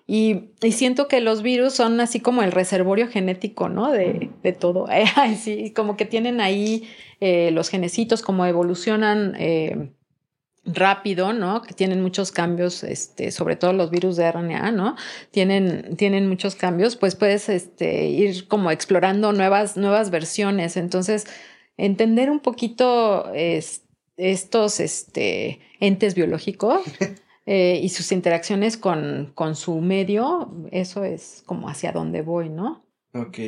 y, 0.06 0.50
y, 0.62 0.72
siento 0.72 1.08
que 1.08 1.20
los 1.20 1.42
virus 1.42 1.74
son 1.74 2.00
así 2.00 2.20
como 2.20 2.42
el 2.42 2.52
reservorio 2.52 3.08
genético, 3.08 3.68
¿no? 3.68 3.90
De, 3.90 4.30
de 4.42 4.52
todo. 4.52 4.86
sí, 5.38 5.72
como 5.72 5.96
que 5.96 6.04
tienen 6.04 6.40
ahí 6.40 6.88
eh, 7.20 7.50
los 7.50 7.68
genecitos, 7.68 8.22
como 8.22 8.46
evolucionan 8.46 9.34
eh, 9.36 9.90
rápido, 10.64 11.32
¿no? 11.32 11.62
Que 11.62 11.74
tienen 11.74 12.02
muchos 12.02 12.32
cambios, 12.32 12.82
este, 12.84 13.30
sobre 13.30 13.56
todo 13.56 13.72
los 13.72 13.90
virus 13.90 14.16
de 14.16 14.30
RNA, 14.30 14.70
¿no? 14.72 14.96
Tienen, 15.32 15.96
tienen 15.96 16.28
muchos 16.28 16.54
cambios, 16.54 16.96
pues 16.96 17.14
puedes 17.16 17.48
este, 17.48 18.06
ir 18.06 18.48
como 18.48 18.70
explorando 18.70 19.32
nuevas, 19.32 19.76
nuevas 19.76 20.10
versiones. 20.10 20.76
Entonces, 20.76 21.26
entender 21.76 22.30
un 22.30 22.40
poquito 22.40 23.32
estos 24.16 24.80
este, 24.80 25.60
entes 25.80 26.14
biológicos 26.14 26.80
eh, 27.46 27.80
y 27.82 27.88
sus 27.90 28.12
interacciones 28.12 28.76
con, 28.76 29.32
con 29.34 29.56
su 29.56 29.80
medio, 29.80 30.52
eso 30.70 31.04
es 31.04 31.42
como 31.46 31.68
hacia 31.68 31.92
dónde 31.92 32.22
voy, 32.22 32.48
¿no? 32.48 32.84
Ok. 33.14 33.38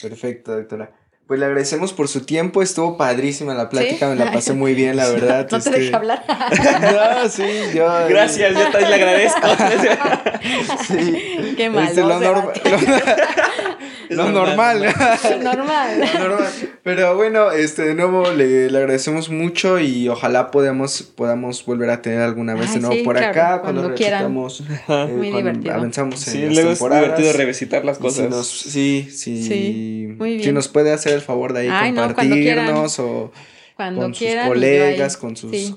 Perfecto, 0.00 0.56
doctora. 0.56 0.94
Pues 1.26 1.38
le 1.38 1.46
agradecemos 1.46 1.92
por 1.92 2.08
su 2.08 2.26
tiempo, 2.26 2.60
estuvo 2.60 2.96
padrísima 2.96 3.54
la 3.54 3.68
plática, 3.68 4.08
me 4.08 4.16
la 4.16 4.32
pasé 4.32 4.52
muy 4.52 4.74
bien, 4.74 4.96
la 4.96 5.08
verdad. 5.12 5.48
No 5.50 5.60
te 5.60 5.68
este... 5.70 5.80
deja 5.80 5.96
hablar. 5.96 6.24
no, 7.22 7.28
sí, 7.28 7.44
yo. 7.74 7.88
Gracias, 8.08 8.52
yo 8.52 8.70
también 8.70 8.90
le 8.90 8.96
agradezco. 8.96 9.48
sí. 10.88 11.54
Qué 11.56 11.70
mal. 11.70 11.88
Este, 11.88 12.02
lo, 12.02 12.18
lo 14.16 14.30
normal. 14.30 14.82
normal. 14.82 15.40
normal. 15.42 16.48
Pero 16.82 17.16
bueno, 17.16 17.50
este, 17.50 17.82
de 17.82 17.94
nuevo 17.94 18.30
le, 18.30 18.70
le, 18.70 18.78
agradecemos 18.78 19.30
mucho 19.30 19.78
y 19.78 20.08
ojalá 20.08 20.50
podamos, 20.50 21.02
podamos 21.02 21.64
volver 21.64 21.90
a 21.90 22.02
tener 22.02 22.20
alguna 22.20 22.54
vez 22.54 22.74
de 22.74 22.80
nuevo 22.80 22.94
sí, 22.94 23.02
por 23.02 23.16
claro, 23.16 23.30
acá. 23.30 23.60
Cuando, 23.62 23.82
cuando 23.82 23.96
quieran. 23.96 24.24
Eh, 24.24 25.12
muy 25.16 25.30
divertido. 25.30 25.74
Avanzamos 25.74 26.20
sí, 26.20 26.42
en 26.42 26.54
luego 26.54 26.70
las 26.70 26.78
temporadas. 26.78 27.02
es 27.02 27.08
divertido 27.10 27.32
revisitar 27.38 27.84
las 27.84 27.98
cosas. 27.98 28.24
Si 28.24 28.30
nos, 28.30 28.48
sí, 28.48 29.08
sí. 29.10 29.42
Sí, 29.42 30.14
muy 30.16 30.30
bien. 30.30 30.44
Si 30.44 30.52
nos 30.52 30.68
puede 30.68 30.92
hacer 30.92 31.12
el 31.12 31.20
favor 31.20 31.52
de 31.52 31.60
ahí 31.60 31.68
Ay, 31.70 31.94
compartirnos 31.94 32.98
no, 32.98 33.04
o 33.04 33.32
cuando 33.76 34.02
con 34.02 34.12
quieran, 34.12 34.46
sus 34.46 34.54
colegas, 34.54 35.16
con 35.16 35.36
sus... 35.36 35.50
Sí. 35.50 35.74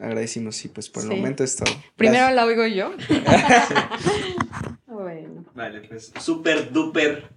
Agradecimos, 0.00 0.54
sí, 0.54 0.68
pues 0.68 0.88
por 0.88 1.02
el 1.02 1.10
momento 1.10 1.42
es 1.42 1.56
todo. 1.56 1.72
Primero 1.96 2.26
Gracias. 2.26 2.36
la 2.36 2.44
oigo 2.46 2.66
yo. 2.66 2.92
bueno. 4.86 5.44
Vale, 5.54 5.80
pues 5.88 6.12
súper 6.20 6.70
duper 6.72 7.28